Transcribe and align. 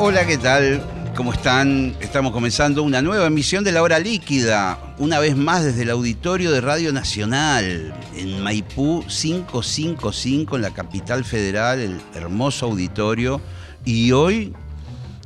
Hola, 0.00 0.24
¿qué 0.24 0.38
tal? 0.38 0.80
¿Cómo 1.16 1.32
están? 1.32 1.96
Estamos 2.00 2.30
comenzando 2.30 2.84
una 2.84 3.02
nueva 3.02 3.26
emisión 3.26 3.64
de 3.64 3.72
La 3.72 3.82
Hora 3.82 3.98
Líquida, 3.98 4.94
una 4.98 5.18
vez 5.18 5.36
más 5.36 5.64
desde 5.64 5.82
el 5.82 5.90
auditorio 5.90 6.52
de 6.52 6.60
Radio 6.60 6.92
Nacional, 6.92 7.92
en 8.14 8.40
Maipú 8.40 9.04
555, 9.08 10.54
en 10.54 10.62
la 10.62 10.70
capital 10.70 11.24
federal, 11.24 11.80
el 11.80 12.00
hermoso 12.14 12.66
auditorio, 12.66 13.40
y 13.84 14.12
hoy 14.12 14.54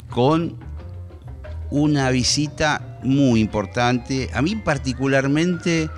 con 0.09 0.57
una 1.70 2.09
visita 2.09 2.98
muy 3.03 3.41
importante. 3.41 4.31
A 4.33 4.41
mí 4.41 4.57
particularmente 4.57 5.91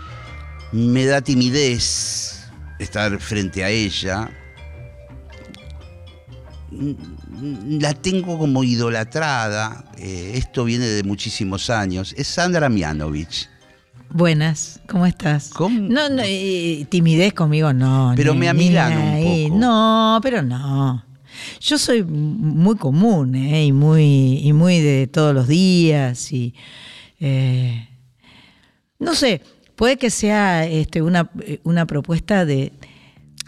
me 0.73 1.07
da 1.07 1.21
timidez 1.21 2.49
estar 2.81 3.21
frente 3.21 3.63
a 3.63 3.71
ella, 3.71 4.33
la 7.69 7.93
tengo 7.95 8.39
como 8.39 8.65
idolatrada, 8.65 9.85
eh, 9.99 10.33
esto 10.35 10.65
viene 10.65 10.87
de 10.87 11.03
muchísimos 11.03 11.71
años, 11.71 12.15
es 12.17 12.27
Sandra 12.29 12.69
Mianovich. 12.69 13.49
Buenas, 14.11 14.81
¿cómo 14.87 15.07
estás? 15.07 15.51
¿Cómo? 15.51 15.89
No, 15.89 16.09
no 16.09 16.23
eh, 16.25 16.87
timidez 16.89 17.33
conmigo 17.33 17.73
no. 17.73 18.13
Pero 18.17 18.33
ni- 18.35 18.41
me 18.41 18.49
amilano 18.49 19.01
un 19.03 19.49
poco. 19.49 19.59
No, 19.59 20.21
pero 20.23 20.43
no. 20.43 21.05
Yo 21.61 21.79
soy 21.79 22.05
muy 22.05 22.77
común 22.77 23.35
¿eh? 23.35 23.65
y, 23.67 23.73
muy, 23.73 24.39
y 24.43 24.53
muy 24.53 24.79
de 24.81 25.09
todos 25.09 25.35
los 25.35 25.49
días 25.49 26.33
y 26.33 26.55
eh, 27.19 27.89
no 29.01 29.15
sé, 29.17 29.43
puede 29.75 29.97
que 29.97 30.11
sea 30.11 30.65
este, 30.65 31.03
una, 31.03 31.29
una 31.65 31.87
propuesta 31.87 32.45
de 32.45 32.73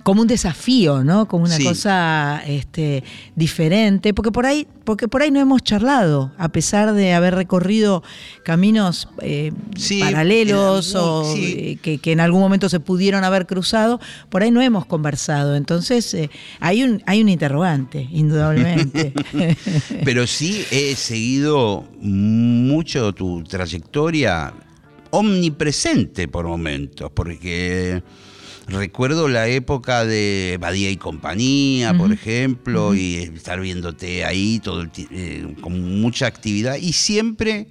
como 0.06 0.22
un 0.22 0.28
desafío, 0.28 1.02
¿no? 1.02 1.26
Como 1.26 1.46
una 1.46 1.56
Sí. 1.56 1.64
cosa 1.64 2.40
este, 2.46 3.02
diferente, 3.34 4.14
porque 4.14 4.30
por 4.30 4.46
ahí, 4.46 4.68
porque 4.84 5.08
por 5.08 5.20
ahí 5.22 5.32
no 5.32 5.40
hemos 5.40 5.64
charlado, 5.64 6.30
a 6.38 6.48
pesar 6.50 6.92
de 6.94 7.12
haber 7.12 7.34
recorrido 7.34 8.04
caminos 8.44 9.08
eh, 9.20 9.50
Sí, 9.76 9.98
paralelos 9.98 10.94
o 10.94 11.24
sí. 11.34 11.54
eh, 11.58 11.78
que, 11.82 11.98
que 11.98 12.12
en 12.12 12.20
algún 12.20 12.40
momento 12.40 12.68
se 12.68 12.78
pudieron 12.78 13.24
haber 13.24 13.46
cruzado, 13.48 13.98
por 14.28 14.44
ahí 14.44 14.52
no 14.52 14.60
hemos 14.62 14.86
conversado. 14.86 15.56
Entonces 15.56 16.14
eh, 16.14 16.30
hay 16.60 16.84
un 16.84 17.02
hay 17.06 17.20
un 17.20 17.28
interrogante, 17.28 18.06
indudablemente. 18.12 19.12
Pero 20.04 20.28
sí 20.28 20.64
he 20.70 20.94
seguido 20.94 21.84
mucho 22.00 23.12
tu 23.12 23.42
trayectoria 23.42 24.54
omnipresente 25.10 26.28
por 26.28 26.46
momentos, 26.46 27.10
porque 27.12 28.04
recuerdo 28.67 29.28
la 29.28 29.48
época 29.48 30.05
de 30.05 30.59
Badía 30.61 30.91
y 30.91 30.97
compañía, 30.97 31.95
por 31.95 32.12
ejemplo, 32.12 32.94
y 32.94 33.16
estar 33.16 33.60
viéndote 33.60 34.25
ahí 34.25 34.59
todo 34.59 34.82
el 34.82 34.91
eh, 35.10 35.54
con 35.60 36.00
mucha 36.00 36.27
actividad. 36.27 36.76
Y 36.76 36.93
siempre 36.93 37.69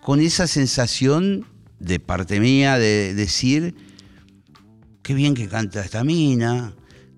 con 0.00 0.20
esa 0.20 0.46
sensación 0.46 1.46
de 1.78 2.00
parte 2.00 2.40
mía 2.40 2.78
de 2.78 3.14
decir 3.14 3.74
qué 5.02 5.14
bien 5.14 5.34
que 5.34 5.48
canta 5.48 5.84
esta 5.84 6.02
mina, 6.04 6.74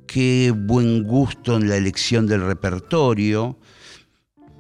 qué 0.07 0.53
buen 0.57 1.05
gusto 1.05 1.57
en 1.57 1.69
la 1.69 1.77
elección 1.77 2.27
del 2.27 2.45
repertorio. 2.47 3.59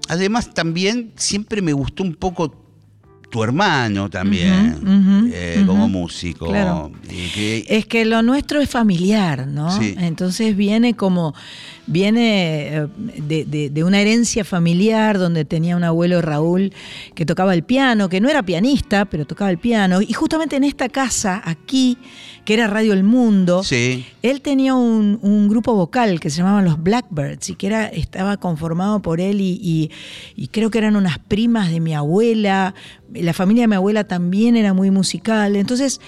Además, 0.08 0.54
también 0.54 1.12
siempre 1.16 1.60
me 1.60 1.72
gustó 1.72 2.02
un 2.04 2.14
poco 2.14 2.67
tu 3.30 3.42
hermano 3.44 4.08
también, 4.08 5.30
eh, 5.32 5.62
como 5.66 5.88
músico. 5.88 6.46
Claro. 6.46 6.90
Y 7.10 7.28
que- 7.28 7.64
Es 7.68 7.84
que 7.86 8.04
lo 8.04 8.22
nuestro 8.22 8.60
es 8.60 8.70
familiar, 8.70 9.46
¿no? 9.46 9.70
Sí. 9.78 9.94
Entonces 9.98 10.56
viene 10.56 10.94
como, 10.94 11.34
viene 11.88 12.68
eh, 12.76 12.86
de, 13.26 13.44
de- 13.44 13.70
de 13.70 13.84
una 13.84 14.00
herencia 14.00 14.44
familiar 14.44 15.18
donde 15.18 15.44
tenía 15.44 15.76
un 15.76 15.84
abuelo 15.84 16.20
Raúl 16.22 16.72
que 17.14 17.26
tocaba 17.26 17.54
el 17.54 17.64
piano, 17.64 18.08
que 18.08 18.20
no 18.20 18.28
era 18.28 18.42
pianista, 18.42 19.06
pero 19.06 19.26
tocaba 19.26 19.50
el 19.50 19.58
piano. 19.58 20.00
Y 20.00 20.12
justamente 20.12 20.56
en 20.56 20.64
esta 20.64 20.88
casa, 20.88 21.42
aquí, 21.44 21.98
que 22.44 22.54
era 22.54 22.66
Radio 22.66 22.92
El 22.92 23.02
Mundo, 23.04 23.62
sí, 23.64 24.06
él 24.22 24.40
tenía 24.40 24.74
un, 24.74 25.18
un 25.22 25.48
grupo 25.48 25.74
vocal 25.74 26.20
que 26.20 26.30
se 26.30 26.38
llamaban 26.38 26.64
los 26.64 26.82
Blackbirds 26.82 27.50
y 27.50 27.54
que 27.56 27.66
era, 27.66 27.86
estaba 27.86 28.36
conformado 28.36 29.00
por 29.02 29.20
él 29.20 29.40
y, 29.40 29.58
y- 29.62 29.90
y 30.36 30.48
creo 30.48 30.70
que 30.70 30.78
eran 30.78 30.94
unas 30.96 31.18
primas 31.18 31.70
de 31.70 31.80
mi 31.80 31.94
abuela. 31.94 32.74
La 33.14 33.32
familia 33.32 33.64
de 33.64 33.68
mi 33.68 33.74
abuela 33.76 34.04
también 34.04 34.56
era 34.56 34.72
muy 34.74 34.90
musical. 34.90 35.56
Entonces 35.56 36.00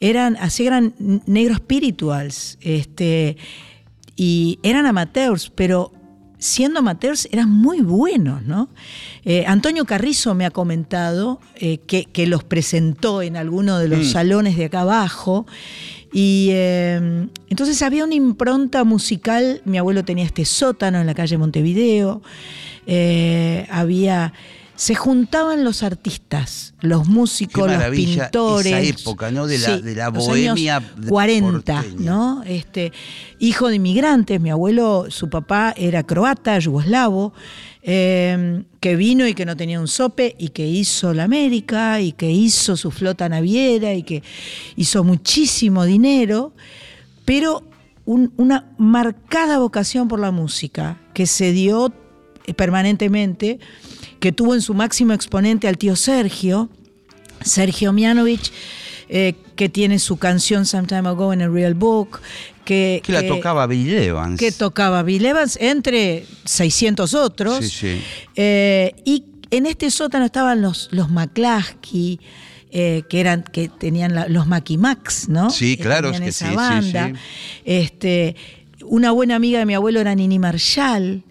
eran, 0.00 0.36
así 0.38 0.66
eran 0.66 0.94
negros 1.26 1.58
spirituals. 1.58 2.58
Este, 2.60 3.36
y 4.16 4.58
eran 4.62 4.86
amateurs, 4.86 5.52
pero 5.54 5.92
siendo 6.38 6.80
amateurs 6.80 7.28
eran 7.32 7.50
muy 7.50 7.80
buenos, 7.80 8.42
¿no? 8.42 8.68
Eh, 9.24 9.44
Antonio 9.46 9.84
Carrizo 9.84 10.34
me 10.34 10.44
ha 10.44 10.50
comentado 10.50 11.40
eh, 11.54 11.78
que, 11.86 12.04
que 12.04 12.26
los 12.26 12.44
presentó 12.44 13.22
en 13.22 13.36
alguno 13.36 13.78
de 13.78 13.88
los 13.88 14.00
Mm. 14.00 14.04
salones 14.12 14.56
de 14.56 14.66
acá 14.66 14.80
abajo. 14.82 15.46
Y 16.12 16.48
eh, 16.52 17.26
entonces 17.48 17.82
había 17.82 18.04
una 18.04 18.14
impronta 18.14 18.84
musical. 18.84 19.60
Mi 19.64 19.78
abuelo 19.78 20.04
tenía 20.04 20.24
este 20.24 20.44
sótano 20.44 21.00
en 21.00 21.06
la 21.06 21.14
calle 21.14 21.36
Montevideo. 21.38 22.22
Había. 23.70 24.32
Se 24.76 24.94
juntaban 24.94 25.64
los 25.64 25.82
artistas, 25.82 26.74
los 26.80 27.08
músicos, 27.08 27.66
los 27.78 27.78
pintores. 28.28 28.66
esa 28.72 28.80
época, 29.00 29.30
¿no? 29.30 29.46
De 29.46 29.58
la- 29.58 29.78
de 29.78 29.94
la 29.94 30.10
bohemia 30.10 30.76
años 30.76 30.96
de- 30.96 31.08
40, 31.08 31.80
porteña. 31.82 32.10
¿no? 32.10 32.42
Este, 32.44 32.92
hijo 33.38 33.68
de 33.68 33.76
inmigrantes, 33.76 34.40
mi 34.40 34.50
abuelo, 34.50 35.06
su 35.08 35.30
papá 35.30 35.72
era 35.76 36.02
croata, 36.02 36.58
yugoslavo, 36.58 37.32
eh, 37.82 38.64
que 38.80 38.96
vino 38.96 39.26
y 39.26 39.34
que 39.34 39.46
no 39.46 39.56
tenía 39.56 39.80
un 39.80 39.88
sope 39.88 40.34
y 40.38 40.48
que 40.50 40.66
hizo 40.66 41.14
la 41.14 41.24
América 41.24 42.00
y 42.00 42.12
que 42.12 42.30
hizo 42.30 42.76
su 42.76 42.90
flota 42.90 43.28
naviera 43.28 43.94
y 43.94 44.02
que 44.02 44.22
hizo 44.76 45.04
muchísimo 45.04 45.84
dinero, 45.84 46.52
pero 47.24 47.62
un- 48.04 48.32
una 48.36 48.66
marcada 48.78 49.58
vocación 49.58 50.06
por 50.08 50.20
la 50.20 50.30
música 50.32 50.98
que 51.14 51.26
se 51.26 51.52
dio 51.52 51.92
permanentemente, 52.54 53.58
que 54.20 54.32
tuvo 54.32 54.54
en 54.54 54.60
su 54.62 54.74
máximo 54.74 55.12
exponente 55.12 55.68
al 55.68 55.78
tío 55.78 55.96
Sergio, 55.96 56.68
Sergio 57.42 57.92
Mianovich, 57.92 58.52
eh, 59.08 59.34
que 59.54 59.68
tiene 59.68 59.98
su 59.98 60.16
canción 60.16 60.66
Some 60.66 60.86
Time 60.88 61.08
Ago 61.08 61.32
in 61.32 61.42
a 61.42 61.48
Real 61.48 61.74
Book, 61.74 62.20
que, 62.64 63.00
que 63.04 63.12
la 63.12 63.26
tocaba 63.26 63.66
Bill 63.66 63.92
Evans. 63.94 64.38
que 64.40 64.50
tocaba 64.52 65.02
Bill 65.04 65.24
Evans 65.26 65.56
entre 65.60 66.26
600 66.44 67.14
otros. 67.14 67.64
Sí, 67.64 67.70
sí. 67.70 68.02
Eh, 68.34 68.94
y 69.04 69.24
en 69.50 69.66
este 69.66 69.90
sótano 69.92 70.24
estaban 70.24 70.60
los, 70.60 70.88
los 70.90 71.08
McCluskey, 71.10 72.18
eh, 72.72 73.04
que 73.08 73.20
eran, 73.20 73.44
que 73.44 73.68
tenían 73.68 74.14
la- 74.14 74.28
los 74.28 74.48
Macky 74.48 74.76
Max, 74.76 75.28
¿no? 75.28 75.50
Sí, 75.50 75.76
claro, 75.76 76.10
es 76.10 76.20
que 76.20 76.28
esa 76.28 76.46
sí, 76.46 76.50
sí, 76.50 76.56
banda. 76.56 77.08
sí. 77.14 77.20
Este, 77.64 78.34
una 78.84 79.12
buena 79.12 79.36
amiga 79.36 79.60
de 79.60 79.66
mi 79.66 79.74
abuelo 79.74 80.00
era 80.00 80.14
Nini 80.16 80.38
Marshall. 80.40 81.22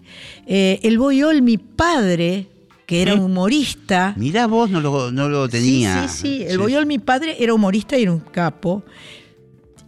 Eh, 0.46 0.80
el 0.82 0.98
Boyol, 0.98 1.42
mi 1.42 1.58
padre, 1.58 2.46
que 2.86 3.02
era 3.02 3.16
¿Mm? 3.16 3.20
humorista. 3.20 4.14
Mirá 4.16 4.46
vos, 4.46 4.70
no 4.70 4.80
lo, 4.80 5.10
no 5.10 5.28
lo 5.28 5.48
tenía. 5.48 6.06
Sí, 6.08 6.08
sí, 6.08 6.38
sí. 6.38 6.44
El 6.48 6.58
Boyol, 6.58 6.86
mi 6.86 6.98
padre, 6.98 7.36
era 7.42 7.52
humorista 7.54 7.98
y 7.98 8.02
era 8.02 8.12
un 8.12 8.20
capo. 8.20 8.84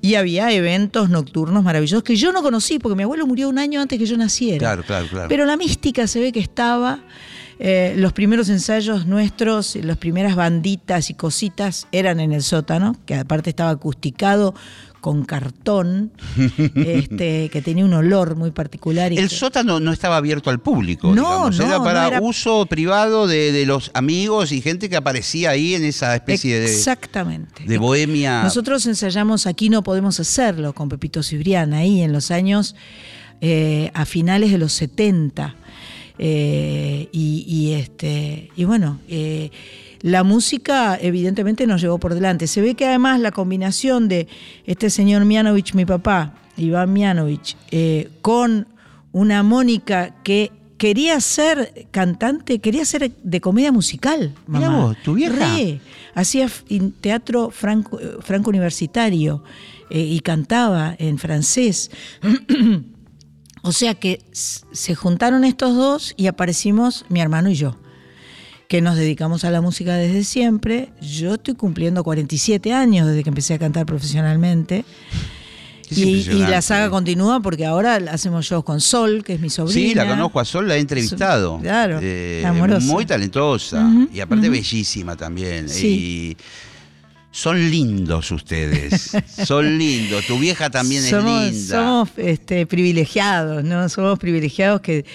Y 0.01 0.15
había 0.15 0.53
eventos 0.53 1.11
nocturnos 1.11 1.65
maravillosos 1.65 2.05
que 2.05 2.15
yo 2.15 2.33
no 2.33 2.41
conocí, 2.43 2.79
porque 2.79 2.95
mi 2.97 3.03
abuelo 3.03 3.27
murió 3.27 3.49
un 3.49 3.59
año 3.59 3.81
antes 3.81 3.99
que 3.99 4.07
yo 4.07 4.17
naciera. 4.17 4.59
Claro, 4.59 4.85
claro, 4.85 5.07
claro. 5.09 5.29
Pero 5.29 5.45
la 5.45 5.57
mística 5.57 6.07
se 6.07 6.21
ve 6.21 6.31
que 6.33 6.41
estaba. 6.41 7.01
eh, 7.61 7.95
los 7.97 8.13
primeros 8.13 8.49
ensayos 8.49 9.07
nuestros, 9.07 9.75
las 9.83 9.97
primeras 9.97 10.37
banditas 10.37 11.11
y 11.11 11.15
cositas 11.15 11.89
eran 11.91 12.21
en 12.21 12.33
el 12.33 12.45
sótano, 12.45 12.95
que 13.07 13.17
aparte 13.17 13.51
estaba 13.51 13.71
acusticado 13.71 14.55
con 15.01 15.25
cartón, 15.25 16.11
este, 16.75 17.49
que 17.51 17.63
tenía 17.63 17.85
un 17.85 17.93
olor 17.95 18.37
muy 18.37 18.51
particular. 18.51 19.13
y 19.13 19.17
El 19.19 19.29
que- 19.29 19.35
sótano 19.35 19.81
no 19.81 19.93
estaba 19.93 20.17
abierto 20.17 20.51
al 20.51 20.61
público, 20.61 21.15
No, 21.15 21.51
no, 21.51 21.57
era 21.57 21.79
no 21.79 21.85
para 21.85 22.09
era- 22.09 22.21
uso 22.21 22.67
privado 22.67 23.27
de, 23.27 23.53
de 23.53 23.65
los 23.67 23.91
amigos 23.95 24.53
y 24.53 24.61
gente 24.61 24.89
que 24.89 24.97
aparecía 24.97 25.51
ahí 25.51 25.75
en 25.75 25.85
esa 25.85 26.15
especie 26.15 26.59
de, 26.59 26.67
Exactamente. 26.67 27.65
de 27.65 27.79
bohemia. 27.79 28.43
Nosotros 28.43 28.85
ensayamos 28.87 29.47
Aquí 29.47 29.69
no 29.71 29.83
podemos 29.83 30.19
hacerlo 30.21 30.73
con 30.75 30.89
Pepito 30.89 31.23
Cibrián, 31.23 31.73
ahí 31.75 32.03
en 32.03 32.13
los 32.13 32.31
años, 32.31 32.75
eh, 33.41 33.91
a 33.95 34.05
finales 34.05 34.51
de 34.51 34.59
los 34.59 34.73
70. 34.73 35.55
Eh, 36.21 37.09
y, 37.13 37.45
y, 37.47 37.73
este, 37.75 38.51
y 38.57 38.65
bueno, 38.65 38.99
eh, 39.09 39.51
la 40.01 40.23
música 40.23 40.99
evidentemente 41.01 41.67
nos 41.67 41.81
llevó 41.81 41.99
por 41.99 42.15
delante. 42.15 42.47
Se 42.47 42.61
ve 42.61 42.75
que 42.75 42.87
además 42.87 43.21
la 43.21 43.33
combinación 43.33 44.09
de 44.09 44.29
este 44.65 44.91
señor 44.91 45.25
Mianovich, 45.25 45.75
mi 45.75 45.85
papá, 45.85 46.35
Iván 46.57 46.93
Mianovich, 46.93 47.57
eh, 47.71 48.11
con 48.23 48.69
una 49.13 49.43
Mónica 49.43 50.15
que 50.23 50.53
quería 50.77 51.21
ser 51.21 51.89
cantante, 51.91 52.61
quería 52.61 52.85
ser 52.85 53.13
de 53.23 53.41
comedia 53.41 53.73
musical. 53.73 54.35
Mirá 54.47 54.71
Mamá. 54.71 54.87
vos, 54.87 54.97
tu 55.03 55.15
vieja. 55.15 55.57
Re. 55.57 55.81
Hacía 56.15 56.49
teatro 57.01 57.51
franco, 57.51 58.01
eh, 58.01 58.17
franco 58.21 58.51
universitario 58.51 59.43
eh, 59.91 60.01
y 60.01 60.21
cantaba 60.21 60.95
en 60.99 61.19
francés. 61.19 61.91
o 63.63 63.73
sea 63.73 63.95
que 63.95 64.23
se 64.33 64.95
juntaron 64.95 65.45
estos 65.45 65.75
dos 65.77 66.15
y 66.17 66.27
aparecimos 66.27 67.05
mi 67.09 67.21
hermano 67.21 67.51
y 67.51 67.55
yo, 67.55 67.77
que 68.69 68.83
nos 68.83 68.97
dedicamos 68.97 69.45
a 69.45 69.51
la 69.51 69.63
música 69.63 69.97
desde 69.97 70.23
siempre. 70.25 70.91
Yo 71.01 71.35
estoy 71.35 71.55
cumpliendo 71.55 72.05
47 72.05 72.73
años 72.75 73.09
desde 73.09 73.23
que 73.23 73.31
empecé 73.31 73.55
a 73.55 73.59
cantar 73.59 73.87
profesionalmente. 73.87 74.85
Es 75.91 75.97
Y, 75.97 76.25
la 76.47 76.61
saga 76.61 76.91
continúa 76.91 77.41
porque 77.41 77.65
ahora 77.65 77.99
hacemos 78.11 78.45
shows 78.45 78.63
con 78.63 78.83
Sol, 78.83 79.25
que 79.25 79.33
es 79.33 79.41
mi 79.41 79.49
sobrina. 79.49 79.89
Sí, 79.89 79.95
la 79.95 80.07
conozco 80.07 80.39
a 80.39 80.45
Sol, 80.45 80.69
la 80.69 80.77
he 80.77 80.81
entrevistado. 80.81 81.59
Claro, 81.61 81.99
Eh, 82.03 82.45
amorosa. 82.45 82.87
Muy 82.87 83.07
talentosa 83.07 83.91
y 84.13 84.21
aparte 84.21 84.51
bellísima 84.51 85.17
también. 85.17 85.71
Sí. 85.71 85.87
Y 85.87 86.37
son 87.31 87.71
lindos 87.71 88.31
ustedes. 88.31 89.13
son 89.47 89.79
lindos. 89.79 90.27
Tu 90.27 90.39
vieja 90.39 90.69
también 90.69 91.03
somos, 91.05 91.43
es 91.45 91.53
linda. 91.55 91.77
Somos 91.77 92.11
este, 92.19 92.67
privilegiados, 92.67 93.65
¿no? 93.65 93.89
Somos 93.89 94.19
privilegiados 94.19 94.83
que. 94.83 95.07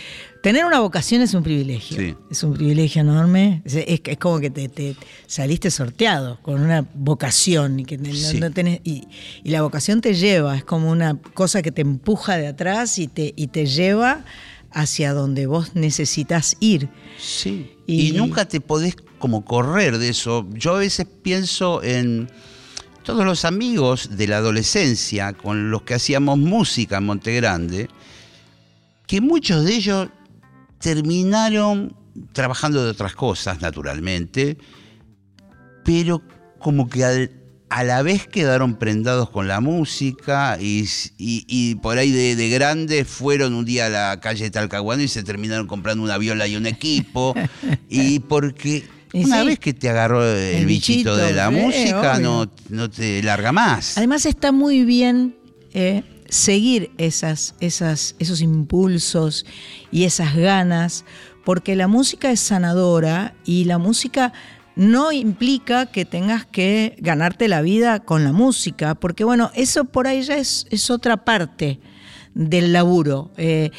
Tener 0.44 0.66
una 0.66 0.82
vocación 0.82 1.22
es 1.22 1.34
un 1.34 1.42
privilegio. 1.42 1.98
Sí. 1.98 2.16
Es 2.30 2.44
un 2.44 2.54
privilegio 2.54 3.00
enorme. 3.02 3.62
Es, 3.64 3.76
es- 3.76 4.02
es 4.04 4.18
como 4.18 4.42
que 4.42 4.50
te, 4.50 4.68
te 4.68 4.98
saliste 5.26 5.72
sorteado 5.72 6.38
con 6.42 6.60
una 6.62 6.86
vocación 6.94 7.80
y 7.80 7.86
que 7.86 7.98
no- 7.98 8.14
Sí. 8.14 8.42
no 8.42 8.52
tenés- 8.52 8.82
y, 8.84 9.08
y 9.42 9.50
la 9.52 9.62
vocación 9.62 10.02
te 10.02 10.14
lleva, 10.14 10.58
es 10.58 10.66
como 10.66 10.92
una 10.92 11.16
cosa 11.34 11.62
que 11.62 11.72
te 11.72 11.82
empuja 11.82 12.36
de 12.36 12.48
atrás 12.48 13.00
y 13.00 13.08
te, 13.08 13.34
y 13.38 13.48
te 13.48 13.66
lleva 13.66 14.26
hacia 14.72 15.14
donde 15.14 15.46
vos 15.48 15.76
necesitas 15.76 16.58
ir. 16.60 16.90
Sí. 17.18 17.72
Y- 17.88 18.10
Y, 18.10 18.12
nunca 18.12 18.46
te 18.46 18.60
podés 18.60 18.98
como 19.20 19.46
correr 19.46 19.98
de 19.98 20.10
eso. 20.10 20.46
Yo 20.56 20.76
a 20.76 20.80
veces 20.80 21.08
pienso 21.22 21.82
en 21.84 22.30
todos 23.04 23.24
los 23.26 23.46
amigos 23.46 24.18
de 24.18 24.28
la 24.28 24.38
adolescencia 24.38 25.32
con 25.32 25.72
los 25.72 25.84
que 25.84 25.94
hacíamos 25.94 26.38
música 26.38 26.98
en 26.98 27.06
Monte 27.06 27.34
Grande, 27.34 27.88
que 29.08 29.22
muchos 29.22 29.64
de 29.64 29.76
ellos 29.76 30.10
terminaron 30.84 31.96
trabajando 32.34 32.84
de 32.84 32.92
otras 32.92 33.16
cosas, 33.16 33.62
naturalmente, 33.62 34.58
pero 35.86 36.22
como 36.60 36.90
que 36.90 37.04
al- 37.06 37.32
a 37.70 37.84
la 37.84 38.04
vez 38.04 38.28
quedaron 38.28 38.76
prendados 38.76 39.30
con 39.32 39.48
la 39.48 39.60
música 39.62 40.58
y, 40.62 40.82
y- 41.18 41.46
y 41.48 41.76
por 41.76 41.98
ahí 41.98 42.12
de, 42.12 42.36
de 42.36 42.50
grandes 42.50 43.08
fueron 43.08 43.54
un 43.56 43.66
día 43.66 43.88
a 43.88 43.90
la 43.90 44.20
calle 44.20 44.52
Talcahuano 44.52 45.02
y 45.02 45.08
se 45.08 45.24
terminaron 45.24 45.66
comprando 45.68 46.04
una 46.04 46.18
viola 46.20 46.46
y 46.48 46.56
un 46.56 46.68
equipo. 46.68 47.34
y 47.90 48.20
porque 48.20 48.84
una 49.14 49.40
sí. 49.42 49.48
vez 49.48 49.60
que 49.60 49.74
te 49.74 49.90
agarró 49.90 50.24
el, 50.24 50.38
El 50.58 50.66
bichito, 50.68 51.14
bichito, 51.14 51.16
de 51.18 51.34
la 51.34 51.48
eh, 51.48 51.52
música, 51.52 52.14
obvio. 52.18 52.22
no, 52.22 52.52
no 52.70 52.90
te 52.92 53.24
larga 53.24 53.52
más. 53.52 53.98
Además 53.98 54.26
está 54.28 54.52
muy 54.52 54.84
bien 54.86 55.36
eh, 55.74 56.04
seguir 56.34 56.92
esas, 56.98 57.54
esas, 57.60 58.16
esos 58.18 58.42
impulsos 58.42 59.46
y 59.92 60.06
esas 60.06 60.36
ganas, 60.36 61.06
porque 61.46 61.76
la 61.76 61.88
música 61.88 62.32
es 62.32 62.40
sanadora 62.40 63.36
y 63.46 63.66
la 63.66 63.78
música 63.78 64.34
no 64.76 65.12
implica 65.12 65.86
que 65.86 66.06
tengas 66.06 66.46
que 66.46 66.96
ganarte 66.98 67.48
la 67.48 67.62
vida 67.62 68.00
con 68.00 68.24
la 68.24 68.32
música, 68.32 68.96
porque 68.96 69.24
bueno, 69.24 69.52
eso 69.54 69.86
por 69.86 70.08
ahí 70.08 70.24
ya 70.24 70.38
es, 70.38 70.66
es 70.72 70.90
otra 70.90 71.24
parte 71.24 71.80
del 72.34 72.74
laburo. 72.74 73.32
Eh, 73.38 73.70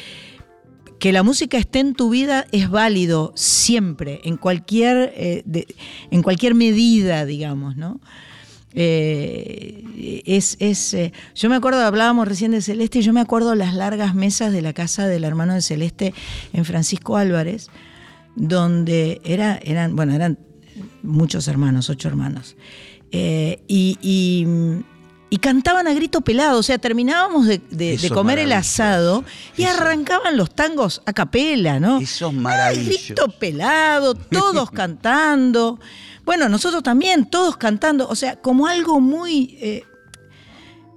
que 0.97 1.11
la 1.11 1.23
música 1.23 1.57
esté 1.57 1.79
en 1.79 1.93
tu 1.93 2.09
vida 2.09 2.47
es 2.53 2.69
válido 2.69 3.33
siempre, 3.35 4.21
en 4.23 4.37
cualquier, 4.37 5.13
eh, 5.17 5.43
en 6.09 6.23
cualquier 6.23 6.55
medida, 6.55 7.25
digamos, 7.25 7.75
¿no? 7.75 7.99
Eh, 8.75 10.21
es, 10.25 10.57
es, 10.59 10.93
eh, 10.93 11.13
yo 11.33 11.49
me 11.49 11.55
acuerdo, 11.55 11.79
hablábamos 11.83 12.27
recién 12.27 12.51
de 12.51 12.61
Celeste, 12.61 12.99
y 12.99 13.01
yo 13.01 13.13
me 13.13 13.21
acuerdo 13.21 13.55
las 13.55 13.73
largas 13.73 14.13
mesas 14.15 14.51
de 14.51 14.61
la 14.61 14.73
casa 14.73 15.07
del 15.07 15.23
hermano 15.23 15.53
de 15.53 15.61
Celeste 15.61 16.13
en 16.53 16.65
Francisco 16.65 17.15
Álvarez, 17.17 17.69
donde 18.35 19.21
era, 19.23 19.59
eran, 19.63 19.95
bueno, 19.95 20.13
eran 20.13 20.37
muchos 21.03 21.47
hermanos, 21.47 21.89
ocho 21.89 22.07
hermanos. 22.09 22.55
Eh, 23.11 23.61
y, 23.67 23.97
y, 24.01 24.45
y 25.29 25.37
cantaban 25.37 25.87
a 25.87 25.93
grito 25.93 26.19
pelado, 26.21 26.59
o 26.59 26.63
sea, 26.63 26.77
terminábamos 26.77 27.47
de, 27.47 27.59
de- 27.69 28.09
comer 28.09 28.39
el 28.39 28.51
asado 28.51 29.23
y 29.55 29.63
Eso. 29.63 29.71
arrancaban 29.79 30.35
los 30.35 30.53
tangos 30.53 31.01
a 31.05 31.13
capela, 31.13 31.79
¿no? 31.79 31.99
Eso 31.99 32.27
es 32.27 32.33
maravilloso. 32.33 32.89
grito 33.05 33.27
pelado, 33.39 34.15
todos 34.15 34.69
cantando. 34.71 35.79
Bueno, 36.25 36.49
nosotros 36.49 36.81
también, 36.83 37.25
todos 37.29 37.55
cantando, 37.57 38.07
o 38.09 38.15
sea, 38.15 38.35
como 38.37 38.67
algo 38.67 38.99
muy, 38.99 39.57
eh, 39.61 39.83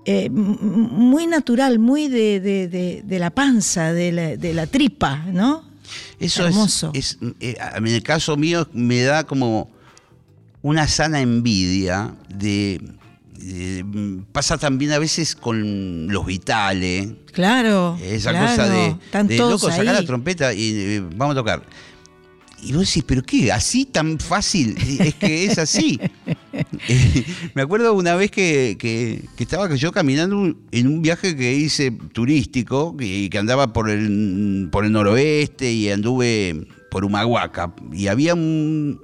eh, 0.07 0.31
muy 0.31 1.27
natural, 1.27 1.79
muy 1.79 2.09
de, 2.09 2.41
de- 2.41 2.69
de- 2.69 3.03
de 3.05 3.19
la 3.19 3.31
panza, 3.31 3.93
de 3.93 4.11
la, 4.13 4.37
de 4.37 4.55
la 4.55 4.67
tripa, 4.67 5.25
¿no? 5.33 5.65
Eso 6.19 6.47
Hermoso. 6.47 6.91
es, 6.95 7.19
es, 7.21 7.35
eh, 7.41 7.57
en 7.77 7.87
el 7.87 8.03
caso 8.03 8.37
mío 8.37 8.67
me 8.73 9.03
da 9.03 9.25
como 9.25 9.71
una 10.63 10.89
sana 10.89 11.21
envidia 11.21 12.15
de, 12.29 12.81
mm, 13.85 14.23
pasa 14.33 14.57
también 14.59 14.93
a 14.93 14.99
veces 14.99 15.37
con 15.37 16.09
los 16.09 16.25
vitales, 16.27 17.09
Claro. 17.33 17.99
esa 18.03 18.31
claro, 18.31 18.47
cosa 18.49 18.69
de, 18.69 18.97
de, 19.25 19.37
loco, 19.39 19.71
sacar 19.71 19.85
la 19.95 20.05
trompeta 20.05 20.53
y 20.55 20.71
eh, 20.75 21.03
vamos 21.17 21.35
a 21.37 21.39
tocar. 21.39 21.63
Y 22.63 22.73
vos 22.73 22.87
decís, 22.87 23.05
¿pero 23.07 23.23
qué? 23.23 23.53
¿Así 23.53 23.85
tan 23.85 24.19
fácil? 24.19 24.77
Es 24.99 25.15
que 25.15 25.45
es 25.45 25.59
así. 25.59 25.99
Eh, 26.89 27.25
Me 27.55 27.63
acuerdo 27.63 27.93
una 27.95 28.17
vez 28.17 28.31
que, 28.33 28.77
que- 28.81 29.23
que 29.37 29.43
estaba 29.45 29.73
yo 29.77 29.93
caminando 29.93 30.57
en 30.73 30.87
un 30.89 31.03
viaje 31.03 31.37
que 31.37 31.55
hice 31.55 31.93
turístico 32.13 32.97
y 32.99 33.29
que 33.29 33.39
andaba 33.39 33.73
por 33.73 33.89
el, 33.91 34.69
por 34.73 34.85
el 34.85 34.91
noroeste 34.93 35.71
y 35.73 35.89
anduve 35.91 36.67
por 36.91 37.05
Humahuaca. 37.05 37.75
Y 37.93 38.09
había 38.09 38.35
un, 38.35 39.01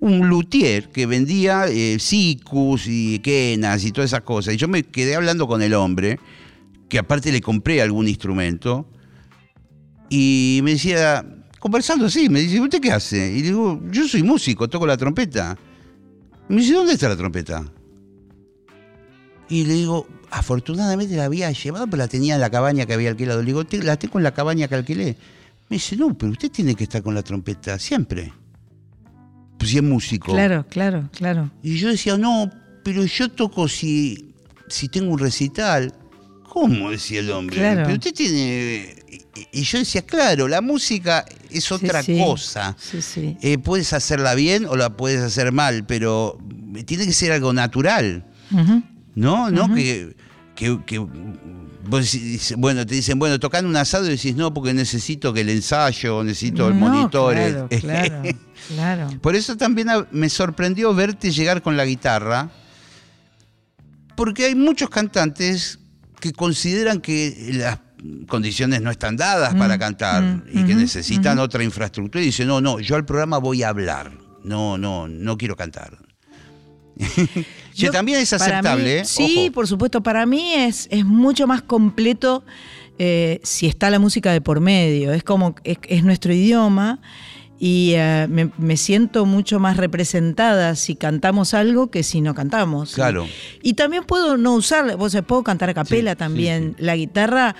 un 0.00 0.28
luthier 0.28 0.88
que 0.88 1.06
vendía 1.06 1.66
eh, 1.68 1.98
sicus 2.00 2.86
y 2.88 3.20
quenas 3.20 3.84
y 3.84 3.92
todas 3.92 4.10
esas 4.10 4.22
cosas. 4.22 4.54
Y 4.54 4.56
yo 4.56 4.66
me 4.66 4.82
quedé 4.82 5.14
hablando 5.14 5.46
con 5.46 5.62
el 5.62 5.74
hombre, 5.74 6.18
que 6.88 6.98
aparte 6.98 7.30
le 7.30 7.40
compré 7.40 7.82
algún 7.82 8.08
instrumento, 8.08 8.88
y 10.10 10.60
me 10.64 10.72
decía, 10.72 11.24
conversando 11.58 12.06
así, 12.06 12.28
me 12.28 12.40
dice, 12.40 12.60
¿usted 12.60 12.80
qué 12.80 12.92
hace? 12.92 13.30
Y 13.32 13.36
le 13.42 13.48
digo, 13.48 13.80
yo 13.90 14.06
soy 14.08 14.22
músico, 14.22 14.68
toco 14.68 14.86
la 14.86 14.96
trompeta. 14.96 15.56
Y 16.48 16.54
me 16.54 16.60
dice, 16.60 16.74
¿dónde 16.74 16.92
está 16.94 17.08
la 17.08 17.16
trompeta? 17.16 17.64
Y 19.48 19.64
le 19.64 19.74
digo, 19.74 20.06
afortunadamente 20.30 21.16
la 21.16 21.24
había 21.24 21.50
llevado, 21.50 21.86
pero 21.86 21.98
la 21.98 22.08
tenía 22.08 22.34
en 22.34 22.40
la 22.40 22.50
cabaña 22.50 22.84
que 22.86 22.92
había 22.94 23.10
alquilado. 23.10 23.40
Le 23.40 23.46
digo, 23.46 23.64
"Te- 23.64 23.82
la 23.82 23.96
tengo 23.96 24.18
en 24.18 24.24
la 24.24 24.32
cabaña 24.34 24.68
que 24.68 24.74
alquilé. 24.74 25.16
Me 25.70 25.76
dice, 25.76 25.96
no, 25.96 26.16
pero 26.16 26.32
usted 26.32 26.50
tiene 26.50 26.74
que 26.74 26.84
estar 26.84 27.02
con 27.02 27.14
la 27.14 27.22
trompeta 27.22 27.78
siempre. 27.78 28.32
Pues 29.58 29.70
si 29.70 29.78
es 29.78 29.82
músico. 29.82 30.32
Claro, 30.32 30.66
claro, 30.68 31.08
claro. 31.12 31.50
Y 31.62 31.76
yo 31.78 31.88
decía, 31.88 32.16
no, 32.16 32.50
pero 32.84 33.04
yo 33.04 33.30
toco 33.30 33.68
si, 33.68 34.34
si 34.68 34.88
tengo 34.88 35.12
un 35.12 35.18
recital. 35.18 35.94
¿Cómo? 36.48 36.90
decía 36.90 37.20
el 37.20 37.30
hombre. 37.30 37.56
Claro. 37.56 37.82
Pero 37.84 37.94
usted 37.94 38.14
tiene. 38.14 38.96
Y 39.52 39.62
yo 39.62 39.78
decía, 39.78 40.02
claro, 40.02 40.48
la 40.48 40.60
música 40.60 41.24
es 41.50 41.70
otra 41.70 42.02
sí. 42.02 42.18
cosa. 42.18 42.76
Sí, 42.78 43.02
sí. 43.02 43.36
Eh, 43.40 43.58
puedes 43.58 43.92
hacerla 43.92 44.34
bien 44.34 44.66
o 44.66 44.76
la 44.76 44.96
puedes 44.96 45.20
hacer 45.20 45.52
mal, 45.52 45.86
pero 45.86 46.38
tiene 46.86 47.06
que 47.06 47.12
ser 47.12 47.32
algo 47.32 47.52
natural. 47.52 48.24
¿No? 49.14 49.50
¿No? 49.50 49.74
que, 49.74 50.16
que, 50.54 50.80
que 50.86 50.98
vos 50.98 52.12
decís, 52.12 52.54
bueno, 52.56 52.86
te 52.86 52.94
dicen, 52.94 53.18
bueno, 53.18 53.38
tocando 53.40 53.68
un 53.68 53.76
asado 53.76 54.06
y 54.06 54.10
decís, 54.10 54.36
no, 54.36 54.52
porque 54.52 54.74
necesito 54.74 55.32
que 55.32 55.40
el 55.40 55.48
ensayo, 55.48 56.22
necesito 56.22 56.68
el 56.68 56.74
monitor. 56.74 57.34
Claro, 57.34 57.68
claro, 57.80 58.22
claro. 58.68 59.08
Por 59.20 59.34
eso 59.34 59.56
también 59.56 59.88
me 60.10 60.28
sorprendió 60.28 60.94
verte 60.94 61.30
llegar 61.30 61.62
con 61.62 61.76
la 61.76 61.84
guitarra, 61.84 62.50
porque 64.16 64.46
hay 64.46 64.54
muchos 64.54 64.90
cantantes 64.90 65.78
que 66.20 66.32
consideran 66.32 67.00
que 67.00 67.50
las 67.52 67.78
condiciones 68.26 68.80
no 68.82 68.90
están 68.90 69.16
dadas 69.16 69.54
Mm, 69.54 69.58
para 69.58 69.78
cantar 69.78 70.22
mm, 70.22 70.42
y 70.50 70.64
que 70.64 70.72
ujú, 70.72 70.80
necesitan 70.80 71.38
otra 71.38 71.64
infraestructura 71.64 72.22
y 72.22 72.26
dicen, 72.26 72.46
no, 72.48 72.60
no, 72.60 72.78
yo 72.80 72.96
al 72.96 73.04
programa 73.04 73.38
voy 73.38 73.62
a 73.62 73.68
hablar, 73.70 74.12
no, 74.44 74.78
no, 74.78 75.08
no 75.08 75.36
quiero 75.36 75.56
cantar. 75.56 75.98
que 76.96 77.44
Yo- 77.74 77.90
también 77.92 78.18
es 78.20 78.32
aceptable, 78.32 78.82
mí- 78.84 78.90
¿eh? 79.00 79.04
sí, 79.04 79.36
Ojo. 79.46 79.52
por 79.52 79.66
supuesto. 79.68 80.02
Para 80.02 80.26
mí 80.26 80.52
es, 80.54 80.88
es 80.90 81.04
mucho 81.04 81.46
más 81.46 81.62
completo 81.62 82.44
eh, 82.98 83.40
si 83.44 83.66
está 83.66 83.88
la 83.90 83.98
música 84.00 84.32
de 84.32 84.40
por 84.40 84.60
medio. 84.60 85.12
Es 85.12 85.22
como, 85.22 85.54
es, 85.64 85.78
es 85.88 86.02
nuestro 86.04 86.32
idioma 86.32 87.00
y 87.60 87.92
eh, 87.96 88.26
me, 88.28 88.50
me 88.58 88.76
siento 88.76 89.26
mucho 89.26 89.58
más 89.58 89.76
representada 89.76 90.74
si 90.76 90.94
cantamos 90.94 91.54
algo 91.54 91.90
que 91.90 92.02
si 92.02 92.20
no 92.20 92.34
cantamos. 92.34 92.94
Claro. 92.94 93.26
Y, 93.62 93.74
también 93.74 94.04
puedo 94.04 94.36
no 94.36 94.54
usar, 94.54 94.94
o 94.98 95.10
sea, 95.10 95.22
puedo 95.22 95.42
cantar 95.42 95.70
a 95.70 95.74
capela 95.74 96.12
Sí, 96.12 96.14
sí, 96.14 96.18
también. 96.18 96.76
La 96.78 96.94
guitarra 96.96 97.56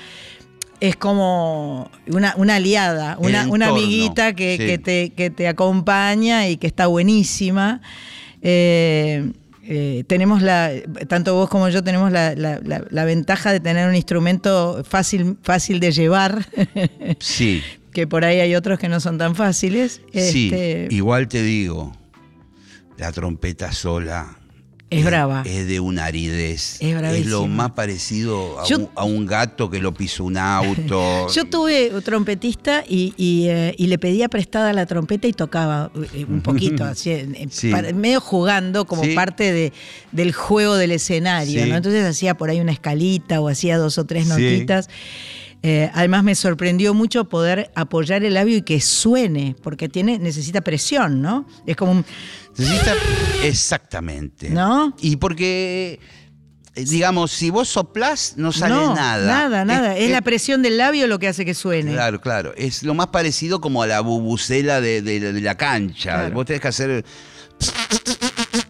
es 0.80 0.94
como 0.94 1.90
una, 2.06 2.34
una 2.36 2.54
aliada, 2.56 3.16
una, 3.18 3.42
amiguita 3.68 4.34
que, 4.34 4.56
que 4.56 4.78
te, 4.78 5.10
que 5.10 5.30
te 5.30 5.48
acompaña 5.48 6.48
y 6.48 6.56
que 6.56 6.68
está 6.68 6.86
buenísima. 6.86 7.80
Eh, 8.42 9.32
eh, 9.70 10.04
tenemos 10.06 10.40
la, 10.40 10.70
tanto 11.08 11.34
vos 11.34 11.48
como 11.50 11.68
yo 11.68 11.82
tenemos 11.84 12.10
la, 12.12 12.34
la- 12.34 12.60
la- 12.64 12.84
la 12.88 13.04
ventaja 13.04 13.52
de 13.52 13.60
tener 13.60 13.88
un 13.88 13.94
instrumento 13.96 14.82
fácil, 14.88 15.36
fácil 15.42 15.80
de 15.80 15.92
llevar, 15.92 16.46
Sí, 17.18 17.62
que 17.98 18.06
por 18.06 18.24
ahí 18.24 18.38
hay 18.38 18.54
otros 18.54 18.78
que 18.78 18.88
no 18.88 19.00
son 19.00 19.18
tan 19.18 19.34
fáciles. 19.34 20.02
sí. 20.12 20.50
Este, 20.52 20.86
Igual 20.90 21.26
te 21.26 21.42
digo, 21.42 21.92
la 22.96 23.10
trompeta 23.10 23.72
sola. 23.72 24.36
Es 24.88 25.04
brava. 25.04 25.42
Es 25.44 25.66
de 25.66 25.80
una 25.80 26.04
aridez. 26.04 26.76
Es 26.80 26.92
lo 26.94 26.98
bravísima. 27.00 27.46
más 27.48 27.70
parecido 27.72 28.60
a, 28.60 28.66
Yo- 28.68 28.78
un, 28.78 28.88
a 28.94 29.04
un 29.04 29.26
gato 29.26 29.68
que 29.68 29.80
lo 29.80 29.92
pisó 29.92 30.22
un 30.24 30.36
auto. 30.38 31.26
Yo 31.34 31.44
tuve 31.46 31.90
un 31.92 32.00
trompetista 32.02 32.84
y, 32.88 33.14
y, 33.16 33.48
eh, 33.48 33.74
y 33.76 33.88
le 33.88 33.98
pedía 33.98 34.28
prestada 34.28 34.72
la 34.72 34.86
trompeta 34.86 35.26
y 35.26 35.32
tocaba 35.32 35.90
eh, 36.14 36.24
un 36.28 36.40
poquito, 36.40 36.84
así, 36.84 37.10
Sí. 37.50 37.72
para- 37.72 37.92
medio 37.92 38.20
jugando 38.20 38.84
como 38.86 39.02
Sí. 39.02 39.14
parte 39.16 39.52
de, 39.52 39.72
del 40.12 40.32
juego 40.32 40.76
del 40.76 40.92
escenario. 40.92 41.64
Sí. 41.64 41.68
¿no? 41.68 41.76
Entonces 41.76 42.04
hacía 42.06 42.34
por 42.36 42.48
ahí 42.48 42.60
una 42.60 42.70
escalita 42.72 43.40
o 43.40 43.48
hacía 43.48 43.76
dos 43.76 43.98
o 43.98 44.04
tres 44.06 44.28
notitas. 44.28 44.88
Eh, 45.62 45.90
además 45.92 46.22
me 46.22 46.34
sorprendió 46.36 46.94
mucho 46.94 47.28
poder 47.28 47.70
apoyar 47.74 48.24
el 48.24 48.34
labio 48.34 48.56
y 48.56 48.62
que 48.62 48.80
suene, 48.80 49.56
porque 49.62 49.88
tiene, 49.88 50.18
necesita 50.18 50.60
presión, 50.60 51.20
¿no? 51.20 51.46
Es 51.66 51.76
como 51.76 51.92
un... 51.92 52.04
Necesita. 52.56 52.92
Exactamente. 53.44 54.50
¿No? 54.50 54.94
Y 55.00 55.16
porque. 55.16 55.98
eh, 56.74 56.84
Digamos, 56.84 57.32
si 57.32 57.50
vos 57.50 57.68
soplás, 57.68 58.34
no 58.36 58.52
sale 58.52 58.74
no, 58.74 58.94
nada. 58.94 59.26
Nada, 59.26 59.64
nada. 59.64 59.96
Es, 59.96 60.10
la 60.10 60.22
presión 60.22 60.62
del 60.62 60.76
labio 60.78 61.06
lo 61.08 61.18
que 61.18 61.26
hace 61.28 61.44
que 61.44 61.54
suene. 61.54 61.92
Claro, 61.92 62.20
claro. 62.20 62.52
Es 62.56 62.84
lo 62.84 62.94
más 62.94 63.08
parecido 63.08 63.60
como 63.60 63.82
a 63.82 63.86
la 63.88 64.00
bubucela 64.00 64.80
de, 64.80 65.02
de- 65.02 65.32
de 65.32 65.40
la 65.40 65.56
cancha. 65.56 66.14
Claro. 66.14 66.34
Vos 66.34 66.46
tenés 66.46 66.62
que 66.62 66.68
hacer. 66.68 67.04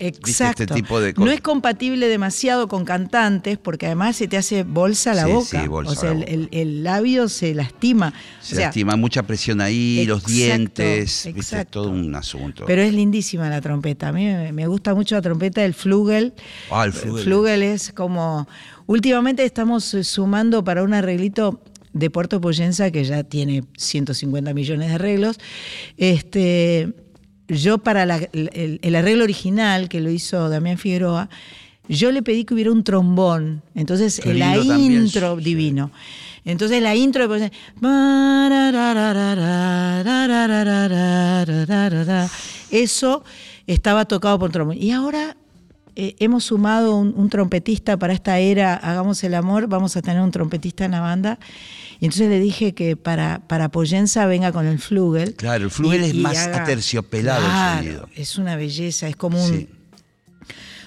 Exacto. 0.00 0.62
este 0.64 0.74
tipo 0.74 1.00
de 1.00 1.14
cosas. 1.14 1.26
No 1.26 1.32
es 1.32 1.40
compatible 1.40 2.08
demasiado 2.08 2.68
con 2.68 2.84
cantantes 2.84 3.58
porque 3.58 3.86
además 3.86 4.16
se 4.16 4.26
te 4.28 4.36
hace 4.36 4.62
bolsa 4.64 5.14
la 5.14 5.24
Sí, 5.26 5.32
boca. 5.32 5.62
sí, 5.62 5.68
bolsa 5.68 5.92
o 5.92 5.94
sea, 5.94 6.14
la 6.14 6.24
el, 6.24 6.40
boca. 6.42 6.56
el- 6.56 6.60
el 6.60 6.82
labio 6.84 7.28
se 7.28 7.54
lastima. 7.54 8.12
Se 8.40 8.54
O 8.54 8.56
sea, 8.58 8.66
lastima 8.66 8.96
mucha 8.96 9.22
presión 9.22 9.60
ahí, 9.60 10.04
los 10.06 10.18
exacto, 10.18 10.32
dientes. 10.32 11.04
¿viste? 11.24 11.30
Es 11.30 11.36
exacto. 11.36 11.82
todo 11.82 11.90
un 11.90 12.14
asunto. 12.14 12.64
Pero 12.66 12.82
es 12.82 12.92
lindísima 12.92 13.48
la 13.48 13.60
trompeta. 13.60 14.08
A 14.08 14.12
mí 14.12 14.26
me, 14.52 14.66
gusta 14.66 14.94
mucho 14.94 15.14
la 15.14 15.22
trompeta 15.22 15.60
del 15.62 15.74
flugel. 15.74 16.34
Ah, 16.70 16.84
el 16.84 16.92
flugel. 16.92 17.24
Flugel 17.24 17.62
es 17.62 17.92
como. 17.92 18.48
Últimamente 18.86 19.44
estamos 19.44 19.92
eh, 19.94 20.02
sumando 20.02 20.64
para 20.64 20.82
un 20.82 20.94
arreglito 20.94 21.60
de 21.92 22.10
Puerto 22.10 22.40
Poyenza, 22.40 22.90
que 22.90 23.04
ya 23.04 23.22
tiene 23.24 23.64
150 23.76 24.54
millones 24.54 24.88
de 24.88 24.94
arreglos. 24.94 25.38
Este, 25.96 26.92
yo, 27.48 27.78
para 27.78 28.06
la- 28.06 28.16
el, 28.32 28.78
el 28.82 28.94
arreglo 28.94 29.24
original 29.24 29.88
que 29.88 30.00
lo 30.00 30.10
hizo 30.10 30.48
Damián 30.48 30.78
Figueroa, 30.78 31.28
yo 31.88 32.12
le 32.12 32.22
pedí 32.22 32.44
que 32.44 32.54
hubiera 32.54 32.70
un 32.70 32.84
trombón. 32.84 33.62
Entonces, 33.74 34.20
Qué 34.22 34.34
la 34.34 34.54
también, 34.54 34.92
intro 34.92 35.36
divino. 35.36 35.90
Entonces 36.44 36.80
la 36.82 36.94
intro 36.94 37.22
de 37.22 37.28
Poyenza, 37.28 37.56
eso 42.70 43.24
estaba 43.66 44.04
tocado 44.04 44.38
por 44.38 44.50
trombón. 44.50 44.76
Y 44.80 44.92
ahora 44.92 45.36
eh, 45.96 46.14
hemos 46.18 46.44
sumado 46.44 46.96
un, 46.96 47.12
un 47.16 47.28
trompetista 47.28 47.96
para 47.96 48.12
esta 48.12 48.38
era 48.38 48.74
Hagamos 48.74 49.22
el 49.24 49.34
Amor, 49.34 49.66
vamos 49.66 49.96
a 49.96 50.02
tener 50.02 50.20
un 50.22 50.30
trompetista 50.30 50.84
en 50.84 50.92
la 50.92 51.00
banda. 51.00 51.38
Y 52.00 52.04
entonces 52.04 52.28
le 52.28 52.38
dije 52.40 52.74
que 52.74 52.96
para, 52.96 53.40
para 53.48 53.70
Poyenza 53.70 54.26
venga 54.26 54.52
con 54.52 54.66
el 54.66 54.78
flugel. 54.78 55.34
Claro, 55.34 55.64
el 55.64 55.70
flugel 55.70 56.04
es 56.04 56.14
más 56.14 56.36
aterciopelado 56.46 57.44
el 57.44 57.78
sonido. 57.84 58.08
Es 58.14 58.38
una 58.38 58.54
belleza, 58.56 59.08
es 59.08 59.16
como, 59.16 59.42
un, 59.44 59.50
Sí. 59.52 59.68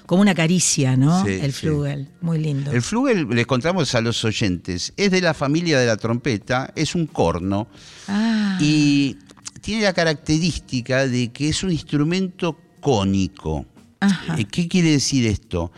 como 0.05 0.21
una 0.21 0.33
caricia, 0.33 0.95
¿no? 0.95 1.25
Sí, 1.25 1.31
el 1.41 1.51
sí. 1.51 1.67
flugel, 1.67 2.07
muy 2.21 2.39
lindo. 2.39 2.71
El 2.71 2.81
flugel, 2.81 3.27
les 3.29 3.45
contamos 3.45 3.93
a 3.95 3.99
los 4.01 4.23
oyentes, 4.23 4.93
es 4.95 5.11
de 5.11 5.19
la 5.21 5.33
familia 5.33 5.79
de 5.79 5.85
la 5.87 5.97
trompeta, 5.97 6.71
es 6.75 6.95
un 6.95 7.07
corno 7.07 7.67
Ah, 8.07 8.57
y 8.61 9.17
tiene 9.61 9.83
la 9.83 9.93
característica 9.93 11.07
de 11.07 11.31
que 11.33 11.49
es 11.49 11.61
un 11.63 11.71
instrumento 11.71 12.57
cónico. 12.79 13.65
Ajá. 13.99 14.39
Eh, 14.39 14.45
¿Qué 14.45 14.67
quiere 14.67 14.91
decir 14.91 15.27
esto? 15.27 15.71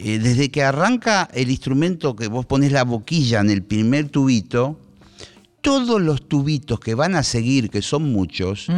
Eh, 0.00 0.20
desde 0.20 0.48
que 0.48 0.62
arranca 0.62 1.28
el 1.34 1.50
instrumento 1.50 2.14
que 2.14 2.28
vos 2.28 2.46
pones 2.46 2.70
la 2.70 2.84
boquilla 2.84 3.40
en 3.40 3.50
el 3.50 3.64
primer 3.64 4.08
tubito, 4.08 4.78
todos 5.60 6.00
los 6.00 6.28
tubitos 6.28 6.78
que 6.78 6.94
van 6.94 7.16
a 7.16 7.24
seguir, 7.24 7.68
que 7.68 7.82
son 7.82 8.12
muchos, 8.12 8.68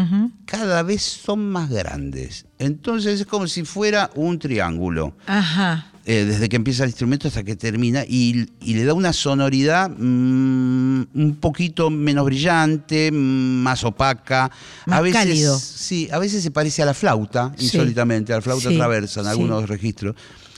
cada 0.46 0.82
vez 0.82 1.02
son 1.02 1.50
más 1.50 1.68
grandes. 1.68 2.46
Entonces 2.58 3.20
es 3.20 3.26
como 3.26 3.46
si 3.48 3.64
fuera 3.64 4.10
un 4.14 4.38
triángulo. 4.38 5.14
Ajá. 5.26 5.89
Eh, 6.06 6.24
desde 6.24 6.48
que 6.48 6.56
empieza 6.56 6.84
el 6.84 6.90
instrumento 6.90 7.28
hasta 7.28 7.42
que 7.44 7.56
termina, 7.56 8.04
y, 8.08 8.46
y 8.60 8.74
le 8.74 8.84
da 8.84 8.94
una 8.94 9.12
sonoridad 9.12 9.90
mm, 9.90 11.02
un 11.14 11.36
poquito 11.40 11.90
menos 11.90 12.24
brillante, 12.24 13.10
más 13.12 13.84
opaca. 13.84 14.50
Más 14.86 14.98
a 14.98 15.02
veces, 15.02 15.18
cálido. 15.20 15.58
Sí, 15.58 16.08
a 16.10 16.18
veces 16.18 16.42
se 16.42 16.50
parece 16.50 16.82
a 16.82 16.86
la 16.86 16.94
flauta, 16.94 17.52
Sí. 17.56 17.66
insólitamente, 17.66 18.32
a 18.32 18.36
la 18.36 18.42
flauta 18.42 18.68
Sí, 18.70 18.76
traversa 18.76 19.20
en 19.20 19.26
sí. 19.26 19.30
algunos 19.32 19.68
registros. 19.68 20.16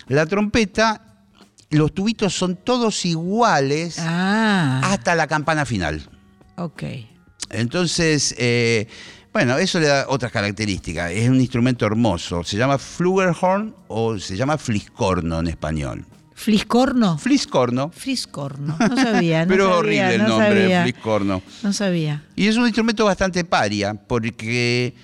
La 0.09 0.27
trompeta, 0.27 1.25
los 1.71 1.93
tubitos 1.93 2.35
son 2.35 2.57
todos 2.57 3.05
iguales 3.05 3.97
Ah, 3.99 4.81
hasta 4.85 5.15
la 5.15 5.27
campana 5.27 5.65
final. 5.65 6.09
ok. 6.57 6.83
Entonces, 7.51 8.35
eh, 8.39 8.87
bueno, 9.33 9.57
eso 9.59 9.81
le 9.81 9.87
da 9.87 10.07
otras 10.09 10.31
características. 10.33 11.11
Es 11.13 11.29
un 11.29 11.41
instrumento 11.41 11.87
hermoso. 11.87 12.45
Se 12.45 12.57
llama 12.57 12.79
flugelhorn 12.79 13.75
o 13.89 14.19
se 14.19 14.37
llama 14.37 14.59
fliscorno 14.59 15.41
en 15.41 15.49
español. 15.49 16.05
¿Fliscorno? 16.35 17.19
Fliscorno. 17.19 17.91
Fliscorno. 17.91 18.77
No 18.79 18.97
sabía, 18.97 19.43
no 19.47 19.49
Pero 19.49 19.65
sabía, 19.67 19.77
horrible 19.79 20.15
el 20.17 20.23
no 20.23 20.29
nombre, 20.29 20.61
sabía. 20.63 20.83
fliscorno. 20.83 21.43
No 21.63 21.73
sabía. 21.73 22.25
Y 22.35 22.49
es 22.49 22.57
un 22.57 22.65
instrumento 22.65 23.05
bastante 23.05 23.45
paria 23.45 23.95
porque 23.95 24.95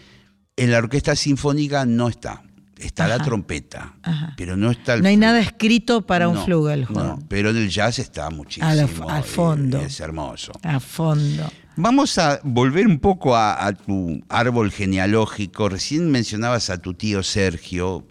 en 0.57 0.71
la 0.73 0.79
orquesta 0.79 1.15
sinfónica 1.15 1.87
no 1.87 2.09
está. 2.09 2.43
Está 2.77 3.09
la 3.09 3.19
trompeta, 3.19 3.95
Ajá. 4.05 4.35
pero 4.37 4.57
no 4.57 4.71
está 4.71 4.95
el 4.95 5.03
No 5.03 5.09
hay 5.09 5.17
nada 5.17 5.41
escrito 5.41 6.07
para 6.07 6.29
un 6.29 6.37
No, 6.37 6.45
flugelhorn. 6.45 6.95
No, 6.95 7.19
pero 7.29 7.51
en 7.51 7.57
el 7.57 7.69
jazz 7.71 7.99
está 7.99 8.31
muchísimo. 8.31 8.69
Al 9.09 9.25
fondo. 9.25 9.81
Es 9.81 9.99
hermoso. 9.99 10.53
A 10.63 10.79
fondo. 10.79 11.51
Vamos 11.81 12.19
a 12.19 12.41
volver 12.43 12.87
un 12.89 12.99
poco 12.99 13.37
a, 13.37 13.65
a 13.65 13.73
tu 13.73 14.21
árbol 14.29 14.73
genealógico. 14.73 15.69
Recién 15.69 16.11
mencionabas 16.11 16.71
a 16.71 16.79
tu 16.79 16.95
tío 16.95 17.23
Sergio 17.23 18.05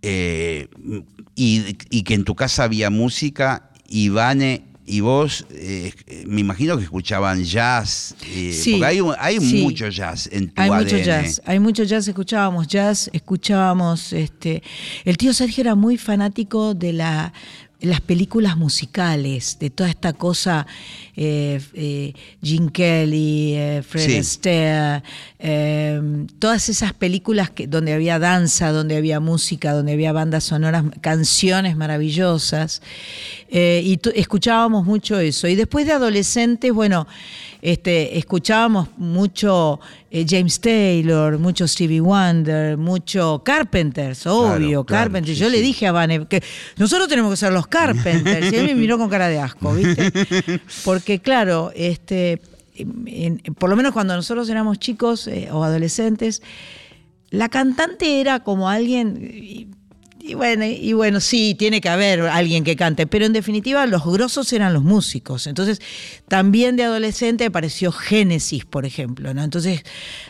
eh, 0.00 0.68
y, 1.36 1.76
y 1.90 2.02
que 2.02 2.14
en 2.14 2.24
tu 2.24 2.34
casa 2.34 2.64
había 2.64 2.88
música. 2.90 3.70
Ivane 3.88 4.64
y 4.86 5.00
vos, 5.00 5.46
eh, 5.50 5.92
me 6.26 6.40
imagino 6.40 6.76
que 6.78 6.84
escuchaban 6.84 7.44
jazz. 7.44 8.16
eh, 8.26 8.52
Sí, 8.52 8.72
porque 8.72 8.86
hay, 8.86 9.00
hay 9.18 9.38
sí. 9.40 9.62
mucho 9.62 9.88
jazz 9.88 10.28
en 10.32 10.48
tu 10.48 10.60
Hay 10.60 10.70
ADN. 10.70 10.82
mucho 10.82 10.96
jazz, 10.98 11.42
hay 11.44 11.60
mucho 11.60 11.84
jazz, 11.84 12.08
escuchábamos 12.08 12.66
jazz, 12.68 13.10
escuchábamos, 13.12 14.12
este, 14.14 14.62
el 15.04 15.16
tío 15.18 15.34
Sergio 15.34 15.60
era 15.60 15.74
muy 15.74 15.98
fanático 15.98 16.74
de 16.74 16.94
la, 16.94 17.32
las 17.82 18.00
películas 18.00 18.56
musicales, 18.56 19.58
de 19.58 19.70
toda 19.70 19.90
esta 19.90 20.12
cosa, 20.12 20.66
eh, 21.16 21.60
eh, 21.74 22.14
Gene 22.42 22.70
Kelly, 22.72 23.54
eh, 23.54 23.82
Fred 23.86 24.06
Sí. 24.06 24.16
Astaire, 24.18 25.02
eh, 25.38 26.00
todas 26.38 26.68
esas 26.68 26.94
películas 26.94 27.50
que, 27.50 27.66
donde 27.66 27.92
había 27.92 28.18
danza, 28.18 28.70
donde 28.72 28.96
había 28.96 29.20
música, 29.20 29.72
donde 29.72 29.92
había 29.92 30.12
bandas 30.12 30.44
sonoras, 30.44 30.84
canciones 31.00 31.76
maravillosas, 31.76 32.82
eh, 33.50 33.82
y 33.84 34.00
escuchábamos 34.14 34.86
mucho 34.86 35.18
eso. 35.18 35.48
Y 35.48 35.56
después 35.56 35.84
de 35.86 35.92
adolescentes, 35.92 36.72
bueno, 36.72 37.06
este, 37.62 38.18
escuchábamos 38.18 38.88
mucho 38.98 39.80
eh, 40.10 40.26
James 40.28 40.60
Taylor, 40.60 41.38
mucho 41.38 41.66
Stevie 41.68 42.00
Wonder, 42.00 42.76
mucho 42.76 43.40
Carpenters, 43.44 44.26
obvio, 44.26 44.56
Claro, 44.56 44.84
claro, 44.84 44.84
Carpenters. 45.04 45.38
sí, 45.38 45.42
Yo 45.44 45.48
le 45.48 45.60
dije 45.60 45.86
a 45.86 45.92
Vane 45.92 46.26
que 46.26 46.42
nosotros 46.76 47.08
tenemos 47.08 47.30
que 47.30 47.36
ser 47.36 47.52
los 47.52 47.68
Carpenters. 47.68 48.52
y 48.52 48.56
él 48.56 48.66
me 48.66 48.74
miró 48.74 48.98
con 48.98 49.08
cara 49.08 49.28
de 49.28 49.38
asco, 49.38 49.72
¿viste? 49.74 50.12
Porque, 50.84 51.20
claro, 51.20 51.70
este, 51.76 52.42
en- 52.74 53.38
por 53.58 53.70
lo 53.70 53.76
menos 53.76 53.92
cuando 53.92 54.14
nosotros 54.16 54.48
éramos 54.50 54.78
chicos 54.80 55.28
eh, 55.28 55.48
o 55.52 55.62
adolescentes, 55.62 56.42
la 57.30 57.48
cantante 57.48 58.20
era 58.20 58.40
como 58.40 58.68
alguien. 58.68 59.70
Y- 60.22 60.34
bueno, 60.34 60.64
y 60.64 60.92
bueno, 60.92 61.20
sí, 61.20 61.54
tiene 61.58 61.80
que 61.80 61.88
haber 61.88 62.20
alguien 62.22 62.64
que 62.64 62.76
cante, 62.76 63.06
pero 63.06 63.26
en 63.26 63.32
definitiva 63.32 63.84
los 63.86 64.04
grosos 64.04 64.52
eran 64.52 64.72
los 64.72 64.82
músicos. 64.82 65.46
Entonces, 65.46 65.80
también 66.28 66.76
de 66.76 66.84
adolescente 66.84 67.44
apareció 67.46 67.92
Génesis, 67.92 68.64
por 68.64 68.86
ejemplo, 68.86 69.34
¿no? 69.34 69.42
Entonces, 69.42 69.82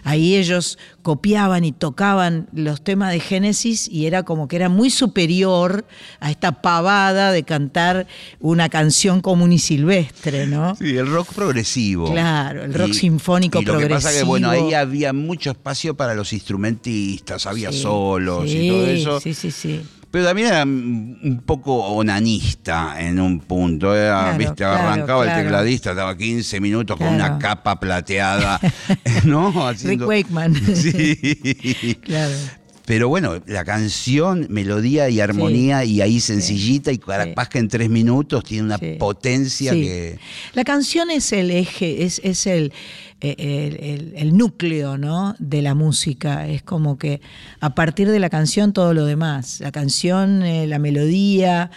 ahí 0.04 0.36
ellos 0.36 0.78
copiaban 1.02 1.64
y 1.64 1.72
tocaban 1.72 2.48
los 2.52 2.82
temas 2.82 3.12
de 3.12 3.20
Génesis 3.20 3.88
y 3.88 4.06
era 4.06 4.22
como 4.22 4.48
que 4.48 4.56
era 4.56 4.68
muy 4.68 4.88
superior 4.90 5.84
a 6.20 6.30
esta 6.30 6.62
pavada 6.62 7.32
de 7.32 7.42
cantar 7.42 8.06
una 8.40 8.68
canción 8.68 9.20
común 9.20 9.52
y 9.52 9.58
silvestre, 9.58 10.46
¿no? 10.46 10.74
Sí, 10.76 10.96
el 10.96 11.06
rock 11.08 11.32
progresivo. 11.34 12.10
Claro, 12.10 12.64
el 12.64 12.72
rock 12.74 12.92
sinfónico 12.92 13.60
y 13.60 13.64
lo 13.64 13.72
progresivo. 13.72 13.98
que 14.00 14.02
pasa 14.04 14.16
que, 14.18 14.24
bueno, 14.24 14.48
ahí 14.50 14.74
había 14.74 15.12
mucho 15.12 15.50
espacio 15.50 15.94
para 15.96 16.14
los 16.14 16.32
instrumentistas, 16.32 17.46
había 17.46 17.70
Sí, 17.72 17.82
solos 17.82 18.50
sí, 18.50 18.58
y 18.58 18.68
todo 18.68 18.86
eso. 18.86 19.20
Sí, 19.20 19.34
sí, 19.34 19.50
sí. 19.50 19.81
Pero 20.12 20.26
también 20.26 20.48
era 20.48 20.62
un 20.62 21.42
poco 21.44 21.74
onanista 21.74 22.94
en 23.00 23.18
un 23.18 23.40
punto. 23.40 23.96
era, 23.96 24.20
Claro, 24.20 24.38
¿viste? 24.38 24.54
claro, 24.56 24.74
Arrancaba 24.88 25.24
claro. 25.24 25.38
el 25.38 25.44
tecladista, 25.44 25.90
estaba 25.90 26.16
15 26.16 26.60
minutos 26.60 26.96
con 26.98 27.08
una 27.08 27.38
capa 27.38 27.80
plateada. 27.80 28.60
¿no? 29.24 29.48
Rick 29.50 29.56
Haciendo- 29.56 30.06
Wakeman. 30.06 30.54
Sí. 30.76 31.98
Claro. 32.04 32.34
Pero 32.84 33.08
bueno, 33.08 33.40
la 33.46 33.64
canción, 33.64 34.46
melodía 34.50 35.08
y 35.08 35.20
armonía, 35.20 35.84
y 35.84 36.00
ahí 36.00 36.18
sencillita, 36.20 36.90
y 36.92 36.98
capaz 36.98 37.48
que 37.48 37.58
en 37.58 37.68
tres 37.68 37.88
minutos 37.88 38.42
tiene 38.44 38.64
una 38.64 38.78
Sí. 38.78 38.96
potencia 38.98 39.72
Sí. 39.72 39.82
que. 39.82 40.18
La 40.54 40.64
canción 40.64 41.10
es 41.10 41.32
el 41.32 41.50
eje, 41.52 42.02
es, 42.04 42.20
es 42.24 42.46
el, 42.46 42.72
eh, 43.20 43.36
el, 43.38 43.76
el- 43.84 44.12
el 44.16 44.36
núcleo 44.36 44.98
¿no? 44.98 45.36
de 45.38 45.62
la 45.62 45.74
música. 45.74 46.48
Es 46.48 46.62
como 46.64 46.98
que 46.98 47.20
a 47.60 47.74
partir 47.74 48.08
de 48.10 48.18
la 48.18 48.28
canción 48.30 48.72
todo 48.72 48.94
lo 48.94 49.04
demás. 49.06 49.60
La 49.60 49.70
canción, 49.70 50.42
eh, 50.42 50.66
la 50.66 50.80
melodía, 50.80 51.70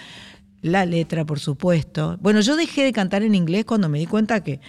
la 0.64 0.88
letra, 0.88 1.24
por 1.26 1.40
supuesto. 1.40 2.18
Bueno, 2.20 2.42
yo 2.42 2.56
dejé 2.56 2.84
de 2.84 2.92
cantar 2.94 3.22
en 3.22 3.36
inglés 3.36 3.66
cuando 3.66 3.90
me 3.90 4.00
di 4.00 4.08
cuenta 4.08 4.44
que 4.44 4.60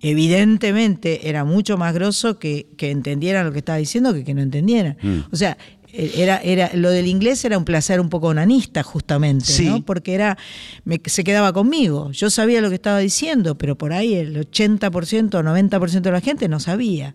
evidentemente 0.00 1.28
era 1.28 1.44
mucho 1.44 1.76
más 1.78 1.94
grosso 1.94 2.38
que, 2.38 2.66
que 2.76 2.90
entendieran 2.90 3.46
lo 3.46 3.52
que 3.52 3.58
estaba 3.60 3.78
diciendo 3.78 4.12
que 4.12 4.24
que 4.24 4.34
no 4.34 4.42
entendieran. 4.42 4.96
O 5.30 5.36
sea, 5.36 5.56
era, 5.96 6.38
era, 6.38 6.70
lo 6.74 6.90
del 6.90 7.06
inglés 7.06 7.44
era 7.44 7.56
un 7.58 7.64
placer 7.64 8.00
un 8.00 8.08
poco 8.08 8.28
onanista, 8.28 8.82
justamente, 8.82 9.44
Sí. 9.46 9.66
¿no? 9.66 9.82
Porque 9.84 10.14
era, 10.14 10.36
me- 10.84 11.00
se 11.04 11.24
quedaba 11.24 11.52
conmigo. 11.52 12.10
Yo 12.12 12.28
sabía 12.30 12.60
lo 12.60 12.68
que 12.68 12.74
estaba 12.76 12.98
diciendo, 12.98 13.56
pero 13.56 13.76
por 13.78 13.92
ahí 13.92 14.14
el 14.14 14.36
80% 14.36 15.34
o 15.38 15.42
90% 15.42 16.00
de 16.02 16.10
la 16.12 16.20
gente 16.20 16.48
no 16.48 16.60
sabía. 16.60 17.14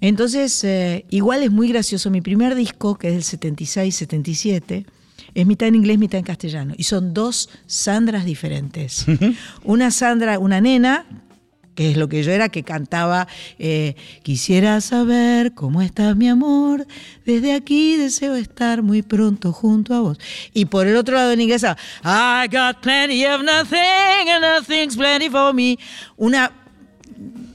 Entonces, 0.00 0.64
eh, 0.64 1.04
igual 1.10 1.42
es 1.42 1.50
muy 1.50 1.68
gracioso. 1.68 2.10
Mi 2.10 2.20
primer 2.22 2.54
disco, 2.54 2.96
que 2.96 3.08
es 3.08 3.14
del 3.14 3.40
76-77, 3.40 4.86
es 5.34 5.46
mitad 5.46 5.68
en 5.68 5.74
inglés, 5.74 5.98
mitad 5.98 6.18
en 6.18 6.24
castellano. 6.24 6.74
Y 6.76 6.84
son 6.84 7.12
dos 7.12 7.50
Sandras 7.66 8.24
diferentes. 8.24 9.04
Una 9.64 9.90
Sandra, 9.90 10.38
una 10.38 10.60
nena, 10.60 11.04
que 11.80 11.92
es 11.92 11.96
lo 11.96 12.10
que 12.10 12.22
yo 12.22 12.30
era, 12.30 12.50
que 12.50 12.62
cantaba 12.62 13.26
eh, 13.58 13.94
Quisiera 14.22 14.82
saber 14.82 15.54
cómo 15.54 15.80
estás, 15.80 16.14
mi 16.14 16.28
amor. 16.28 16.86
Desde 17.24 17.54
aquí 17.54 17.96
deseo 17.96 18.34
estar 18.34 18.82
muy 18.82 19.00
pronto 19.00 19.50
junto 19.50 19.94
a 19.94 20.00
vos. 20.00 20.18
Y 20.52 20.66
por 20.66 20.86
el 20.86 20.94
otro 20.94 21.16
lado 21.16 21.32
en 21.32 21.40
inglés, 21.40 21.64
I 21.64 22.48
got 22.52 22.82
plenty 22.82 23.24
of 23.24 23.40
nothing 23.42 24.28
and 24.28 24.42
nothing's 24.42 24.94
plenty 24.94 25.30
for 25.30 25.54
me. 25.54 25.78
Una 26.18 26.52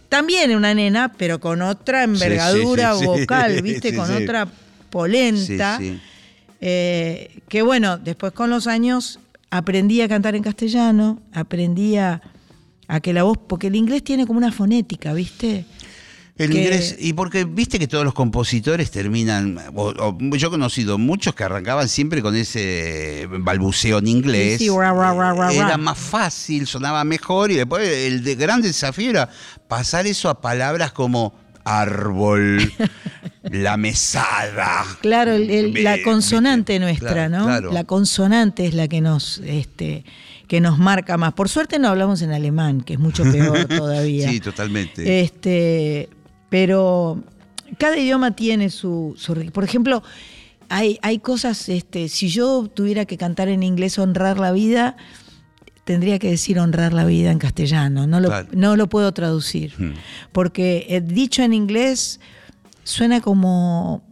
también 0.10 0.56
una 0.56 0.74
nena, 0.74 1.14
pero 1.16 1.40
con 1.40 1.62
otra 1.62 2.04
envergadura 2.04 2.96
sí, 2.96 3.02
sí, 3.02 3.06
vocal, 3.06 3.62
¿viste? 3.62 3.96
con 3.96 4.10
otra 4.12 4.48
polenta. 4.90 5.80
Eh, 6.62 7.42
que 7.48 7.62
bueno, 7.62 8.00
después 8.00 8.34
con 8.34 8.50
los 8.50 8.66
años 8.66 9.20
aprendí 9.52 10.02
a 10.02 10.08
cantar 10.08 10.36
en 10.36 10.42
castellano, 10.42 11.22
aprendí 11.32 11.98
a, 11.98 12.24
a 12.88 13.00
que 13.00 13.14
la 13.14 13.24
voz, 13.24 13.38
porque 13.48 13.68
el 13.68 13.76
inglés 13.76 14.04
tiene 14.04 14.26
como 14.28 14.38
una 14.38 14.52
fonética, 14.52 15.14
¿viste? 15.14 15.66
El 16.38 16.50
que- 16.52 16.58
inglés, 16.64 16.98
y 17.00 17.14
porque 17.14 17.46
viste 17.46 17.80
que 17.80 17.88
todos 17.88 18.04
los 18.04 18.14
compositores 18.14 18.92
terminan, 18.92 19.58
o- 19.74 19.94
o 19.98 20.18
yo 20.36 20.48
he 20.48 20.52
conocido 20.52 20.98
muchos 20.98 21.34
que 21.34 21.46
arrancaban 21.46 21.88
siempre 21.88 22.22
con 22.22 22.36
ese 22.36 23.26
balbuceo 23.40 24.00
en 24.00 24.08
inglés. 24.10 24.58
Sí, 24.58 24.66
sí, 24.66 24.70
ra, 24.70 24.92
ra, 24.92 25.14
ra, 25.14 25.34
ra, 25.34 25.54
era 25.54 25.68
ra. 25.70 25.78
más 25.78 25.98
fácil, 25.98 26.68
sonaba 26.68 27.06
mejor, 27.06 27.52
y 27.52 27.56
después 27.56 27.88
el 27.88 28.22
de- 28.24 28.36
gran 28.36 28.62
desafío 28.62 29.12
era 29.12 29.30
pasar 29.70 30.08
eso 30.08 30.30
a 30.30 30.42
palabras 30.42 30.92
como 30.92 31.34
árbol, 31.64 32.60
la 33.44 33.78
mesada. 33.78 34.84
Claro, 35.02 35.32
el- 35.32 35.50
el- 35.50 35.84
la 35.86 36.02
consonante 36.04 36.80
nuestra, 36.80 37.14
claro, 37.14 37.30
¿no? 37.38 37.46
claro. 37.46 37.72
La 37.72 37.86
consonante 37.86 38.66
es 38.68 38.74
la 38.74 38.88
que 38.90 39.00
nos, 39.02 39.38
este, 39.46 40.04
que 40.48 40.62
nos 40.62 40.78
marca 40.78 41.18
más. 41.18 41.34
Por 41.34 41.50
suerte 41.50 41.80
no 41.80 41.88
hablamos 41.90 42.22
en 42.22 42.32
alemán, 42.32 42.82
que 42.82 42.94
es 42.94 43.00
mucho 43.00 43.24
peor 43.24 43.66
todavía. 43.68 44.30
Sí, 44.30 44.40
totalmente. 44.40 45.22
Este, 45.22 46.10
pero 46.50 47.24
cada 47.78 47.98
idioma 47.98 48.36
tiene 48.36 48.70
su, 48.70 49.14
su 49.18 49.34
Por 49.52 49.64
ejemplo, 49.64 50.04
hay, 50.70 51.00
hay 51.02 51.20
cosas, 51.20 51.68
este, 51.70 52.10
si 52.10 52.30
yo 52.30 52.68
tuviera 52.74 53.06
que 53.06 53.18
cantar 53.18 53.48
en 53.50 53.64
inglés 53.64 53.98
honrar 54.00 54.40
la 54.40 54.52
vida, 54.52 54.96
tendría 55.84 56.18
que 56.20 56.30
decir 56.30 56.60
honrar 56.60 56.94
la 56.94 57.06
vida 57.06 57.32
en 57.32 57.40
castellano. 57.40 58.08
No 58.08 58.20
lo, 58.20 58.30
Claro. 58.30 58.48
no 58.54 58.76
lo 58.76 58.88
puedo 58.90 59.12
traducir. 59.14 59.74
Hmm. 59.78 59.94
Porque 60.32 60.86
eh, 60.90 61.02
dicho 61.02 61.42
en 61.44 61.54
inglés 61.54 62.20
suena 62.84 63.22
como. 63.22 64.04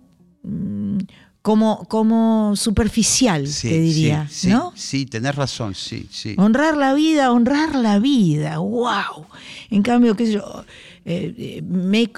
mm, 0.43 0.97
Como, 1.43 1.85
como 1.89 2.55
superficial, 2.55 3.45
Sí, 3.47 3.67
te 3.67 3.79
diría, 3.81 4.27
sí, 4.29 4.35
sí, 4.43 4.47
¿no? 4.47 4.71
Sí, 4.77 5.05
tenés 5.05 5.35
razón, 5.35 5.75
sí, 5.75 6.07
sí. 6.09 6.35
Honrar 6.37 6.77
la 6.77 6.93
vida, 6.93 7.33
honrar 7.33 7.75
la 7.75 7.99
vida, 7.99 8.59
wow. 8.59 9.25
En 9.69 9.83
cambio, 9.83 10.15
qué 10.15 10.25
sé 10.27 10.31
yo, 10.31 10.63
eh, 11.03 11.35
eh, 11.37 11.61
make, 11.61 12.13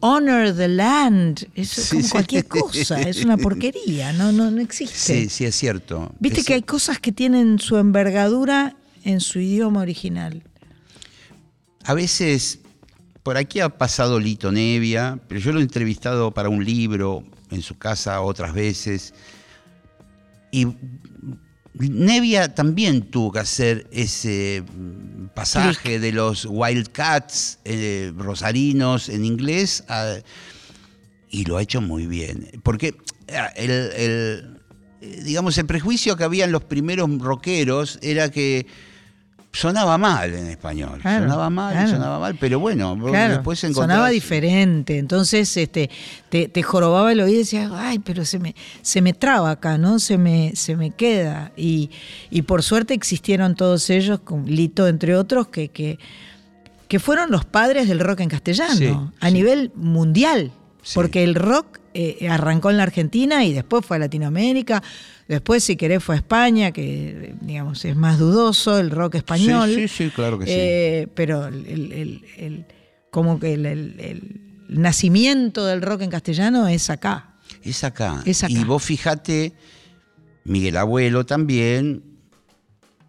honor 0.00 0.56
the 0.56 0.66
land, 0.66 1.46
eso 1.54 1.82
es 1.82 1.90
como 1.90 2.02
sí. 2.04 2.10
cualquier 2.10 2.46
cosa, 2.48 3.02
es 3.06 3.22
una 3.22 3.36
porquería, 3.36 4.14
no, 4.14 4.32
no, 4.32 4.50
no 4.50 4.62
existe. 4.62 4.96
Sí, 4.96 5.28
sí, 5.28 5.44
es 5.44 5.54
cierto. 5.56 6.10
Viste 6.18 6.40
Es- 6.40 6.46
que 6.46 6.54
hay 6.54 6.62
cosas 6.62 6.98
que 6.98 7.12
tienen 7.12 7.58
su 7.58 7.76
envergadura 7.76 8.76
en 9.04 9.20
su 9.20 9.40
idioma 9.40 9.80
original. 9.82 10.42
A 11.84 11.92
veces, 11.92 12.60
por 13.22 13.36
aquí 13.36 13.60
ha 13.60 13.68
pasado 13.68 14.18
Lito 14.18 14.50
Nevia, 14.50 15.18
pero 15.28 15.38
yo 15.38 15.52
lo 15.52 15.60
he 15.60 15.62
entrevistado 15.62 16.30
para 16.30 16.48
un 16.48 16.64
libro 16.64 17.24
en 17.50 17.62
su 17.62 17.76
casa 17.78 18.20
otras 18.20 18.52
veces. 18.54 19.14
Y 20.52 20.66
Nevia 21.74 22.54
también 22.54 23.02
tuvo 23.10 23.32
que 23.32 23.38
hacer 23.38 23.86
ese 23.92 24.62
mm, 24.62 25.26
pasaje 25.34 25.98
de 26.00 26.12
los 26.12 26.46
Wildcats 26.48 27.58
eh, 27.64 28.12
rosarinos 28.16 29.08
en 29.08 29.24
inglés 29.24 29.84
a- 29.88 30.16
y 31.30 31.44
lo 31.44 31.56
ha 31.56 31.62
hecho 31.62 31.80
muy 31.80 32.06
bien. 32.06 32.50
Porque 32.64 32.96
ah, 33.32 33.46
el, 33.54 33.70
el, 33.70 34.58
eh, 35.00 35.22
digamos, 35.24 35.56
el 35.58 35.66
prejuicio 35.66 36.16
que 36.16 36.24
había 36.24 36.44
en 36.44 36.52
los 36.52 36.64
primeros 36.64 37.08
rockeros 37.18 37.98
era 38.02 38.30
que 38.30 38.66
sonaba 39.52 39.98
mal 39.98 40.32
en 40.32 40.46
español. 40.46 40.98
Claro, 41.02 41.24
sonaba 41.24 41.50
mal, 41.50 41.72
claro. 41.72 41.90
sonaba 41.90 42.18
mal, 42.20 42.36
pero 42.38 42.60
bueno, 42.60 42.96
Claro, 43.06 43.34
después 43.34 43.58
sonaba 43.58 43.84
encontrás- 44.08 44.10
diferente. 44.12 44.98
Entonces, 44.98 45.56
este, 45.56 45.90
te, 46.28 46.48
te 46.48 46.62
jorobaba 46.62 47.10
el 47.12 47.20
oído 47.20 47.34
y 47.34 47.38
decías, 47.38 47.70
ay, 47.74 47.98
pero 47.98 48.24
se 48.24 48.38
me, 48.38 48.54
se 48.82 49.02
me 49.02 49.12
traba 49.12 49.50
acá, 49.50 49.76
¿no? 49.76 49.98
Se 49.98 50.18
me, 50.18 50.52
se 50.54 50.76
me 50.76 50.90
queda. 50.92 51.50
Y, 51.56 51.90
y 52.30 52.42
por 52.42 52.62
suerte 52.62 52.94
existieron 52.94 53.54
todos 53.56 53.90
ellos, 53.90 54.20
con 54.20 54.44
Lito 54.46 54.86
entre 54.86 55.16
otros, 55.16 55.48
que, 55.48 55.68
que, 55.68 55.98
que 56.86 56.98
fueron 57.00 57.30
los 57.30 57.44
padres 57.44 57.88
del 57.88 57.98
rock 58.00 58.20
en 58.20 58.28
castellano, 58.28 58.74
Sí, 58.74 58.96
a 59.20 59.28
sí. 59.28 59.34
nivel 59.34 59.72
mundial. 59.74 60.52
Sí. 60.82 60.92
Porque 60.94 61.22
el 61.24 61.34
rock 61.34 61.78
eh, 61.94 62.28
arrancó 62.28 62.70
en 62.70 62.76
la 62.78 62.84
Argentina 62.84 63.44
y 63.44 63.52
después 63.52 63.84
fue 63.84 63.96
a 63.96 64.00
Latinoamérica. 64.00 64.82
Después, 65.28 65.62
si 65.62 65.76
querés, 65.76 66.02
fue 66.02 66.14
a 66.14 66.18
España, 66.18 66.72
que 66.72 67.34
digamos 67.40 67.84
es 67.84 67.94
más 67.96 68.18
dudoso 68.18 68.78
el 68.78 68.90
rock 68.90 69.16
español. 69.16 69.68
Sí, 69.74 69.88
sí, 69.88 70.04
sí, 70.06 70.10
claro 70.10 70.38
que 70.38 70.46
sí. 70.46 70.52
Eh, 70.54 71.08
pero 71.14 71.46
el, 71.48 71.66
el- 71.66 72.24
el- 72.38 72.66
como 73.10 73.38
que 73.40 73.54
el, 73.54 74.40
nacimiento 74.68 75.66
del 75.66 75.82
rock 75.82 76.02
en 76.02 76.10
castellano 76.10 76.68
es 76.68 76.90
acá. 76.90 77.34
Es 77.62 77.82
acá. 77.84 78.22
Es 78.24 78.44
acá. 78.44 78.52
Y 78.52 78.62
vos 78.64 78.82
fijate, 78.84 79.52
Miguel 80.44 80.76
Abuelo 80.76 81.26
también, 81.26 82.02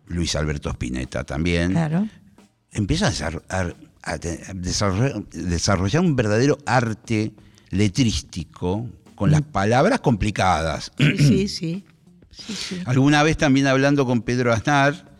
Luis 0.08 0.36
Alberto 0.36 0.70
Spinetta 0.72 1.24
también, 1.24 1.72
Claro. 1.72 2.08
empieza 2.72 3.08
a, 3.50 3.58
a- 3.60 3.74
a 4.04 4.18
desarrollar 4.18 6.02
un 6.02 6.16
verdadero 6.16 6.58
arte 6.66 7.32
letrístico 7.72 8.88
con 9.16 9.32
las 9.32 9.42
palabras 9.42 10.00
complicadas. 10.00 10.92
Sí, 10.98 11.18
sí, 11.48 11.48
sí. 11.48 11.84
Alguna 12.86 13.24
vez 13.24 13.38
también 13.38 13.68
hablando 13.68 14.06
con 14.06 14.22
Pedro 14.22 14.54
Aznar, 14.54 15.12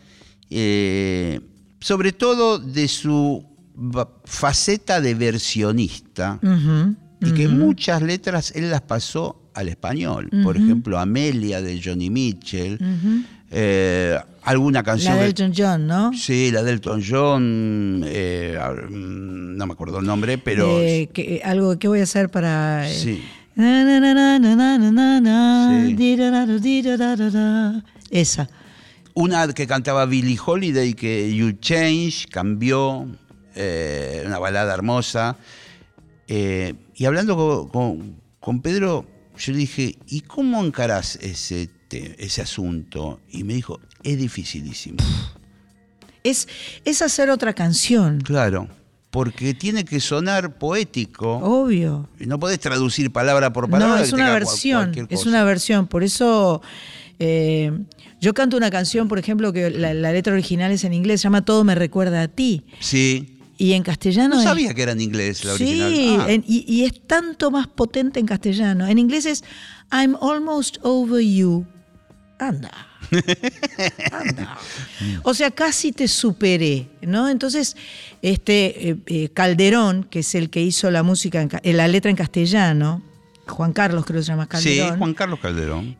eh, 0.50 1.40
sobre 1.80 2.12
todo 2.12 2.58
de 2.58 2.88
su 2.88 3.44
faceta 4.24 5.00
de 5.00 5.14
versionista, 5.14 6.38
y 7.20 7.32
que 7.32 7.48
muchas 7.48 8.02
letras 8.02 8.52
él 8.54 8.70
las 8.70 8.82
pasó 8.82 9.50
al 9.54 9.68
español. 9.68 10.28
Por 10.42 10.56
ejemplo, 10.56 10.98
Amelia 10.98 11.62
de 11.62 11.80
Johnny 11.82 12.10
Mitchell. 12.10 12.78
Eh, 13.54 14.18
alguna 14.44 14.82
canción. 14.82 15.14
La 15.14 15.22
de 15.22 15.28
Elton 15.28 15.52
John, 15.54 15.86
¿no? 15.86 16.12
Sí, 16.14 16.50
la 16.50 16.62
de 16.62 16.72
Elton 16.72 17.02
John, 17.06 18.02
eh, 18.06 18.58
mm, 18.88 19.56
no 19.56 19.66
me 19.66 19.72
acuerdo 19.74 19.98
el 19.98 20.06
nombre, 20.06 20.38
pero... 20.38 20.66
Que, 20.78 21.10
eh, 21.16 21.42
algo, 21.44 21.78
¿qué 21.78 21.86
voy 21.86 22.00
a 22.00 22.04
hacer 22.04 22.30
para...? 22.30 22.88
Sí. 22.88 23.22
Esa. 28.10 28.48
Una 29.14 29.46
que 29.52 29.66
cantaba 29.66 30.06
Billie 30.06 30.38
Holiday, 30.44 30.94
que 30.94 31.34
You 31.34 31.52
Change, 31.52 32.28
cambió, 32.30 33.06
una 33.54 34.38
balada 34.38 34.72
hermosa. 34.72 35.36
y 36.26 37.04
hablando 37.04 37.36
con, 37.36 37.68
con, 37.68 38.16
con 38.40 38.62
Pedro, 38.62 39.04
yo 39.36 39.52
dije, 39.52 39.98
¿y 40.06 40.22
cómo 40.22 40.64
encarás 40.64 41.16
ese 41.16 41.66
tema? 41.66 41.81
Te- 42.00 42.24
ese 42.24 42.40
asunto? 42.42 43.20
Y 43.30 43.44
me 43.44 43.52
dijo, 43.54 43.78
es 44.02 44.16
dificilísimo. 44.18 44.96
Es, 46.24 46.48
es 46.84 47.02
hacer 47.02 47.30
otra 47.30 47.52
canción. 47.52 48.20
Claro, 48.20 48.68
porque 49.10 49.54
tiene 49.54 49.84
que 49.84 50.00
sonar 50.00 50.56
poético. 50.58 51.36
Obvio. 51.38 52.08
No 52.20 52.38
podés 52.38 52.60
traducir 52.60 53.10
palabra 53.12 53.52
por 53.52 53.68
palabra. 53.68 53.96
No, 53.96 54.02
es 54.02 54.12
una 54.12 54.32
versión, 54.32 54.92
es 55.10 55.26
una 55.26 55.44
versión. 55.44 55.86
Por 55.88 56.02
eso 56.04 56.62
eh, 57.18 57.72
yo 58.20 58.34
canto 58.34 58.56
una 58.56 58.70
canción, 58.70 59.08
por 59.08 59.18
ejemplo, 59.18 59.52
que 59.52 59.68
la, 59.70 59.92
la 59.94 60.12
letra 60.12 60.32
original 60.32 60.70
es 60.72 60.84
en 60.84 60.92
inglés, 60.94 61.20
se 61.20 61.24
llama 61.24 61.44
Todo 61.44 61.64
me 61.64 61.74
recuerda 61.74 62.22
a 62.22 62.28
ti. 62.28 62.64
Sí. 62.80 63.28
Y 63.58 63.74
en 63.74 63.82
castellano 63.82 64.36
No 64.36 64.40
es- 64.40 64.46
sabía 64.46 64.74
que 64.74 64.82
era 64.82 64.92
en 64.92 65.00
inglés 65.00 65.44
la 65.44 65.56
Sí, 65.56 65.80
original. 65.82 66.20
Ah. 66.28 66.32
en- 66.32 66.44
y, 66.46 66.64
y 66.72 66.84
es 66.84 67.00
tanto 67.06 67.50
más 67.50 67.66
potente 67.66 68.18
en 68.20 68.26
castellano. 68.26 68.86
En 68.86 68.98
inglés 68.98 69.26
es 69.26 69.44
I'm 69.92 70.16
almost 70.22 70.78
over 70.82 71.20
you. 71.20 71.66
Anda. 72.48 72.70
Anda. 74.10 74.58
O 75.22 75.34
sea, 75.34 75.50
casi 75.50 75.92
te 75.92 76.08
superé, 76.08 76.88
¿no? 77.02 77.28
Entonces, 77.28 77.76
este 78.22 78.90
eh, 78.90 78.96
eh, 79.06 79.28
Calderón, 79.32 80.04
que 80.04 80.20
es 80.20 80.34
el 80.34 80.50
que 80.50 80.62
hizo 80.62 80.90
la 80.90 81.02
música, 81.02 81.40
en 81.42 81.50
eh, 81.62 81.72
la 81.72 81.88
letra 81.88 82.10
en 82.10 82.16
castellano, 82.16 83.02
Juan 83.46 83.72
Carlos 83.72 84.04
creo 84.04 84.20
que 84.20 84.24
se 84.24 84.32
llama 84.32 84.44
sí, 84.44 84.76
Calderón. 84.78 84.98
Juan 84.98 85.14
Carlos 85.14 85.38
Calderón. 85.40 85.96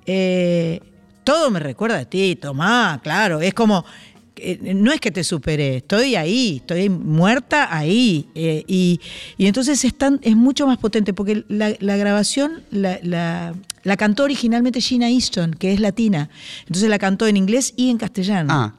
Todo 1.24 1.50
me 1.50 1.60
recuerda 1.60 1.98
a 1.98 2.04
ti, 2.04 2.36
Tomás, 2.36 3.00
claro. 3.00 3.40
Es 3.40 3.54
como, 3.54 3.84
no 4.62 4.92
es 4.92 5.00
que 5.00 5.10
te 5.12 5.22
superé, 5.22 5.76
estoy 5.76 6.16
ahí, 6.16 6.56
estoy 6.56 6.88
muerta 6.88 7.68
ahí. 7.76 8.26
y, 8.34 9.00
y 9.38 9.46
entonces 9.46 9.84
es, 9.84 9.96
tan- 9.96 10.18
es 10.22 10.34
mucho 10.34 10.66
más 10.66 10.78
potente, 10.78 11.12
porque 11.12 11.44
la, 11.48 11.74
la 11.78 11.96
grabación 11.96 12.62
la, 12.72 12.98
la- 13.02 13.54
la 13.84 13.96
cantó 13.96 14.24
originalmente 14.24 14.80
Gina 14.80 15.08
Easton, 15.10 15.54
que 15.54 15.72
es 15.72 15.80
latina. 15.80 16.30
Entonces 16.66 16.88
la 16.88 16.98
cantó 16.98 17.26
en 17.26 17.36
inglés 17.36 17.74
y 17.76 17.90
en 17.90 17.98
castellano. 17.98 18.48
Ah, 18.52 18.74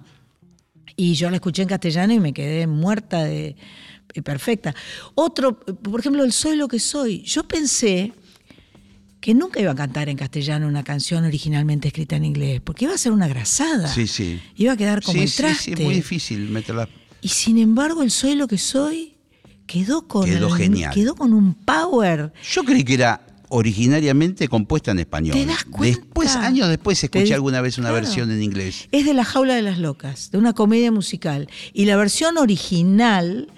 Y 0.96 1.14
yo 1.16 1.30
la 1.30 1.38
escuché 1.38 1.62
en 1.64 1.68
castellano 1.70 2.14
y 2.14 2.20
me 2.20 2.34
quedé 2.34 2.68
muerta 2.68 3.24
de 3.24 3.56
eh, 4.14 4.22
perfecta. 4.22 4.76
Otro, 5.16 5.60
por 5.60 6.00
ejemplo, 6.00 6.24
el 6.24 6.32
Soy 6.32 6.56
lo 6.56 6.68
que 6.68 6.80
soy. 6.80 7.24
Yo 7.24 7.44
pensé 7.48 8.14
que 9.20 9.34
nunca 9.34 9.60
iba 9.62 9.72
a 9.72 9.76
cantar 9.76 10.10
en 10.10 10.18
castellano 10.18 10.68
una 10.68 10.84
canción 10.84 11.24
originalmente 11.24 11.88
escrita 11.88 12.16
en 12.18 12.26
inglés, 12.26 12.62
porque 12.64 12.86
iba 12.86 12.94
a 12.94 12.98
ser 12.98 13.12
una 13.14 13.28
grasada. 13.28 13.88
sí, 13.88 14.06
sí. 14.06 14.40
Iba 14.56 14.74
a 14.74 14.78
quedar 14.78 15.02
como 15.02 15.14
sí, 15.18 15.24
el 15.24 15.30
sí, 15.30 15.38
traste. 15.38 15.64
sí, 15.64 15.72
es 15.74 15.80
muy 15.80 15.96
difícil 15.96 16.50
meterla. 16.50 16.88
Y 17.22 17.30
sin 17.30 17.58
embargo, 17.58 18.04
el 18.04 18.12
Soy 18.12 18.36
lo 18.36 18.48
que 18.48 18.58
soy 18.58 19.16
quedó 19.66 20.08
con 20.10 20.26
Quedó 20.26 20.48
el- 20.56 20.62
genial. 20.62 20.94
quedó 20.94 21.16
con 21.16 21.34
un 21.34 21.54
power. 21.54 22.34
Yo 22.52 22.64
creí 22.66 22.84
que 22.84 22.96
era 22.96 23.22
originariamente 23.54 24.48
compuesta 24.48 24.92
en 24.92 25.00
español. 25.00 25.34
¿Te 25.34 25.46
das 25.46 25.64
cuenta? 25.64 26.00
Después, 26.00 26.36
años 26.36 26.70
después, 26.70 27.04
escuché 27.04 27.36
alguna 27.36 27.62
vez 27.62 27.78
una 27.78 27.90
claro. 27.90 28.04
versión 28.04 28.32
en 28.32 28.42
inglés. 28.42 28.88
Es 28.92 29.06
de 29.06 29.14
La 29.14 29.24
Jaula 29.24 29.54
de 29.54 29.62
las 29.62 29.78
Locas, 29.78 30.32
de 30.32 30.40
una 30.40 30.54
comedia 30.54 30.92
musical. 30.92 31.48
Y 31.72 31.86
la 31.86 31.96
versión 31.96 32.40
original, 32.40 33.52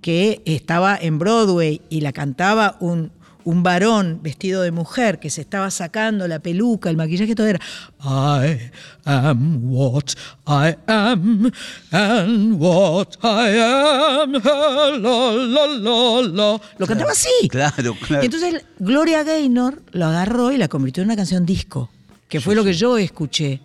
que 0.00 0.42
estaba 0.44 0.96
en 0.96 1.18
Broadway 1.18 1.82
y 1.90 2.02
la 2.02 2.12
cantaba 2.12 2.76
un, 2.78 3.10
un 3.44 3.62
varón 3.62 4.20
vestido 4.22 4.62
de 4.62 4.70
mujer 4.70 5.18
que 5.18 5.30
se 5.30 5.40
estaba 5.40 5.70
sacando 5.70 6.26
la 6.28 6.38
peluca, 6.38 6.90
el 6.90 6.96
maquillaje, 6.96 7.34
todo 7.34 7.46
era 7.46 7.60
I 8.04 8.70
am 9.04 9.60
what 9.64 10.14
I 10.46 10.76
am 10.86 11.50
and 11.90 12.60
what 12.60 13.16
I 13.22 13.58
am. 13.58 14.32
la. 16.34 16.60
Lo 16.78 16.86
cantaba 16.86 17.12
así. 17.12 17.48
Claro, 17.48 17.94
claro. 18.06 18.22
Y 18.22 18.26
entonces 18.26 18.64
Gloria 18.78 19.22
Gaynor 19.22 19.82
lo 19.92 20.06
agarró 20.06 20.52
y 20.52 20.58
la 20.58 20.68
convirtió 20.68 21.02
en 21.02 21.08
una 21.08 21.16
canción 21.16 21.46
disco, 21.46 21.90
que 22.28 22.40
fue 22.40 22.54
lo 22.54 22.64
que 22.64 22.72
yo 22.72 22.98
escuché. 22.98 23.60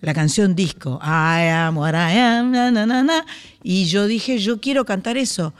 La 0.00 0.12
canción 0.12 0.56
disco. 0.56 0.98
I 1.00 1.46
am 1.48 1.78
what 1.78 1.94
I 1.94 2.18
am, 2.18 2.50
na, 2.50 2.72
na, 2.72 2.84
na, 2.86 3.04
na. 3.04 3.24
Y 3.62 3.84
yo 3.84 4.08
dije, 4.08 4.38
yo 4.38 4.60
quiero 4.60 4.84
cantar 4.84 5.16
eso. 5.16 5.54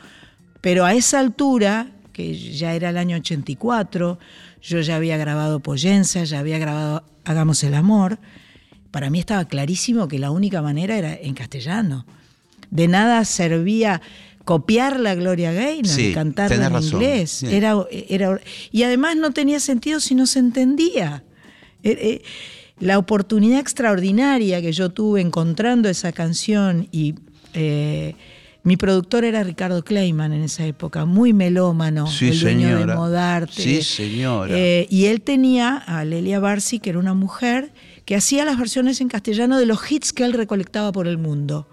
Pero 0.59 0.83
a 0.83 0.93
esa 0.93 1.19
altura, 1.19 1.87
que 2.13 2.37
ya 2.37 2.73
era 2.73 2.89
el 2.91 2.97
año 2.97 3.17
84, 3.17 4.19
yo 4.61 4.79
ya 4.81 4.95
había 4.95 5.17
grabado 5.17 5.59
Poyenza, 5.59 6.23
ya 6.23 6.39
había 6.39 6.59
grabado 6.59 7.03
Hagamos 7.25 7.63
el 7.63 7.73
Amor. 7.73 8.19
Para 8.91 9.09
mí 9.09 9.19
estaba 9.19 9.45
clarísimo 9.45 10.07
que 10.07 10.19
la 10.19 10.31
única 10.31 10.61
manera 10.61 10.97
era 10.97 11.13
en 11.13 11.33
castellano. 11.33 12.05
De 12.69 12.87
nada 12.87 13.25
servía 13.25 14.01
copiar 14.45 14.99
la 14.99 15.15
Gloria 15.15 15.51
Gaynor 15.51 15.91
Sí, 15.91 16.07
y 16.09 16.13
cantarla 16.13 16.67
en 16.67 16.73
razón, 16.73 17.01
inglés. 17.01 17.43
Era, 17.43 17.75
era, 17.91 18.39
y 18.71 18.83
además 18.83 19.15
no 19.15 19.31
tenía 19.31 19.59
sentido 19.59 19.99
si 19.99 20.15
no 20.15 20.25
se 20.25 20.39
entendía. 20.39 21.23
Eh, 21.83 21.91
eh, 21.91 22.21
la 22.79 22.97
oportunidad 22.97 23.59
extraordinaria 23.59 24.61
que 24.61 24.71
yo 24.71 24.89
tuve 24.89 25.21
encontrando 25.21 25.89
esa 25.89 26.11
canción 26.11 26.87
y 26.91 27.15
eh, 27.53 28.15
mi 28.63 28.77
productor 28.77 29.25
era 29.25 29.43
Ricardo 29.43 29.83
Kleiman 29.83 30.31
en 30.33 30.41
esa 30.43 30.65
época, 30.65 31.05
muy 31.05 31.33
melómano, 31.33 32.07
Sí, 32.07 32.29
el 32.29 32.39
dueño 32.39 32.85
de. 32.85 32.95
Modarte. 32.95 33.61
Sí, 33.61 33.81
señora. 33.83 34.53
Eh, 34.57 34.87
y 34.89 35.05
él 35.05 35.21
tenía 35.21 35.75
a 35.77 36.05
Lelia 36.05 36.39
Barsi, 36.39 36.79
que 36.79 36.89
era 36.91 36.99
una 36.99 37.13
mujer, 37.13 37.73
que 38.05 38.15
hacía 38.15 38.45
las 38.45 38.57
versiones 38.57 39.01
en 39.01 39.09
castellano 39.09 39.57
de 39.57 39.65
los 39.65 39.91
hits 39.91 40.13
que 40.13 40.23
él 40.23 40.33
recolectaba 40.33 40.91
por 40.91 41.07
el 41.07 41.17
mundo. 41.17 41.67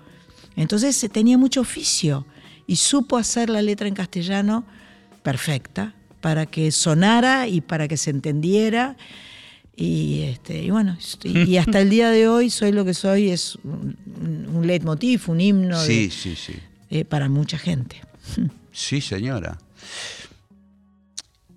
Entonces 0.57 1.05
tenía 1.12 1.38
mucho 1.38 1.61
oficio 1.61 2.26
y 2.66 2.76
supo 2.76 3.16
hacer 3.16 3.50
la 3.50 3.62
letra 3.62 3.87
en 3.88 3.94
castellano 3.94 4.64
perfecta 5.22 5.94
para 6.20 6.46
que 6.46 6.70
sonara 6.72 7.46
y 7.48 7.61
para 7.61 7.88
que 7.88 7.96
se 7.96 8.11
entendiera. 8.11 8.96
Y, 9.76 10.22
este, 10.22 10.62
y 10.62 10.70
bueno, 10.70 10.98
y, 11.24 11.38
y 11.53 11.57
hasta 11.59 11.81
el 11.81 11.88
día 11.88 12.11
de 12.11 12.29
hoy 12.29 12.50
soy 12.50 12.72
lo 12.72 12.85
que 12.85 12.94
soy, 12.94 13.31
es 13.31 13.57
un, 13.64 13.96
un 14.55 14.66
leitmotiv, 14.66 15.22
un 15.29 15.40
himno 15.40 15.81
de- 15.81 15.87
Sí, 15.87 16.11
sí, 16.11 16.35
sí. 16.37 16.55
Eh, 16.90 17.05
para 17.05 17.29
mucha 17.29 17.59
gente. 17.59 18.00
Sí, 18.72 19.00
señora. 19.00 19.59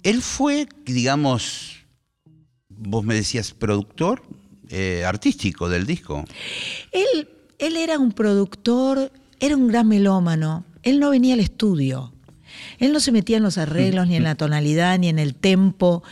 Él 0.04 0.22
fue, 0.22 0.68
digamos, 0.86 1.86
vos 2.70 3.04
me 3.04 3.16
decías, 3.16 3.54
productor 3.54 4.24
eh, 4.70 5.04
artístico 5.06 5.70
del 5.70 5.86
disco. 5.86 6.26
Él, 6.92 7.30
él 7.60 7.78
era 7.78 8.00
un 8.00 8.12
productor, 8.12 9.12
era 9.40 9.56
un 9.56 9.68
gran 9.68 9.88
melómano. 9.88 10.66
Él 10.84 11.00
no 11.00 11.12
venía 11.12 11.36
al 11.36 11.40
estudio. 11.40 12.14
Él 12.80 12.92
no 12.92 13.00
se 13.00 13.12
metía 13.12 13.38
en 13.38 13.44
los 13.44 13.58
arreglos, 13.58 14.08
ni 14.08 14.16
en 14.16 14.24
la 14.24 14.36
tonalidad, 14.36 15.00
ni 15.00 15.08
en 15.08 15.20
el 15.20 15.36
tempo. 15.36 16.04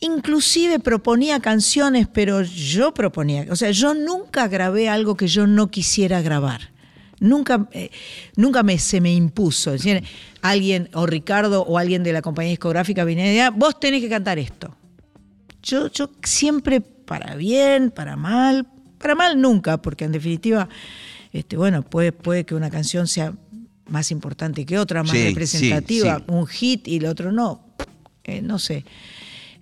Inclusive 0.00 0.78
proponía 0.78 1.40
canciones, 1.40 2.06
pero 2.06 2.42
yo 2.42 2.92
proponía, 2.92 3.46
o 3.50 3.56
sea, 3.56 3.70
yo 3.70 3.94
nunca 3.94 4.46
grabé 4.46 4.88
algo 4.88 5.16
que 5.16 5.26
yo 5.26 5.46
no 5.46 5.70
quisiera 5.70 6.20
grabar. 6.20 6.75
Nunca, 7.20 7.68
eh, 7.72 7.90
nunca 8.36 8.62
me, 8.62 8.78
se 8.78 9.00
me 9.00 9.12
impuso. 9.14 9.70
Decir, 9.72 10.02
alguien, 10.42 10.88
o 10.92 11.06
Ricardo, 11.06 11.62
o 11.62 11.78
alguien 11.78 12.02
de 12.02 12.12
la 12.12 12.22
compañía 12.22 12.50
discográfica 12.50 13.02
y 13.10 13.14
decía, 13.14 13.50
vos 13.50 13.80
tenés 13.80 14.02
que 14.02 14.08
cantar 14.08 14.38
esto. 14.38 14.74
Yo, 15.62 15.90
yo 15.90 16.10
siempre 16.22 16.80
para 16.80 17.34
bien, 17.36 17.90
para 17.90 18.16
mal, 18.16 18.66
para 18.98 19.14
mal 19.14 19.40
nunca, 19.40 19.80
porque 19.80 20.04
en 20.04 20.12
definitiva, 20.12 20.68
este, 21.32 21.56
bueno, 21.56 21.82
puede, 21.82 22.12
puede 22.12 22.44
que 22.44 22.54
una 22.54 22.70
canción 22.70 23.06
sea 23.06 23.32
más 23.88 24.10
importante 24.10 24.66
que 24.66 24.78
otra, 24.78 25.02
más 25.02 25.12
Sí, 25.12 25.28
representativa, 25.28 26.16
sí, 26.18 26.24
sí. 26.28 26.34
un 26.34 26.46
hit 26.46 26.88
y 26.88 26.96
el 26.96 27.06
otro 27.06 27.32
no. 27.32 27.64
Eh, 28.24 28.42
no 28.42 28.58
sé. 28.58 28.84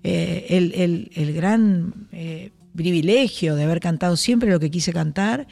Eh, 0.02 0.46
el, 0.50 0.72
el- 0.74 1.10
el 1.14 1.32
gran 1.34 2.08
privilegio 2.76 3.54
de 3.56 3.64
haber 3.64 3.80
cantado 3.80 4.16
siempre 4.16 4.50
lo 4.50 4.60
que 4.60 4.70
quise 4.70 4.92
cantar. 4.92 5.46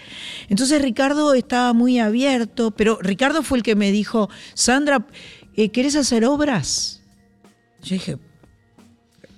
Entonces 0.48 0.80
Ricardo 0.82 1.34
estaba 1.34 1.72
muy 1.72 1.98
abierto, 1.98 2.70
pero 2.72 2.98
Ricardo 3.00 3.42
fue 3.42 3.58
el 3.58 3.64
que 3.64 3.76
me 3.76 3.92
dijo, 3.92 4.28
Sandra, 4.54 5.06
eh, 5.56 5.70
¿querés 5.70 5.96
hacer 5.96 6.24
obras? 6.24 7.00
Yo 7.82 7.94
dije, 7.94 8.18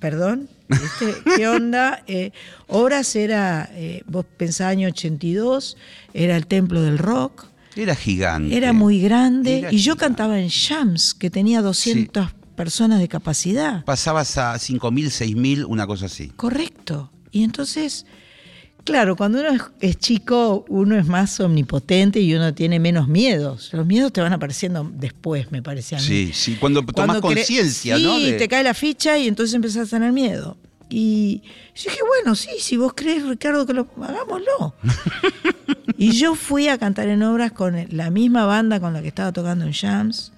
perdón, 0.00 0.48
¿viste? 0.68 1.14
¿qué 1.36 1.48
onda? 1.48 2.02
Eh, 2.06 2.32
obras 2.68 3.14
era, 3.16 3.68
eh, 3.72 4.02
vos 4.06 4.24
pensás 4.36 4.68
año 4.68 4.88
82, 4.88 5.76
era 6.12 6.36
el 6.36 6.46
templo 6.46 6.82
del 6.82 6.98
rock, 6.98 7.46
Era 7.76 7.94
gigante. 7.94 8.56
era 8.56 8.72
muy 8.72 9.00
grande, 9.00 9.58
Era 9.60 9.72
y 9.72 9.78
yo 9.78 9.94
gigante. 9.94 10.00
cantaba 10.04 10.40
en 10.40 10.48
Shams, 10.48 11.14
que 11.14 11.30
tenía 11.30 11.62
200 11.62 12.28
personas 12.54 13.00
de 13.00 13.08
capacidad. 13.08 13.84
Pasabas 13.84 14.38
a 14.38 14.54
5.000, 14.54 15.06
6.000, 15.06 15.64
una 15.66 15.86
cosa 15.86 16.06
así. 16.06 16.28
Correcto. 16.36 17.10
Y 17.34 17.42
entonces, 17.42 18.06
claro, 18.84 19.16
cuando 19.16 19.40
uno 19.40 19.50
es, 19.50 19.62
es 19.80 19.98
chico, 19.98 20.64
uno 20.68 20.96
es 20.96 21.04
más 21.06 21.40
omnipotente 21.40 22.20
y 22.20 22.32
uno 22.32 22.54
tiene 22.54 22.78
menos 22.78 23.08
miedos. 23.08 23.70
Los 23.72 23.84
miedos 23.86 24.12
te 24.12 24.20
van 24.20 24.32
apareciendo 24.32 24.88
después, 24.94 25.50
me 25.50 25.60
parece 25.62 25.96
a 25.96 25.98
mí. 25.98 26.04
Sí, 26.04 26.30
sí, 26.32 26.54
cuando 26.60 26.80
tomas 26.82 26.94
Cuando 26.94 27.20
conciencia, 27.22 27.96
sí, 27.96 28.04
¿no? 28.04 28.20
De- 28.20 28.34
te 28.34 28.46
cae 28.46 28.62
la 28.62 28.72
ficha 28.72 29.18
y 29.18 29.26
entonces 29.26 29.52
empezás 29.52 29.88
a 29.88 29.96
tener 29.96 30.12
miedo. 30.12 30.56
Y 30.88 31.42
yo 31.74 31.90
dije, 31.90 32.00
bueno, 32.06 32.36
sí, 32.36 32.50
si 32.60 32.76
vos 32.76 32.92
crees, 32.94 33.24
Ricardo, 33.26 33.66
que 33.66 33.72
lo 33.72 33.88
hagámoslo. 34.00 34.76
y 35.98 36.12
yo 36.12 36.36
fui 36.36 36.68
a 36.68 36.78
cantar 36.78 37.08
en 37.08 37.20
obras 37.24 37.50
con 37.50 37.74
la 37.90 38.10
misma 38.10 38.44
banda 38.46 38.78
con 38.78 38.92
la 38.92 39.02
que 39.02 39.08
estaba 39.08 39.32
tocando 39.32 39.64
en 39.64 39.72
Jams, 39.72 40.30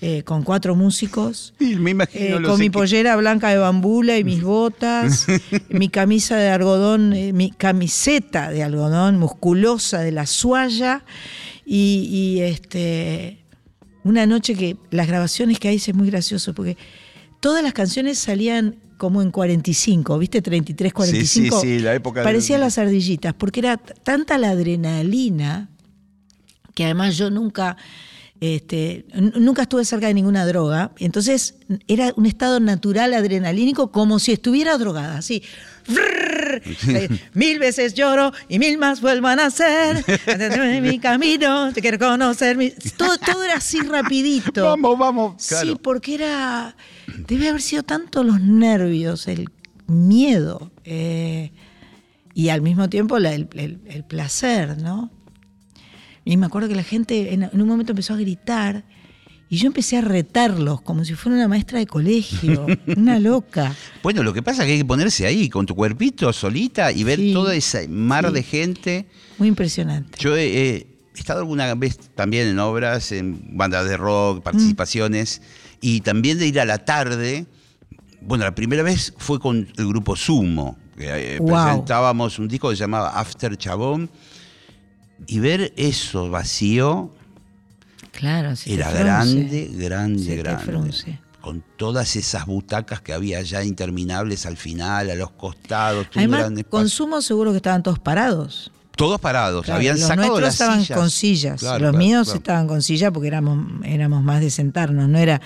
eh, 0.00 0.22
con 0.22 0.42
cuatro 0.42 0.74
músicos. 0.74 1.54
Sí, 1.58 1.76
me 1.76 1.90
eh, 1.90 1.92
imagino 1.92 2.40
los 2.40 2.50
con 2.50 2.60
mi 2.60 2.70
pollera 2.70 3.16
blanca 3.16 3.50
de 3.50 3.58
bambula 3.58 4.18
y 4.18 4.24
mis 4.24 4.42
botas, 4.42 5.26
mi 5.68 5.88
camisa 5.88 6.36
de 6.36 6.50
algodón, 6.50 7.12
eh, 7.12 7.32
mi 7.32 7.50
camiseta 7.50 8.50
de 8.50 8.62
algodón 8.62 9.18
musculosa 9.18 10.00
de 10.00 10.12
la 10.12 10.26
suaya 10.26 11.04
y, 11.64 12.08
y, 12.10 12.40
este 12.42 13.38
una 14.04 14.24
noche 14.26 14.54
que 14.54 14.76
las 14.90 15.08
grabaciones 15.08 15.58
que 15.58 15.68
hay 15.68 15.76
es 15.76 15.94
muy 15.94 16.08
gracioso 16.08 16.54
porque 16.54 16.76
todas 17.40 17.62
las 17.62 17.72
canciones 17.72 18.18
salían 18.18 18.76
como 18.98 19.20
en 19.20 19.30
45, 19.30 20.18
¿viste? 20.18 20.40
33, 20.40 20.92
45. 20.92 21.60
sí, 21.60 21.80
la 21.80 21.94
época 21.94 22.22
Parecían 22.22 22.60
las 22.60 22.78
ardillitas 22.78 23.34
porque 23.34 23.60
era 23.60 23.76
tanta 23.76 24.38
la 24.38 24.50
adrenalina 24.50 25.68
que 26.76 26.84
además 26.84 27.16
yo 27.16 27.30
nunca, 27.30 27.78
este, 28.40 29.06
nunca 29.38 29.62
estuve 29.62 29.84
cerca 29.84 30.08
de 30.08 30.14
ninguna 30.14 30.44
droga, 30.46 30.92
entonces 30.98 31.54
era 31.88 32.12
un 32.16 32.26
estado 32.26 32.60
natural 32.60 33.14
adrenalínico 33.14 33.90
como 33.90 34.18
si 34.18 34.32
estuviera 34.32 34.76
drogada, 34.78 35.18
así. 35.18 35.42
Eh, 36.88 37.08
mil 37.34 37.58
veces 37.58 37.94
lloro 37.94 38.32
y 38.48 38.58
mil 38.58 38.78
más 38.78 39.00
vuelvan 39.00 39.38
a. 39.40 39.48
En 40.26 40.82
mi 40.82 40.98
camino, 40.98 41.72
te 41.72 41.80
quiero 41.80 41.98
conocer. 41.98 42.56
mi- 42.56 42.70
Todo, 42.96 43.16
todo 43.18 43.42
era 43.44 43.54
así 43.56 43.80
rapidito. 43.80 44.64
Vamos, 44.64 44.98
vamos. 44.98 45.34
Sí, 45.38 45.48
Claro. 45.54 45.76
porque 45.78 46.14
era. 46.16 46.76
Debe 47.28 47.48
haber 47.48 47.62
sido 47.62 47.82
tanto 47.82 48.22
los 48.24 48.40
nervios, 48.40 49.28
el 49.28 49.48
miedo 49.86 50.70
eh, 50.84 51.52
y 52.34 52.48
al 52.50 52.60
mismo 52.62 52.88
tiempo 52.88 53.18
la- 53.18 53.32
el, 53.34 53.48
el- 53.54 53.80
el 53.86 54.04
placer, 54.04 54.78
¿no? 54.78 55.10
Y 56.26 56.36
me 56.36 56.44
acuerdo 56.46 56.68
que 56.68 56.74
la 56.74 56.82
gente 56.82 57.32
en, 57.32 57.44
en 57.44 57.62
un 57.62 57.68
momento 57.68 57.92
empezó 57.92 58.12
a 58.12 58.16
gritar 58.16 58.84
y 59.48 59.58
yo 59.58 59.68
empecé 59.68 59.96
a 59.96 60.00
retarlos 60.00 60.80
como 60.82 61.04
si 61.04 61.14
fuera 61.14 61.36
una 61.36 61.46
maestra 61.46 61.78
de 61.78 61.86
colegio, 61.86 62.66
una 62.96 63.18
loca. 63.20 63.74
Bueno, 64.02 64.22
lo 64.24 64.34
que 64.34 64.42
pasa 64.42 64.62
es 64.62 64.66
que 64.66 64.72
hay 64.72 64.78
que 64.80 64.84
ponerse 64.84 65.24
ahí 65.24 65.48
con 65.48 65.64
tu 65.66 65.74
cuerpito 65.76 66.32
solita 66.32 66.90
y 66.90 67.04
ver 67.04 67.20
Sí, 67.20 67.32
todo 67.32 67.52
ese 67.52 67.86
mar 67.86 68.26
sí. 68.26 68.32
de 68.34 68.42
gente. 68.42 69.06
Muy 69.38 69.46
impresionante. 69.48 70.18
Yo 70.20 70.36
he, 70.36 70.46
he 70.48 70.86
estado 71.14 71.38
alguna 71.40 71.72
vez 71.76 71.96
también 72.16 72.48
en 72.48 72.58
obras, 72.58 73.12
en 73.12 73.56
bandas 73.56 73.88
de 73.88 73.96
rock, 73.96 74.42
participaciones, 74.42 75.40
y 75.80 76.00
también 76.00 76.38
de 76.38 76.48
ir 76.48 76.58
a 76.58 76.64
la 76.64 76.84
tarde. 76.84 77.46
Bueno, 78.20 78.42
la 78.44 78.54
primera 78.56 78.82
vez 78.82 79.14
fue 79.16 79.38
con 79.38 79.68
el 79.76 79.86
grupo 79.86 80.16
Sumo, 80.16 80.76
que 80.98 81.36
eh, 81.36 81.38
Wow. 81.38 81.48
presentábamos 81.64 82.40
un 82.40 82.48
disco 82.48 82.68
que 82.70 82.74
se 82.74 82.80
llamaba 82.80 83.10
After 83.10 83.56
Chabón, 83.56 84.10
y 85.26 85.38
ver 85.40 85.72
eso 85.76 86.30
vacío 86.30 87.10
Claro, 88.12 88.48
era 88.48 88.56
frunce. 88.56 89.02
grande, 89.04 89.70
grande, 89.72 90.36
grande. 90.36 91.18
Con 91.40 91.62
todas 91.76 92.16
esas 92.16 92.46
butacas 92.46 93.00
que 93.00 93.12
había 93.12 93.40
ya 93.42 93.62
interminables 93.62 94.46
al 94.46 94.56
final, 94.56 95.10
a 95.10 95.14
los 95.14 95.30
costados, 95.30 96.06
Además, 96.14 96.50
consumo 96.68 97.20
seguro 97.22 97.52
que 97.52 97.58
estaban 97.58 97.82
todos 97.82 97.98
parados. 97.98 98.72
Todos 98.96 99.20
parados, 99.20 99.64
Claro, 99.66 99.76
habían 99.78 99.98
los 100.00 100.08
sacado 100.08 100.40
las 100.40 100.54
estaban 100.54 100.80
sillas. 100.82 100.98
con 100.98 101.10
sillas. 101.10 101.60
Claro, 101.60 101.78
los 101.78 101.90
claro, 101.90 101.98
míos 101.98 102.34
estaban 102.34 102.66
con 102.66 102.80
sillas 102.82 103.10
porque 103.12 103.28
éramos, 103.28 103.58
éramos 103.84 104.22
más 104.24 104.40
de 104.40 104.50
sentarnos, 104.50 105.06
no 105.08 105.18
era. 105.18 105.40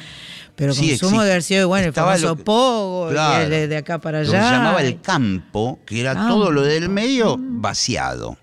Pero 0.54 0.72
Sí, 0.72 0.90
consumo 0.90 1.22
de 1.22 1.30
haber 1.32 1.42
sido 1.42 1.66
bueno, 1.66 1.88
el 1.88 1.92
famoso 1.92 2.36
que- 2.36 2.44
pogo, 2.44 3.10
de, 3.10 3.66
de 3.66 3.76
acá 3.76 3.98
para 3.98 4.22
Lo 4.22 4.28
allá. 4.30 4.38
que 4.40 4.46
se 4.46 4.52
llamaba 4.52 4.82
el 4.82 5.00
campo, 5.00 5.80
que 5.84 6.00
era 6.00 6.12
Ah. 6.12 6.28
todo 6.28 6.52
lo 6.52 6.62
del 6.62 6.88
medio 6.88 7.36
vaciado. 7.40 8.38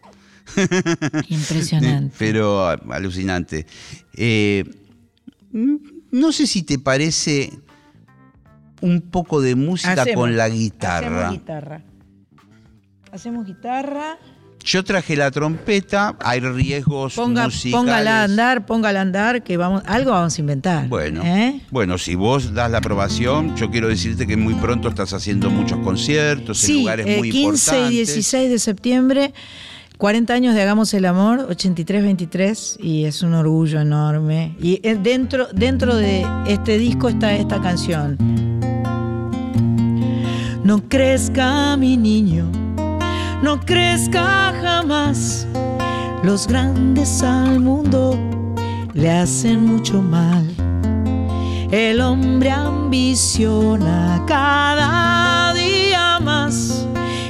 Impresionante. 1.30 2.16
Pero 2.18 2.68
alucinante. 2.68 3.66
Eh, 4.14 4.64
no 6.12 6.32
sé 6.32 6.48
si 6.48 6.64
te 6.64 6.80
parece 6.80 7.52
un 8.82 9.02
poco 9.02 9.42
de 9.42 9.56
música 9.56 9.94
Hacemos- 10.04 10.16
con 10.16 10.38
la 10.38 10.50
guitarra. 10.50 11.08
Hacemos 11.28 11.32
guitarra. 11.40 11.82
Hacemos 13.12 13.46
guitarra. 13.46 14.18
Yo 14.66 14.84
traje 14.84 15.16
la 15.16 15.32
trompeta, 15.32 16.18
hay 16.20 16.42
riesgos 16.42 17.14
Ponga, 17.14 17.46
musicales. 17.46 17.72
póngala 17.74 18.22
a 18.22 18.24
andar, 18.26 18.66
póngala 18.66 19.00
a 19.00 19.02
andar, 19.04 19.42
que 19.44 19.56
vamos, 19.56 19.82
algo 19.86 20.12
vamos 20.12 20.38
a 20.38 20.42
inventar. 20.42 20.88
Bueno, 20.90 21.22
¿eh? 21.24 21.62
bueno, 21.72 21.98
si 21.98 22.16
vos 22.16 22.54
das 22.54 22.70
la 22.70 22.80
aprobación, 22.80 23.56
yo 23.56 23.72
quiero 23.72 23.88
decirte 23.88 24.28
que 24.28 24.36
muy 24.36 24.56
pronto 24.56 24.90
estás 24.90 25.14
haciendo 25.14 25.50
muchos 25.50 25.80
conciertos 25.80 26.62
en 26.64 26.68
Sí, 26.68 26.80
lugares 26.80 27.08
eh, 27.08 27.18
muy 27.18 27.30
15 27.32 27.48
importantes. 27.78 27.94
y 27.94 27.96
16 27.98 28.50
de 28.50 28.60
septiembre, 28.60 29.34
40 29.98 30.32
años 30.32 30.54
de 30.54 30.62
Hagamos 30.62 30.94
el 30.94 31.06
Amor, 31.06 31.48
83-23, 31.50 32.78
y 32.80 33.06
es 33.06 33.24
un 33.24 33.34
orgullo 33.34 33.82
enorme. 33.82 34.56
Y 34.62 34.80
eh, 34.88 34.96
dentro, 34.96 35.48
dentro 35.54 35.96
de 35.96 36.24
este 36.48 36.78
disco 36.78 37.10
está 37.10 37.34
esta 37.34 37.60
canción. 37.60 38.16
No 40.64 40.88
crezca 40.88 41.76
mi 41.78 41.98
niño, 41.98 42.46
no 43.42 43.60
crezca 43.60 44.54
jamás. 44.62 45.48
Los 46.24 46.48
grandes 46.48 47.24
al 47.24 47.60
mundo 47.60 48.20
le 48.94 49.10
hacen 49.10 49.66
mucho 49.66 50.00
mal. 50.02 50.46
El 51.72 52.02
hombre 52.02 52.52
ambiciona 52.52 54.24
cada 54.28 55.54
día 55.56 56.20
más 56.20 56.86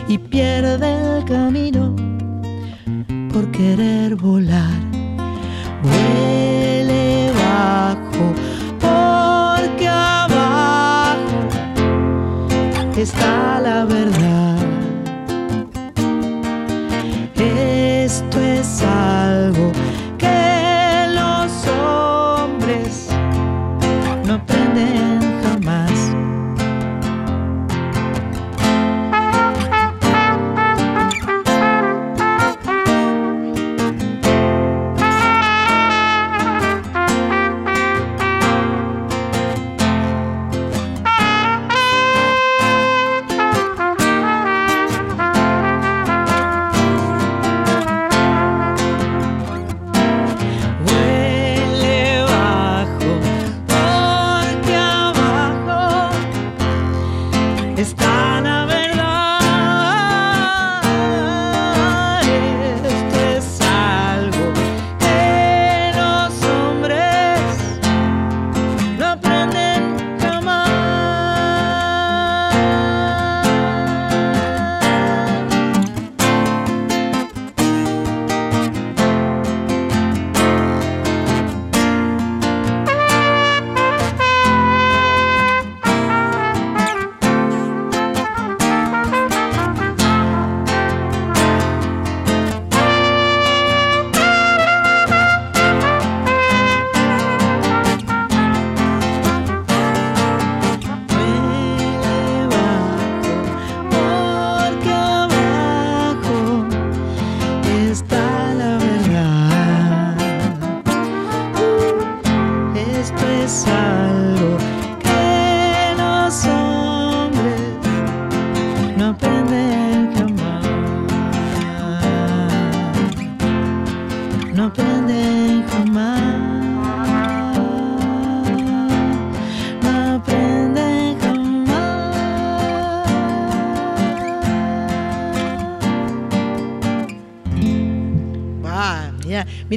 y 0.10 0.18
pierde 0.18 1.20
el 1.20 1.26
camino 1.26 2.07
por 3.38 3.52
querer 3.52 4.16
volar. 4.16 4.82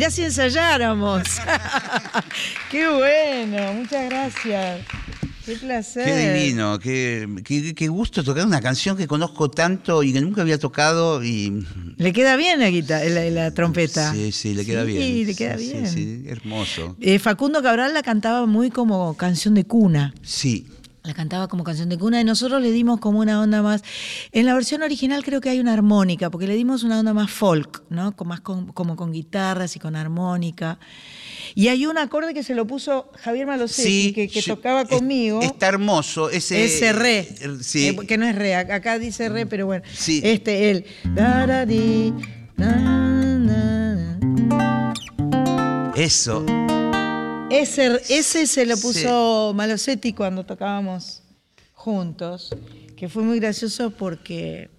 Mirá, 0.00 0.10
si 0.10 0.22
ensayáramos. 0.22 1.24
Qué 2.70 2.88
bueno, 2.88 3.74
muchas 3.74 4.08
gracias. 4.08 4.80
Qué 5.44 5.56
placer. 5.56 6.06
Qué 6.06 6.32
divino, 6.40 6.78
qué, 6.78 7.28
qué- 7.44 7.74
qué 7.74 7.88
gusto 7.88 8.24
tocar 8.24 8.46
una 8.46 8.62
canción 8.62 8.96
que 8.96 9.06
conozco 9.06 9.50
tanto 9.50 10.02
y 10.02 10.14
que 10.14 10.22
nunca 10.22 10.40
había 10.40 10.58
tocado 10.58 11.22
y 11.22 11.66
Le 11.98 12.14
queda 12.14 12.36
bien 12.36 12.60
la, 12.60 12.70
guita- 12.70 13.04
la, 13.10 13.24
la 13.28 13.50
trompeta. 13.52 14.14
sí, 14.14 14.32
sí, 14.32 14.54
le 14.54 14.64
queda 14.64 14.86
Sí, 14.86 14.90
bien. 14.90 15.26
le 15.26 15.34
queda 15.34 15.58
Sí, 15.58 15.70
bien. 15.70 15.86
Sí, 15.86 16.22
hermoso. 16.28 16.96
Eh, 16.98 17.18
Facundo 17.18 17.62
Cabral 17.62 17.92
la 17.92 18.02
cantaba 18.02 18.46
muy 18.46 18.70
como 18.70 19.14
canción 19.18 19.52
de 19.52 19.64
cuna. 19.66 20.14
Sí, 20.22 20.66
La 21.02 21.14
cantaba 21.14 21.48
como 21.48 21.64
canción 21.64 21.88
de 21.88 21.96
cuna 21.96 22.20
y 22.20 22.24
nosotros 22.24 22.60
le 22.60 22.70
dimos 22.70 23.00
como 23.00 23.20
una 23.20 23.40
onda 23.40 23.62
más. 23.62 23.82
En 24.32 24.44
la 24.44 24.52
versión 24.54 24.82
original 24.82 25.24
creo 25.24 25.40
que 25.40 25.48
hay 25.48 25.58
una 25.58 25.72
armónica, 25.72 26.28
porque 26.30 26.46
le 26.46 26.54
dimos 26.54 26.82
una 26.82 26.98
onda 27.00 27.14
más 27.14 27.30
folk, 27.30 27.82
¿no? 27.88 28.14
Con, 28.14 28.28
más 28.28 28.40
con- 28.40 28.66
como 28.72 28.96
con 28.96 29.10
guitarras 29.10 29.76
y 29.76 29.78
con 29.78 29.96
armónica. 29.96 30.78
Y 31.54 31.68
hay 31.68 31.86
un 31.86 31.96
acorde 31.96 32.34
que 32.34 32.42
se 32.42 32.54
lo 32.54 32.66
puso 32.66 33.10
Javier 33.18 33.46
Malosetti, 33.46 34.12
sí. 34.14 34.28
que, 34.28 34.42
tocaba 34.42 34.82
es- 34.82 34.88
conmigo. 34.88 35.40
Está 35.40 35.68
hermoso. 35.68 36.28
Ese, 36.28 36.64
Ese 36.66 36.92
re, 36.92 37.26
Sí. 37.62 37.88
eh, 37.88 37.96
que 38.06 38.18
no 38.18 38.26
es 38.26 38.34
re, 38.36 38.52
ac- 38.54 38.70
acá 38.70 38.98
dice 38.98 39.30
re, 39.30 39.46
pero 39.46 39.64
bueno. 39.64 39.82
Sí. 39.92 40.20
Este, 40.22 40.70
el. 40.70 40.84
Eso. 45.96 46.44
Ese, 47.50 48.00
ese 48.08 48.46
se 48.46 48.64
lo 48.66 48.76
Sí. 48.76 48.82
puso 48.82 49.52
Malosetti 49.54 50.12
cuando 50.12 50.44
tocábamos 50.46 51.22
juntos, 51.72 52.50
que 52.96 53.08
fue 53.08 53.22
muy 53.22 53.40
gracioso 53.40 53.90
porque 53.90 54.70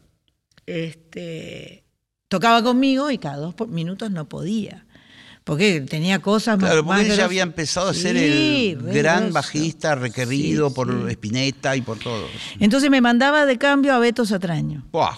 este, 0.65 1.83
tocaba 2.27 2.63
conmigo 2.63 3.11
y 3.11 3.17
cada 3.17 3.37
dos 3.37 3.55
minutos 3.67 4.11
no 4.11 4.27
podía. 4.29 4.85
Porque 5.43 5.81
tenía 5.81 6.19
cosas 6.19 6.59
más. 6.59 6.69
Claro, 6.69 6.85
porque 6.85 7.01
él 7.01 7.17
ya 7.17 7.25
había 7.25 7.41
empezado 7.41 7.89
a 7.89 7.93
ser 7.95 8.15
Sí, 8.15 8.75
el 8.79 8.83
gran 8.93 9.21
grosso. 9.23 9.33
bajista 9.33 9.95
requerido 9.95 10.69
Sí, 10.69 10.75
por 10.75 10.87
sí. 11.07 11.11
Spinetta 11.13 11.75
y 11.75 11.81
por 11.81 11.97
todos. 11.97 12.29
Entonces 12.59 12.91
me 12.91 13.01
mandaba 13.01 13.47
de 13.47 13.57
cambio 13.57 13.93
a 13.95 13.99
Beto 13.99 14.23
Satraño. 14.25 14.85
Buah. 14.91 15.15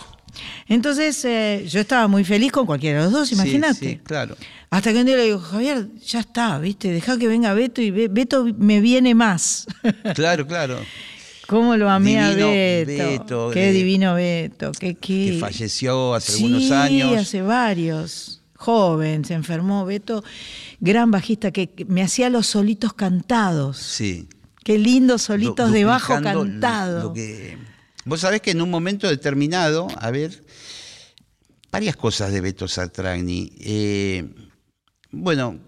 Entonces 0.67 1.23
eh, 1.25 1.65
yo 1.69 1.79
estaba 1.81 2.07
muy 2.07 2.23
feliz 2.23 2.51
con 2.51 2.65
cualquiera 2.65 2.99
de 2.99 3.03
los 3.05 3.13
dos, 3.13 3.27
Sí, 3.29 3.35
imagínate. 3.35 3.89
Sí, 3.89 3.99
claro. 4.03 4.35
Hasta 4.69 4.91
que 4.91 4.99
un 4.99 5.05
día 5.05 5.15
le 5.17 5.25
digo, 5.25 5.39
Javier, 5.39 5.87
ya 6.05 6.19
está, 6.21 6.57
¿viste? 6.59 6.91
Deja 6.91 7.17
que 7.17 7.27
venga 7.27 7.53
Beto 7.53 7.81
y 7.81 7.91
Be- 7.91 8.07
Beto 8.07 8.45
me 8.57 8.81
viene 8.81 9.13
más. 9.15 9.67
Claro, 10.15 10.47
claro. 10.47 10.79
¿Cómo 11.47 11.75
lo 11.77 11.89
amé 11.89 12.19
a 12.19 12.29
Beto? 12.29 12.47
Beto, 12.87 13.49
qué 13.53 13.69
eh, 13.69 13.71
divino 13.73 14.15
Beto. 14.15 14.71
Qué, 14.79 14.95
qué... 14.95 15.31
Que 15.33 15.37
falleció 15.39 16.13
hace 16.15 16.31
sí, 16.31 16.43
algunos 16.45 16.71
años. 16.71 17.17
hace 17.21 17.41
varios. 17.41 18.39
Joven, 18.55 19.25
se 19.25 19.33
enfermó 19.33 19.85
Beto. 19.85 20.23
Gran 20.79 21.11
bajista 21.11 21.51
que 21.51 21.69
me 21.87 22.01
hacía 22.01 22.29
los 22.29 22.47
solitos 22.47 22.93
cantados. 22.93 23.77
Sí. 23.77 24.27
Qué 24.63 24.77
lindos 24.79 25.23
solitos 25.23 25.67
Du- 25.67 25.73
de 25.73 25.83
bajo 25.83 26.13
cantado. 26.21 27.03
lo 27.03 27.13
que- 27.13 27.57
Vos 28.05 28.21
sabés 28.21 28.41
que 28.41 28.51
en 28.51 28.61
un 28.61 28.69
momento 28.69 29.07
determinado, 29.07 29.87
a 29.97 30.11
ver, 30.11 30.43
varias 31.71 31.95
cosas 31.95 32.31
de 32.31 32.41
Beto 32.41 32.67
Satragni. 32.67 33.53
Eh, 33.61 34.29
bueno, 35.11 35.59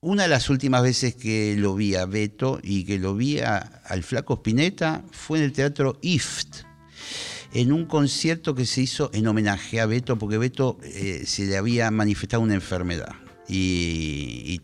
una 0.00 0.24
de 0.24 0.28
las 0.28 0.50
últimas 0.50 0.82
veces 0.82 1.14
que 1.14 1.54
lo 1.56 1.74
vi 1.74 1.94
a 1.94 2.04
Beto 2.04 2.60
y 2.62 2.84
que 2.84 2.98
lo 2.98 3.14
vi 3.14 3.38
a- 3.40 3.56
al 3.86 4.02
Flaco 4.02 4.34
Spinetta 4.34 5.02
fue 5.12 5.38
en 5.38 5.44
el 5.44 5.52
Teatro 5.52 5.98
IFT, 6.02 6.64
en 7.54 7.72
un 7.72 7.86
concierto 7.86 8.54
que 8.54 8.66
se 8.66 8.82
hizo 8.82 9.10
en 9.14 9.26
homenaje 9.26 9.80
a 9.80 9.86
Beto, 9.86 10.18
porque 10.18 10.38
Beto 10.38 10.78
eh, 10.82 11.22
se 11.26 11.46
le 11.46 11.56
había 11.56 11.90
manifestado 11.90 12.42
una 12.42 12.54
enfermedad. 12.54 13.14
Y, 13.48 14.60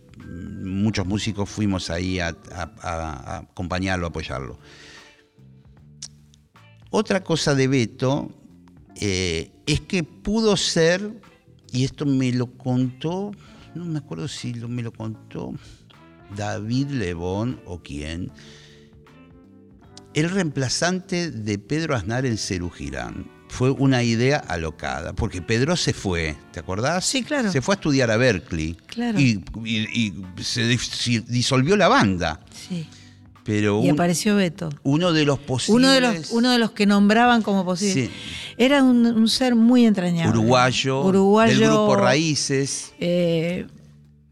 muchos 0.61 1.07
músicos 1.07 1.49
fuimos 1.49 1.89
ahí 1.91 2.21
a, 2.21 2.29
a- 2.53 2.71
a- 2.83 3.39
acompañarlo, 3.39 4.07
apoyarlo. 4.07 4.59
Otra 6.91 7.23
cosa 7.23 7.55
de 7.55 7.69
Beto 7.69 8.31
eh, 9.01 9.53
es 9.67 9.81
que 9.81 10.03
pudo 10.03 10.57
ser, 10.57 11.21
y 11.73 11.85
esto 11.85 12.07
me 12.07 12.33
lo 12.33 12.47
contó, 12.57 13.33
no 13.75 13.85
me 13.85 13.99
acuerdo 13.99 14.27
si 14.29 14.55
lo- 14.55 14.69
me 14.69 14.83
lo 14.83 14.93
contó 14.93 15.53
David 16.37 16.89
Lebón 16.89 17.61
o 17.67 17.83
quién, 17.83 18.31
el 20.15 20.31
reemplazante 20.31 21.31
de 21.31 21.59
Pedro 21.59 21.95
Aznar 21.95 22.27
en 22.27 22.39
Cerú 22.39 22.71
Girán. 22.71 23.31
Fue 23.51 23.71
una 23.71 24.03
idea 24.03 24.39
alocada, 24.39 25.15
porque 25.15 25.41
Pedro 25.41 25.75
se 25.77 25.93
fue, 25.95 26.37
¿te 26.53 26.61
acordás? 26.61 27.05
Sí, 27.07 27.23
claro. 27.23 27.51
Se 27.51 27.63
fue 27.63 27.75
a 27.75 27.77
estudiar 27.77 28.11
a 28.11 28.17
Berkeley. 28.19 28.75
Claro. 28.87 29.19
Y, 29.19 29.43
y- 29.65 29.89
y 30.39 30.43
se 30.43 30.69
dis- 30.71 31.25
disolvió 31.25 31.77
la 31.77 31.89
banda. 31.89 32.41
Sí. 32.53 32.87
Pero 33.49 33.83
Y 33.83 33.89
apareció 33.89 34.37
Beto. 34.37 34.69
uno 34.83 35.15
de 35.15 35.25
los 35.25 35.39
posibles. 35.39 35.75
Uno 35.75 35.91
de, 35.91 36.01
los, 36.03 36.31
uno 36.33 36.51
de 36.53 36.59
los 36.59 36.73
que 36.73 36.85
nombraban 36.85 37.41
como 37.41 37.65
posible. 37.65 37.95
Sí. 38.07 38.11
Era 38.59 38.83
un, 38.83 39.07
un 39.07 39.27
ser 39.29 39.55
muy 39.55 39.87
entrañable. 39.87 40.39
uruguayo, 40.39 41.03
Uruguayo. 41.03 41.59
del 41.59 41.69
grupo 41.71 41.97
Raíces. 41.97 42.93
eh, 43.01 43.67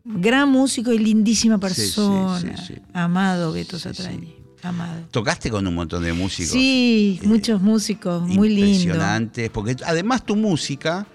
gran 0.04 0.50
músico 0.50 0.92
y 0.92 0.98
lindísima 0.98 1.58
persona. 1.58 2.38
sí, 2.38 2.48
sí, 2.66 2.74
sí. 2.74 2.80
Amado 2.92 3.52
Beto 3.52 3.78
Satrañi. 3.78 4.36
Amado. 4.62 5.06
Tocaste 5.10 5.48
con 5.50 5.66
un 5.66 5.74
montón 5.74 6.02
de 6.02 6.12
músicos. 6.12 6.52
Sí, 6.52 7.18
eh, 7.22 7.26
muchos 7.26 7.62
músicos, 7.62 8.22
muy 8.28 8.50
lindo. 8.50 8.70
Impresionantes, 8.70 9.48
porque 9.48 9.76
además 9.86 10.26
tu 10.26 10.36
música 10.36 11.06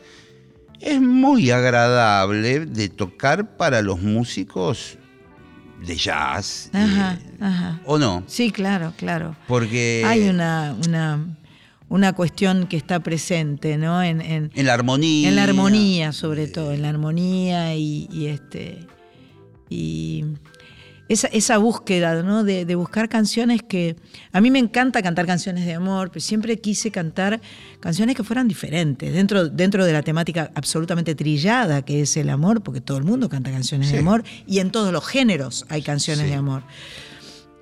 es 0.80 1.00
muy 1.00 1.52
agradable 1.52 2.66
de 2.66 2.90
tocar 2.90 3.58
para 3.58 3.84
los 3.84 4.02
músicos 4.02 4.98
de 5.86 5.96
jazz. 5.96 6.70
Ajá, 6.74 7.13
eh, 7.22 7.38
ajá. 7.39 7.80
¿O 7.86 7.98
no? 7.98 8.24
Sí, 8.28 8.52
claro, 8.52 8.94
claro. 8.98 9.36
Porque 9.48 10.04
Hay 10.06 10.30
una, 10.30 10.76
una, 10.86 11.26
una 11.89 12.13
cuestión 12.13 12.67
que 12.67 12.78
está 12.78 13.00
presente, 13.02 13.78
¿no? 13.78 14.02
En, 14.04 14.22
en, 14.22 14.52
en 14.54 14.65
la 14.65 14.74
armonía. 14.74 15.30
en 15.30 15.36
la 15.36 15.44
armonía, 15.44 16.12
sobre 16.12 16.48
todo, 16.48 16.72
en 16.74 16.82
la 16.84 16.89
armonía 16.89 17.76
y, 17.76 18.08
y 18.12 18.28
este. 18.28 18.80
Y 19.70 20.26
esa, 21.12 21.28
esa 21.28 21.58
búsqueda, 21.58 22.24
¿no? 22.24 22.43
De, 22.43 22.65
de 22.65 22.76
buscar 22.76 23.10
canciones 23.10 23.62
que. 23.63 23.95
A 24.32 24.41
mí 24.41 24.50
me 24.52 24.60
encanta 24.60 25.02
cantar 25.02 25.26
canciones 25.26 25.65
de 25.65 25.74
amor, 25.74 26.10
pero 26.10 26.21
siempre 26.21 26.58
quise 26.60 26.91
cantar 26.91 27.41
canciones 27.80 28.15
que 28.15 28.24
fueran 28.24 28.47
diferentes, 28.47 29.13
dentro, 29.13 29.50
dentro 29.50 29.86
de 29.86 29.93
la 29.93 30.02
temática 30.04 30.52
absolutamente 30.56 31.15
trillada 31.15 31.82
que 31.84 32.02
es 32.02 32.15
el 32.17 32.30
amor, 32.30 32.62
porque 32.63 32.82
todo 32.82 32.97
el 32.97 33.04
mundo 33.04 33.30
canta 33.30 33.52
canciones 33.52 33.91
de 33.91 34.00
amor, 34.00 34.24
y 34.47 34.60
en 34.60 34.71
todos 34.71 34.91
los 34.93 35.06
géneros 35.06 35.65
hay 35.69 35.82
canciones 35.82 36.26
Sí. 36.26 36.30
de 36.32 36.36
amor. 36.36 36.63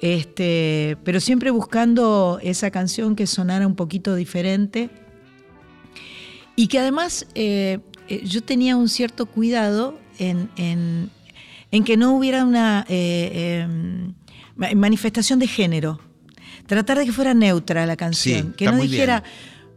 Este, 0.02 0.96
pero 1.04 1.20
siempre 1.20 1.52
buscando 1.52 2.40
esa 2.42 2.72
canción 2.72 3.16
que 3.18 3.28
sonara 3.28 3.68
un 3.68 3.76
poquito 3.76 4.16
diferente 4.16 4.90
y 6.56 6.68
que 6.68 6.80
además 6.80 7.28
eh, 7.36 7.80
eh, 8.08 8.22
yo 8.26 8.42
tenía 8.42 8.78
un 8.78 8.88
cierto 8.88 9.26
cuidado 9.26 10.00
en, 10.18 10.50
en- 10.56 11.10
en 11.72 11.84
que 11.84 11.98
no 11.98 12.14
hubiera 12.16 12.46
una 12.46 12.86
eh, 12.90 13.32
eh, 13.34 13.68
ma- 14.56 14.70
manifestación 14.76 15.40
de 15.40 15.48
género. 15.48 16.00
Tratar 16.68 16.98
de 17.00 17.06
que 17.06 17.12
fuera 17.12 17.34
neutra 17.34 17.86
la 17.86 17.96
canción, 17.96 18.48
Sí, 18.50 18.54
que 18.56 18.66
no 18.66 18.78
dijera 18.78 19.24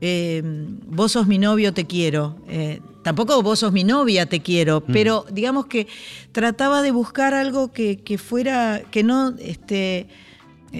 eh, 0.00 0.42
vos 0.86 1.12
sos 1.12 1.26
mi 1.26 1.38
novio, 1.38 1.72
te 1.72 1.86
quiero. 1.86 2.36
Eh, 2.48 2.80
tampoco 3.02 3.40
vos 3.42 3.60
sos 3.60 3.72
mi 3.72 3.84
novia, 3.84 4.26
te 4.26 4.40
quiero. 4.40 4.82
Mm. 4.86 4.92
Pero 4.92 5.26
digamos 5.30 5.66
que 5.66 5.86
trataba 6.32 6.82
de 6.82 6.90
buscar 6.90 7.34
algo 7.34 7.72
que, 7.72 7.98
que 7.98 8.18
fuera, 8.18 8.82
que 8.90 9.02
no 9.04 9.34
este, 9.38 10.08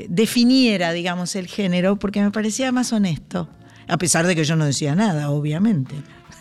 definiera, 0.09 0.93
digamos, 0.93 1.37
el 1.37 1.47
género, 1.47 1.97
porque 1.97 2.21
me 2.23 2.31
parecía 2.31 2.73
más 2.73 2.93
honesto. 2.93 3.49
A 3.89 3.97
pesar 3.99 4.27
de 4.27 4.35
que 4.35 4.45
yo 4.45 4.57
no 4.57 4.65
decía 4.65 4.95
nada, 4.95 5.31
obviamente. 5.31 5.95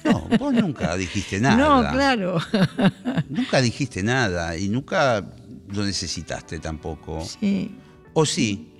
No, 0.03 0.27
vos 0.39 0.53
nunca 0.53 0.95
dijiste 0.97 1.39
nada. 1.41 1.55
No, 1.57 1.91
claro. 1.91 2.39
Nunca 3.29 3.61
dijiste 3.61 4.01
nada 4.03 4.57
y 4.57 4.67
nunca 4.69 5.25
lo 5.69 5.83
necesitaste 5.85 6.59
tampoco. 6.59 7.23
Sí. 7.25 7.71
¿O 8.13 8.25
sí? 8.25 8.73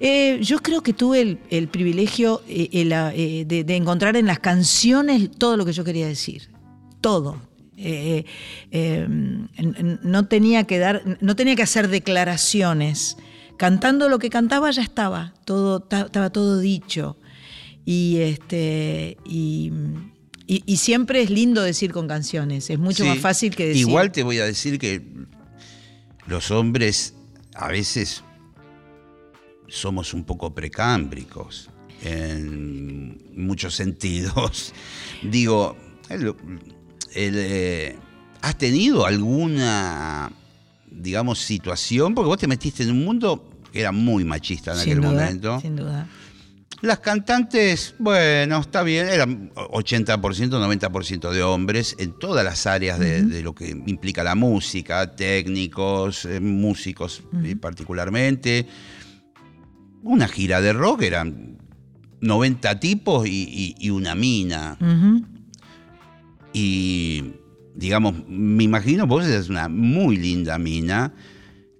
Eh, 0.00 0.40
yo 0.42 0.58
creo 0.58 0.82
que 0.82 0.92
tuve 0.92 1.20
el, 1.20 1.38
el 1.50 1.68
privilegio 1.68 2.42
eh, 2.48 2.68
el, 2.72 2.92
eh, 2.92 3.44
de, 3.46 3.62
de 3.64 3.76
encontrar 3.76 4.16
en 4.16 4.26
las 4.26 4.40
canciones 4.40 5.30
todo 5.38 5.56
lo 5.56 5.64
que 5.64 5.72
yo 5.72 5.84
quería 5.84 6.06
decir. 6.08 6.50
Todo. 7.00 7.40
N- 8.72 9.98
no 10.02 10.26
tenía 10.26 10.64
que 10.64 10.78
dar, 10.78 11.02
no 11.20 11.36
tenía 11.36 11.54
que 11.56 11.62
hacer 11.62 11.88
declaraciones. 11.88 13.16
Cantando 13.56 14.08
lo 14.08 14.18
que 14.18 14.30
cantaba 14.30 14.70
ya 14.70 14.82
estaba, 14.82 15.34
todo, 15.44 15.80
ta- 15.80 16.02
estaba 16.06 16.30
todo 16.30 16.58
dicho. 16.60 17.16
Y 17.84 18.18
este 18.18 19.16
y, 19.24 19.72
y- 20.48 20.64
y 20.66 20.78
siempre 20.78 21.22
es 21.22 21.30
lindo 21.30 21.62
decir 21.62 21.92
con 21.92 22.08
canciones. 22.08 22.68
Es 22.70 22.78
mucho 22.78 23.04
Sí. 23.04 23.08
más 23.10 23.18
fácil 23.18 23.54
que 23.54 23.68
decir. 23.68 23.82
Igual 23.82 24.10
te 24.10 24.22
voy 24.24 24.38
a 24.40 24.44
decir 24.46 24.78
que 24.80 25.02
los 26.26 26.50
hombres 26.50 27.14
a 27.54 27.68
veces 27.68 28.24
somos 29.68 30.14
un 30.14 30.24
poco 30.24 30.54
precámbricos 30.54 31.68
en 32.02 33.20
muchos 33.36 33.74
sentidos. 33.74 34.72
Digo, 35.22 35.76
el- 36.08 36.34
el, 37.14 37.34
eh, 37.36 37.96
¿Has 38.40 38.56
tenido 38.56 39.04
alguna, 39.04 40.30
digamos, 40.90 41.40
situación? 41.40 42.14
Porque 42.14 42.28
vos 42.28 42.38
te 42.38 42.46
metiste 42.46 42.84
en 42.84 42.92
un 42.92 43.04
mundo 43.04 43.50
que 43.72 43.80
era 43.80 43.90
muy 43.90 44.22
machista 44.24 44.70
en 44.74 44.78
sin 44.78 44.92
aquel 44.92 45.02
duda, 45.02 45.10
momento. 45.10 45.60
Sin 45.60 45.74
duda. 45.74 46.08
Las 46.80 47.00
cantantes, 47.00 47.96
bueno, 47.98 48.60
está 48.60 48.84
bien, 48.84 49.08
eran 49.08 49.50
80%, 49.54 50.18
90% 50.20 51.30
de 51.32 51.42
hombres 51.42 51.96
en 51.98 52.16
todas 52.18 52.44
las 52.44 52.66
áreas 52.68 53.00
de, 53.00 53.22
de 53.22 53.42
lo 53.42 53.52
que 53.52 53.70
implica 53.70 54.22
la 54.22 54.36
música, 54.36 55.16
técnicos, 55.16 56.24
eh, 56.24 56.38
músicos 56.38 57.24
eh, 57.44 57.56
particularmente. 57.56 58.66
Una 60.04 60.28
gira 60.28 60.60
de 60.60 60.72
rock 60.72 61.02
eran 61.02 61.58
90 62.20 62.78
tipos 62.78 63.26
y, 63.26 63.42
y- 63.48 63.74
y 63.78 63.90
una 63.90 64.14
mina. 64.14 64.76
Y, 66.52 67.32
digamos, 67.74 68.14
me 68.28 68.62
imagino, 68.64 69.06
vos 69.08 69.26
eres 69.26 69.48
una 69.48 69.68
muy 69.68 70.16
linda 70.16 70.58
mina. 70.58 71.12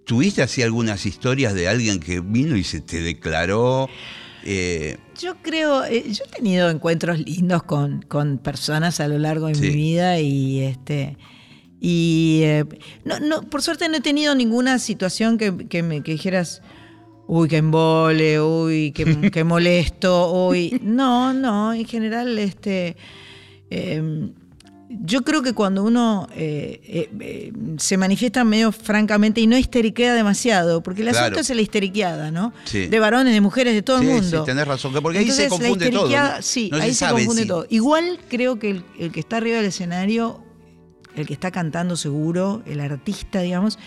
¿Tuviste 0.04 0.42
así 0.42 0.62
algunas 0.62 1.06
historias 1.06 1.54
de 1.54 1.68
alguien 1.68 2.00
que 2.00 2.20
vino 2.20 2.56
y 2.56 2.64
se 2.64 2.80
te 2.80 3.00
declaró? 3.00 3.88
Eh, 4.50 4.96
Yo 5.20 5.34
creo, 5.42 5.84
eh, 5.84 6.04
yo 6.10 6.24
he 6.24 6.36
tenido 6.36 6.70
encuentros 6.70 7.18
lindos 7.18 7.62
con, 7.64 8.00
con 8.08 8.38
personas 8.38 8.98
a 9.00 9.06
lo 9.08 9.18
largo 9.18 9.48
de 9.48 9.54
Sí. 9.56 9.60
mi 9.62 9.74
vida 9.74 10.18
y 10.20 10.60
este 10.60 11.16
y 11.80 12.40
eh, 12.44 12.64
no, 13.04 13.20
no, 13.20 13.42
por 13.42 13.62
suerte 13.62 13.88
no 13.88 13.98
he 13.98 14.00
tenido 14.00 14.34
ninguna 14.34 14.78
situación 14.78 15.36
que, 15.38 15.68
que 15.68 15.82
me 15.82 16.02
que 16.02 16.12
dijeras, 16.12 16.62
uy, 17.26 17.46
qué 17.48 17.58
embole, 17.58 18.40
uy, 18.40 18.92
qué, 18.92 19.04
qué 19.32 19.44
molesto, 19.44 20.48
uy. 20.48 20.80
No, 20.82 21.34
no, 21.34 21.72
en 21.74 21.84
general, 21.84 22.38
este 22.38 22.96
eh, 23.70 24.30
yo 24.90 25.22
creo 25.22 25.42
que 25.42 25.52
cuando 25.52 25.84
uno 25.84 26.28
eh, 26.34 26.80
eh, 26.84 27.10
eh, 27.20 27.52
se 27.76 27.96
manifiesta 27.98 28.42
medio 28.44 28.72
francamente 28.72 29.40
y 29.40 29.46
no 29.46 29.58
histeriquea 29.58 30.14
demasiado, 30.14 30.82
porque 30.82 31.02
el 31.02 31.08
Claro. 31.10 31.26
asunto 31.26 31.40
es 31.40 31.50
la 31.54 31.60
histeriqueada, 31.62 32.30
¿no? 32.30 32.52
Sí. 32.64 32.86
De 32.86 32.98
varones, 32.98 33.34
de 33.34 33.40
mujeres, 33.42 33.74
de 33.74 33.82
todo 33.82 33.98
Sí, 34.00 34.06
el 34.06 34.08
sí, 34.16 34.22
mundo. 34.22 34.44
tenés 34.44 34.66
razón, 34.66 34.94
que 34.94 35.00
porque 35.02 35.18
ahí 35.18 35.30
se 35.30 35.48
confunde 35.48 35.90
todo. 35.90 36.08
Sí, 36.40 36.70
No 36.72 36.78
ahí 36.78 36.90
se, 36.94 37.00
sabe 37.00 37.20
confunde 37.24 37.44
todo. 37.46 37.66
Igual 37.68 38.18
creo 38.28 38.58
que 38.58 38.70
el, 38.70 38.84
el 38.98 39.12
que 39.12 39.20
está 39.20 39.36
arriba 39.36 39.58
del 39.58 39.66
escenario, 39.66 40.42
el 41.16 41.26
que 41.26 41.32
está 41.34 41.50
cantando 41.50 41.96
seguro, 41.96 42.62
el 42.64 42.80
artista, 42.80 43.40
digamos, 43.40 43.78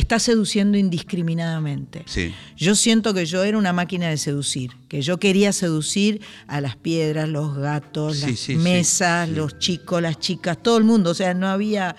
está 0.00 0.18
seduciendo 0.18 0.76
indiscriminadamente. 0.78 2.02
sí. 2.06 2.34
Yo 2.56 2.74
siento 2.74 3.12
que 3.14 3.26
yo 3.26 3.42
era 3.44 3.58
una 3.58 3.72
máquina 3.72 4.08
de 4.08 4.16
seducir, 4.16 4.70
que 4.88 5.02
yo 5.02 5.18
quería 5.18 5.52
seducir 5.52 6.20
a 6.46 6.60
las 6.60 6.76
piedras, 6.76 7.28
los 7.28 7.56
gatos, 7.56 8.18
Sí, 8.18 8.30
las 8.30 8.38
sí, 8.40 8.54
mesas, 8.56 9.28
los 9.28 9.58
chicos, 9.58 10.00
las 10.02 10.18
chicas, 10.18 10.62
todo 10.62 10.78
el 10.78 10.84
mundo. 10.84 11.10
O 11.10 11.14
sea, 11.14 11.34
no 11.34 11.48
había. 11.48 11.96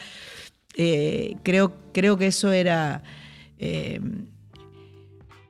eh, 0.75 1.35
creo, 1.43 1.75
creo 1.93 2.17
que 2.17 2.27
eso 2.27 2.51
era. 2.51 3.03
eh, 3.59 3.99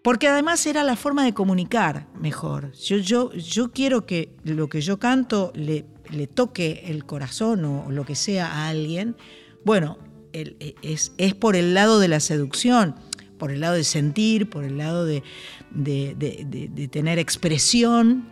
porque 0.03 0.27
además 0.29 0.65
era 0.65 0.83
la 0.85 0.95
forma 0.95 1.25
de 1.25 1.33
comunicar 1.33 2.07
mejor. 2.19 2.71
Yo, 2.73 2.97
yo, 2.97 3.33
yo 3.33 3.71
quiero 3.73 4.05
que 4.05 4.37
lo 4.45 4.69
que 4.69 4.79
yo 4.79 4.99
canto 4.99 5.51
le, 5.53 5.85
le 6.09 6.27
toque 6.27 6.83
el 6.87 7.03
corazón 7.05 7.65
o 7.65 7.91
lo 7.91 8.05
que 8.05 8.15
sea 8.15 8.47
a 8.47 8.69
alguien. 8.69 9.17
Bueno, 9.65 9.97
e, 10.41 10.75
es, 10.81 11.11
es 11.17 11.33
por 11.33 11.55
el 11.55 11.73
lado 11.73 11.99
de 11.99 12.07
la 12.07 12.19
seducción, 12.19 12.95
por 13.37 13.51
el 13.51 13.59
lado 13.61 13.75
de 13.75 13.83
sentir, 13.83 14.49
por 14.49 14.63
el 14.63 14.77
lado 14.77 15.05
de, 15.05 15.23
de- 15.71 16.87
tener 16.91 17.19
expresión, 17.19 18.25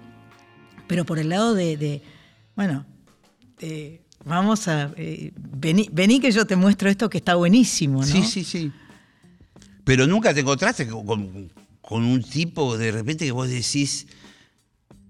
pero 0.88 1.06
por 1.06 1.20
el 1.20 1.30
lado 1.30 1.54
de, 1.54 2.02
bueno, 2.56 2.86
vamos 4.24 4.68
a, 4.68 4.92
eh, 4.98 5.32
vení, 5.38 5.90
vení 5.92 6.20
que 6.20 6.32
yo 6.32 6.46
te 6.46 6.56
muestro 6.56 6.90
esto 6.90 7.10
que 7.10 7.18
está 7.20 7.36
buenísimo, 7.36 8.00
¿no? 8.02 8.06
Sí, 8.06 8.24
sí, 8.24 8.44
sí. 8.44 8.72
Pero 9.84 10.08
nunca 10.08 10.34
te 10.34 10.40
encontraste 10.40 10.88
con, 10.88 11.06
con- 11.06 11.52
con 11.82 12.04
un 12.04 12.24
tipo 12.24 12.78
de 12.80 12.92
repente 12.92 13.26
que 13.26 13.32
vos 13.32 13.48
decís, 13.48 14.08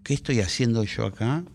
¿qué 0.03 0.13
estoy 0.13 0.41
haciendo 0.41 0.83
yo 0.83 1.05
acá? 1.05 1.45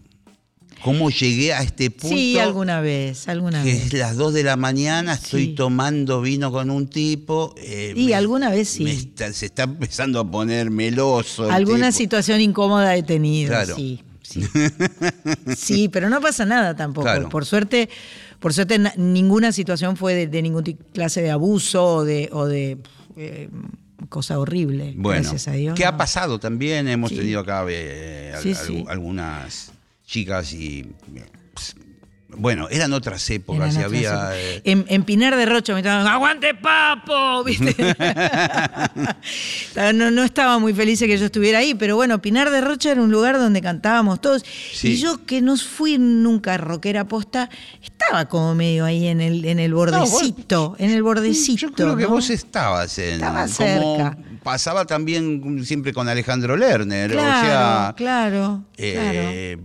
¿Cómo 0.83 1.11
llegué 1.11 1.53
a 1.53 1.62
este 1.62 1.91
punto? 1.91 2.16
Sí, 2.16 2.39
alguna 2.39 2.81
vez, 2.81 3.28
alguna 3.28 3.62
Que 3.62 3.72
vez. 3.74 3.87
es 3.87 3.93
las 3.93 4.16
2 4.16 4.33
de 4.35 4.43
la 4.45 4.57
mañana, 4.57 5.14
estoy 5.14 5.47
Sí. 5.47 5.55
tomando 5.55 6.20
vino 6.22 6.51
con 6.53 6.70
un 6.70 6.89
tipo. 6.89 7.55
eh, 7.59 7.93
Y 7.97 8.12
alguna 8.12 8.51
vez 8.51 8.68
sí. 8.68 8.87
está- 8.87 9.33
se 9.33 9.47
está 9.47 9.64
empezando 9.64 10.20
a 10.20 10.31
poner 10.31 10.70
meloso. 10.70 11.45
el 11.47 11.51
Alguna 11.53 11.89
tipo. 11.89 11.99
situación 11.99 12.41
incómoda 12.41 12.97
he 12.97 13.03
tenido, 13.03 13.51
Claro. 13.51 13.76
sí. 13.76 14.03
Sí. 14.22 14.41
Sí, 15.57 15.89
pero 15.89 16.09
no 16.09 16.20
pasa 16.20 16.45
nada 16.47 16.74
tampoco. 16.76 17.05
Claro. 17.05 17.28
Por 17.28 17.45
suerte, 17.45 17.89
por 18.39 18.55
suerte 18.55 18.78
na- 18.78 18.95
ninguna 18.97 19.53
situación 19.53 19.97
fue 19.97 20.14
de, 20.14 20.26
de 20.28 20.43
ningún 20.43 20.64
ti- 20.64 20.76
clase 20.95 21.20
de 21.22 21.31
abuso 21.31 21.85
o 21.85 22.05
de, 22.05 22.28
o 22.33 22.47
de 22.47 22.78
eh, 23.16 23.49
cosa 24.09 24.39
horrible. 24.39 24.95
Bueno, 24.97 25.20
gracias 25.22 25.49
a 25.49 25.53
Dios. 25.53 25.74
¿qué 25.74 25.85
ha 25.85 25.97
pasado 25.97 26.39
también? 26.39 26.89
Hemos 26.89 27.11
Sí. 27.11 27.16
tenido 27.16 27.41
acá 27.41 27.64
eh, 27.68 28.33
Sí, 28.43 28.55
al- 28.55 28.93
algunas 28.93 29.72
chicas 30.11 30.53
y. 30.53 30.87
pues, 31.55 31.75
Bueno, 32.29 32.69
eran 32.71 32.93
otras 32.93 33.29
épocas 33.31 33.75
Eran 33.77 33.93
y 33.93 33.97
otras 33.97 34.09
había. 34.11 34.11
épocas. 34.11 34.35
eh, 34.57 34.63
En, 34.65 34.85
en 34.89 35.05
Pinar 35.05 35.37
de 35.37 35.47
Rocha 35.47 35.73
me 35.75 35.81
estaban, 35.81 36.07
¡aguante 36.07 36.55
papo! 36.55 37.45
¿Viste? 37.45 37.75
no, 39.95 40.11
no 40.11 40.23
estaba 40.25 40.59
muy 40.59 40.75
feliz 40.75 41.01
de 41.01 41.07
que 41.07 41.19
yo 41.19 41.27
estuviera 41.27 41.59
ahí, 41.59 41.75
pero 41.75 41.97
bueno, 41.97 42.21
Pinar 42.21 42.51
de 42.51 42.61
Rocha 42.61 42.93
era 42.93 43.03
un 43.03 43.11
lugar 43.11 43.39
donde 43.39 43.61
cantábamos 43.63 44.21
todos. 44.21 44.45
Sí. 44.73 44.93
Y 44.93 44.97
yo 44.97 45.25
que 45.27 45.41
no 45.43 45.57
fui 45.57 45.99
nunca 45.99 46.57
rockera 46.57 47.05
posta, 47.07 47.49
estaba 47.83 48.27
como 48.27 48.55
medio 48.55 48.85
ahí 48.85 49.07
en 49.09 49.21
el, 49.21 49.45
en 49.45 49.59
el 49.59 49.75
bordecito, 49.75 50.77
en 50.79 50.91
el 50.91 51.03
bordecito. 51.03 51.69
Yo 51.69 51.73
creo 51.73 51.97
que 51.97 52.07
vos 52.07 52.31
estabas 52.31 52.99
en. 52.99 53.15
Estaba 53.15 53.49
cerca. 53.49 54.19
Pasaba 54.43 54.87
también 54.87 55.65
siempre 55.65 55.93
con 55.93 56.09
Alejandro 56.09 56.57
Lerner. 56.57 57.11
Claro, 57.11 57.41
o 57.41 57.45
sea. 57.45 57.95
claro, 57.97 58.65
eh, 58.79 59.59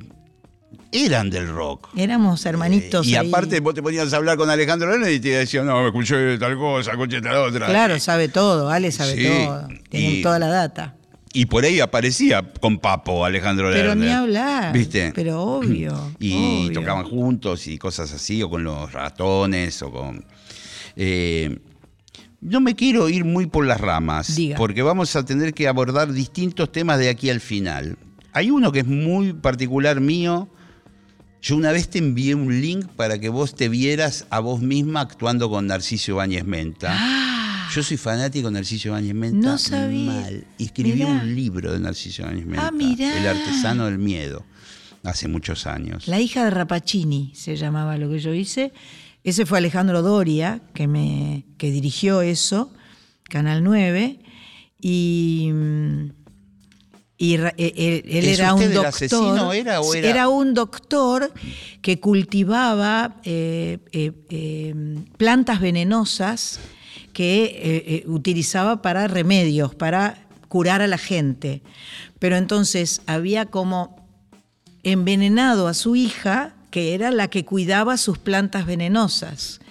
Eran 0.96 1.30
del 1.30 1.48
rock. 1.50 1.89
Éramos 1.96 2.46
hermanitos. 2.46 3.06
Eh, 3.06 3.12
y 3.12 3.16
ahí. 3.16 3.28
aparte 3.28 3.60
vos 3.60 3.74
te 3.74 3.84
ponías 3.84 4.12
a 4.14 4.18
hablar 4.18 4.38
con 4.38 4.50
Alejandro 4.50 4.89
Lerner 4.89 5.12
y 5.12 5.20
te 5.20 5.30
decían, 5.30 5.66
no, 5.66 5.86
escuché 5.88 6.38
tal 6.38 6.56
cosa, 6.58 6.91
escuché 6.91 7.22
tal 7.22 7.36
otra. 7.38 7.68
Claro, 7.68 8.00
sabe 8.00 8.28
todo, 8.30 8.70
Ale 8.70 8.91
sabe 8.91 9.16
Sí, 9.16 9.24
todo. 9.28 9.68
Tiene 9.89 10.12
y- 10.16 10.22
toda 10.22 10.39
la 10.39 10.48
data. 10.48 10.96
Y 11.34 11.48
por 11.48 11.66
ahí 11.66 11.82
aparecía 11.82 12.50
con 12.62 12.80
Papo 12.80 13.26
Alejandro 13.26 13.70
Pero 13.70 13.89
Lerner. 13.89 14.08
ni 14.08 14.14
hablar. 14.14 14.72
¿Viste? 14.72 15.12
Pero 15.14 15.41
obvio. 15.41 16.12
y 16.20 16.68
obvio. 16.68 16.80
tocaban 16.80 17.04
juntos 17.04 17.68
y 17.68 17.78
cosas 17.78 18.14
así, 18.14 18.41
o 18.41 18.50
con 18.50 18.64
los 18.64 18.93
ratones, 18.93 19.82
o 19.82 19.91
con... 19.91 20.24
eh, 20.96 21.60
no 22.41 22.62
me 22.62 22.76
quiero 22.76 23.10
ir 23.10 23.26
muy 23.26 23.48
por 23.48 23.66
las 23.66 23.82
ramas, 23.82 24.36
Diga. 24.36 24.56
porque 24.58 24.82
vamos 24.84 25.16
a 25.16 25.26
tener 25.26 25.54
que 25.54 25.68
abordar 25.68 26.14
distintos 26.14 26.72
temas 26.72 27.00
de 27.00 27.10
aquí 27.10 27.30
al 27.30 27.39
final. 27.41 27.98
Hay 28.34 28.52
uno 28.52 28.72
que 28.72 28.80
es 28.80 28.86
muy 28.88 29.34
particular 29.34 30.00
mío. 30.00 30.48
Yo 31.46 31.56
una 31.56 31.72
vez 31.72 31.89
te 31.89 32.00
envié 32.00 32.34
un 32.34 32.60
link 32.60 32.88
para 32.96 33.20
que 33.20 33.30
vos 33.30 33.54
te 33.54 33.70
vieras 33.70 34.26
a 34.32 34.39
vos 34.39 34.62
misma 34.62 35.02
actuando 35.02 35.48
con 35.48 35.68
Narciso 35.68 36.14
Ibáñez 36.14 36.43
Menta. 36.43 36.88
Ah, 36.98 37.70
Yo 37.72 37.84
soy 37.84 37.98
fanático 37.98 38.48
de 38.48 38.54
Narciso 38.56 38.88
Ibáñez 38.88 39.14
Menta. 39.14 39.48
No 39.50 39.58
sabía. 39.60 40.12
Mal. 40.12 40.48
Y 40.58 40.66
escribí 40.66 40.93
Mirá. 40.93 41.12
un 41.12 41.36
libro 41.36 41.72
de 41.72 41.80
Narciso 41.80 42.24
Ibáñez 42.24 42.48
Menta. 42.48 42.68
Ah, 42.68 42.72
mirá. 42.72 43.16
El 43.20 43.28
artesano 43.28 43.86
del 43.86 44.00
miedo. 44.00 44.43
Hace 45.04 45.28
muchos 45.28 45.68
años. 45.68 46.08
La 46.08 46.20
hija 46.20 46.43
de 46.46 46.50
Rapacini 46.50 47.32
se 47.36 47.56
llamaba 47.58 47.96
lo 48.00 48.10
que 48.10 48.18
yo 48.18 48.34
hice. 48.34 48.74
Ese 49.24 49.46
fue 49.46 49.60
Alejandro 49.60 50.02
Doria, 50.02 50.64
que, 50.74 50.88
me, 50.88 51.46
que 51.60 51.70
dirigió 51.70 52.24
eso, 52.24 52.74
Canal 53.30 53.64
9. 53.64 54.18
Y, 54.82 55.52
mm, 55.54 56.10
y 57.18 57.36
e- 57.36 57.53
e- 57.57 58.03
él, 58.05 58.26
¿Es 58.26 58.39
era 58.39 58.53
un 58.53 58.61
doctor. 58.61 58.86
asesino, 58.88 59.53
era, 59.53 59.82
o 59.82 59.93
era? 59.93 60.28
un 60.28 60.53
doctor 60.53 61.32
que 61.82 61.99
cultivaba 61.99 63.16
eh, 63.24 63.80
eh, 63.91 64.11
eh, 64.30 64.76
plantas 65.18 65.61
venenosas 65.61 66.59
que 67.13 68.03
utilizaba 68.07 68.82
para 68.82 69.07
remedios, 69.07 69.74
para 69.74 70.28
curar 70.49 70.82
a 70.82 70.88
la 70.88 70.97
gente. 70.97 71.61
Pero 72.20 72.36
entonces 72.36 73.01
había 73.05 73.45
como 73.45 74.05
envenenado 74.84 75.70
a 75.70 75.74
su 75.74 75.95
hija, 75.95 76.55
que 76.72 76.93
era 76.93 77.11
la 77.11 77.30
que 77.30 77.45
cuidaba 77.45 77.95
sus 77.95 78.18
plantas 78.18 78.66
venenosas. 78.66 79.61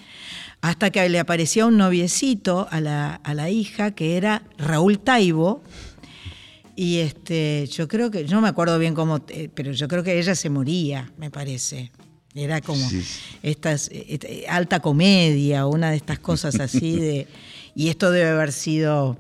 Hasta 0.63 0.89
que 0.89 1.07
le 1.11 1.19
aparecía 1.19 1.67
un 1.67 1.77
noviecito 1.77 2.67
a 2.71 2.81
la, 2.81 3.17
a 3.17 3.35
la 3.35 3.51
hija, 3.51 3.91
que 3.91 4.17
era 4.17 4.43
Raúl 4.57 4.99
Taibo. 4.99 5.63
Y 6.77 6.99
este, 6.99 7.69
yo 7.71 7.87
creo 7.89 8.11
que, 8.11 8.25
yo 8.25 8.35
no 8.37 8.43
me 8.43 8.49
acuerdo 8.49 8.79
bien 8.79 8.95
cómo, 8.95 9.21
eh, 9.29 9.49
pero 9.55 9.73
yo 9.73 9.87
creo 9.89 10.03
que 10.03 10.19
ella 10.19 10.35
se 10.35 10.51
moría, 10.51 11.13
me 11.19 11.31
parece. 11.31 11.93
Era 12.35 12.61
como 12.61 12.89
Sí. 12.89 13.01
estas 13.45 13.89
eh, 13.93 14.19
eh, 14.23 14.45
alta 14.49 14.81
comedia, 14.81 15.67
una 15.67 15.91
de 15.91 15.97
estas 15.97 16.19
cosas 16.19 16.59
así 16.61 16.97
de. 16.97 17.27
Y 17.77 17.89
esto 17.89 18.11
debe 18.13 18.31
haber 18.31 18.53
sido 18.53 19.19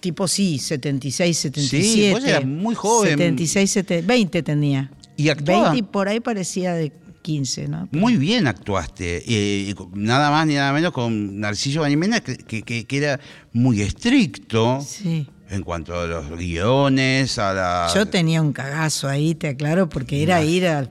tipo 0.00 0.28
sí, 0.28 0.58
76, 0.58 1.36
77. 1.36 1.84
Sí, 1.84 2.10
vos 2.12 2.22
eras 2.24 2.44
muy 2.44 2.74
joven. 2.74 3.10
76, 3.12 3.70
70, 3.70 4.06
20 4.06 4.42
tenía. 4.42 4.90
¿Y 5.16 5.28
actuaba? 5.30 5.70
20 5.70 5.78
y 5.78 5.82
por 5.90 6.08
ahí 6.08 6.20
parecía 6.20 6.74
de 6.74 6.92
15, 7.22 7.68
¿no? 7.68 7.88
Muy 7.92 8.16
bien 8.18 8.46
actuaste. 8.46 9.22
eh, 9.26 9.74
nada 9.94 10.30
más 10.30 10.46
ni 10.46 10.54
nada 10.56 10.74
menos 10.74 10.92
con 10.92 11.40
Narciso 11.40 11.80
Banimena, 11.80 12.20
que- 12.20 12.36
que- 12.62 12.84
que 12.84 12.96
era 12.98 13.18
muy 13.54 13.80
estricto 13.80 14.80
Sí. 14.86 15.26
En 15.50 15.62
cuanto 15.62 15.98
a 15.98 16.06
los 16.06 16.30
guiones, 16.30 17.38
a 17.38 17.52
la. 17.52 17.92
Yo 17.94 18.06
tenía 18.06 18.40
un 18.42 18.52
cagazo 18.52 19.08
ahí, 19.08 19.34
te 19.34 19.48
aclaro, 19.48 19.88
porque 19.88 20.22
era 20.22 20.42
ir 20.42 20.66
a, 20.66 20.90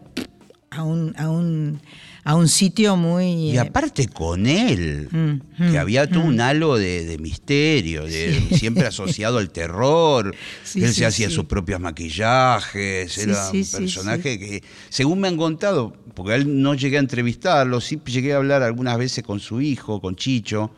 a 0.70 0.84
un, 0.84 1.14
a, 1.18 1.30
un, 1.30 1.82
a 2.24 2.36
un 2.36 2.48
sitio 2.48 2.96
muy... 2.96 3.52
Y 3.52 3.56
eh, 3.56 3.60
aparte 3.60 4.08
con 4.08 4.46
él, 4.46 5.10
Mm, 5.12 5.72
que 5.72 5.78
mm, 5.78 5.78
había 5.78 6.08
todo 6.08 6.24
un 6.24 6.40
halo 6.42 6.78
de, 6.78 7.06
de 7.06 7.18
misterio, 7.18 8.06
de, 8.06 8.42
siempre 8.58 8.86
asociado 8.86 9.38
al 9.38 9.50
terror. 9.50 10.36
Sí, 10.64 10.84
él 10.84 10.90
sí, 10.90 11.00
se 11.02 11.06
hacía 11.06 11.30
sus 11.30 11.46
propios 11.46 11.80
maquillajes, 11.80 13.18
era 13.18 13.50
un 13.52 13.66
personaje 13.72 14.40
que, 14.40 14.64
según 14.90 15.20
me 15.20 15.28
han 15.28 15.38
contado, 15.38 15.94
porque 16.14 16.34
a 16.34 16.36
él 16.36 16.62
no 16.62 16.74
llegué 16.74 16.98
a 16.98 17.02
entrevistarlo, 17.02 17.82
sí 17.82 18.00
llegué 18.06 18.34
a 18.34 18.38
hablar 18.38 18.64
algunas 18.64 18.98
veces 18.98 19.24
con 19.24 19.40
su 19.40 19.62
hijo, 19.62 20.02
con 20.02 20.16
Chicho, 20.16 20.72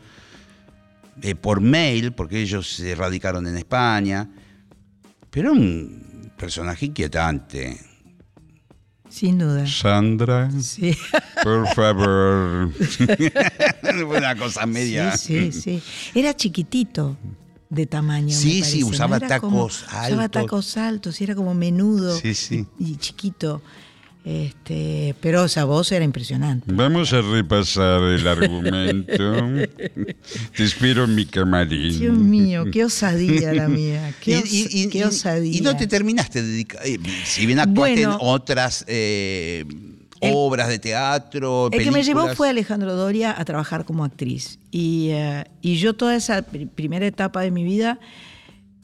eh, 1.22 1.34
por 1.34 1.60
mail, 1.60 2.12
porque 2.12 2.40
ellos 2.40 2.68
se 2.76 2.94
radicaron 2.94 3.46
en 3.46 3.56
España. 3.56 4.28
Pero 5.30 5.52
un 5.52 6.32
personaje 6.36 6.86
inquietante. 6.86 7.78
Sin 9.08 9.38
duda. 9.38 9.66
Sandra, 9.66 10.50
Sí. 10.60 10.94
por 11.42 11.66
favor. 11.74 12.70
Una 14.16 14.36
cosa 14.36 14.66
media. 14.66 15.16
Sí, 15.16 15.52
sí, 15.52 15.60
sí. 15.62 15.82
Era 16.14 16.34
chiquitito 16.34 17.16
de 17.70 17.86
tamaño. 17.86 18.26
me 18.26 18.32
Sí, 18.32 18.62
sí, 18.62 18.84
usaba 18.84 19.18
como- 19.18 19.28
tacos 19.28 19.82
Usaba 19.82 20.04
altos. 20.24 20.30
tacos 20.42 20.76
altos 20.76 21.20
y 21.20 21.24
era 21.24 21.34
como 21.34 21.54
menudo 21.54 22.18
Sí, 22.18 22.34
sí. 22.34 22.66
Y, 22.78 22.92
y 22.92 22.96
chiquito. 22.96 23.62
Este, 24.26 25.14
pero 25.20 25.44
esa 25.44 25.64
voz 25.64 25.92
era 25.92 26.04
impresionante. 26.04 26.66
Vamos 26.72 27.12
a 27.12 27.20
repasar 27.22 28.02
el 28.02 28.26
argumento. 28.28 29.14
Te 30.56 30.64
espero 30.64 31.04
en 31.04 31.14
mi 31.14 31.26
camarín. 31.26 31.96
Dios 31.96 32.18
mío, 32.18 32.64
qué 32.72 32.84
osadía 32.84 33.54
la 33.54 33.68
mía. 33.68 34.12
Qué, 34.20 34.32
Y- 34.32 34.34
os- 34.42 34.52
y, 34.52 34.82
y- 34.82 34.88
qué 34.88 34.98
y- 34.98 35.02
osadía. 35.04 35.56
y 35.56 35.60
no 35.60 35.76
te 35.76 35.86
terminaste 35.86 36.42
de 36.42 36.48
dedicar. 36.48 36.80
eh, 36.84 36.98
Si 37.24 37.46
bien 37.46 37.60
actuaste 37.60 38.04
Bueno. 38.04 38.14
en 38.14 38.18
otras 38.20 38.84
eh, 38.88 39.64
El- 40.20 40.32
obras 40.34 40.68
de 40.70 40.80
teatro, 40.80 41.68
El 41.70 41.84
que 41.84 41.92
me 41.92 42.02
llevó 42.02 42.26
fue 42.34 42.48
Alejandro 42.48 42.96
Doria 42.96 43.32
a 43.38 43.44
trabajar 43.44 43.84
como 43.84 44.04
actriz. 44.04 44.58
Y, 44.72 45.10
y 45.62 45.76
yo 45.76 45.94
toda 45.94 46.16
esa 46.16 46.44
pr- 46.44 46.68
primera 46.68 47.06
etapa 47.06 47.42
de 47.42 47.52
mi 47.52 47.62
vida 47.62 48.00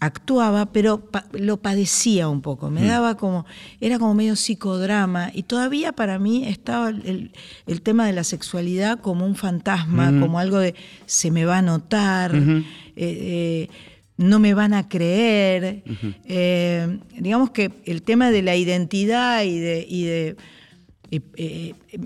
actuaba, 0.04 0.66
pero 0.72 0.98
pa- 1.10 1.26
lo 1.32 1.58
padecía 1.58 2.28
un 2.28 2.40
poco. 2.42 2.68
Mm. 2.70 2.74
Me 2.74 2.84
daba 2.86 3.16
como, 3.16 3.46
era 3.80 3.98
como 3.98 4.14
medio 4.14 4.34
psicodrama. 4.34 5.30
Y 5.32 5.44
todavía 5.44 5.92
para 5.92 6.18
mí 6.18 6.44
estaba 6.44 6.88
el, 6.90 7.30
el- 7.66 7.82
tema 7.82 8.04
de 8.06 8.12
la 8.12 8.24
sexualidad 8.24 8.98
como 9.00 9.24
un 9.24 9.36
fantasma, 9.36 10.08
como 10.20 10.38
algo 10.40 10.58
de 10.58 10.74
se 11.06 11.30
me 11.30 11.44
va 11.44 11.58
a 11.58 11.62
notar. 11.62 12.34
eh, 12.34 12.62
eh, 12.96 13.68
no 14.16 14.38
me 14.38 14.54
van 14.54 14.74
a 14.74 14.88
creer. 14.88 15.82
Eh, 16.24 16.98
digamos 17.18 17.50
que 17.50 17.70
el 17.86 18.02
tema 18.02 18.30
de 18.30 18.42
la 18.42 18.54
identidad 18.56 19.42
y 19.44 19.58
de, 19.58 19.86
y 19.88 20.02
de 20.04 20.36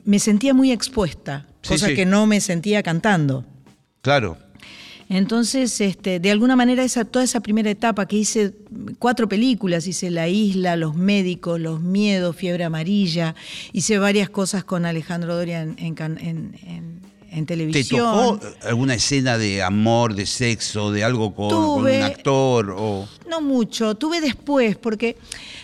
me 0.05 0.18
sentía 0.18 0.53
muy 0.55 0.72
expuesta, 0.72 1.47
Sí, 1.62 1.68
cosa 1.74 1.86
sí. 1.88 1.94
que 1.94 2.07
no 2.07 2.26
me 2.26 2.40
sentía 2.40 2.82
cantando. 2.82 3.44
Claro. 4.03 4.36
Entonces, 5.09 5.81
este, 5.81 6.19
de 6.21 6.31
alguna 6.31 6.57
manera, 6.57 6.83
esa, 6.83 7.05
toda 7.05 7.25
esa 7.25 7.41
primera 7.41 7.71
etapa 7.71 8.07
que 8.07 8.17
hice 8.17 8.53
cuatro 8.99 9.29
películas, 9.29 9.87
hice 9.87 10.11
La 10.11 10.29
Isla, 10.29 10.77
Los 10.77 10.97
Médicos, 10.97 11.61
Los 11.61 11.81
Miedos, 11.81 12.35
Fiebre 12.35 12.65
Amarilla, 12.65 13.35
hice 13.73 13.99
varias 13.99 14.29
cosas 14.31 14.65
con 14.65 14.85
Alejandro 14.85 15.37
Doria 15.37 15.63
en, 15.63 15.77
en 15.79 15.95
en- 16.01 16.19
en- 16.67 17.07
en 17.31 17.45
¿Te 17.45 17.55
televisión. 17.55 18.01
tocó 18.41 18.41
alguna 18.67 18.95
escena 18.95 19.37
de 19.37 19.63
amor, 19.63 20.15
de 20.15 20.25
sexo, 20.27 20.91
de 20.91 21.05
algo 21.05 21.35
con, 21.35 21.53
un 21.55 21.89
actor? 22.03 22.75
O... 22.77 23.07
No 23.29 23.41
mucho, 23.43 23.95
tuve 23.97 24.21
después, 24.23 24.77
porque 24.77 25.17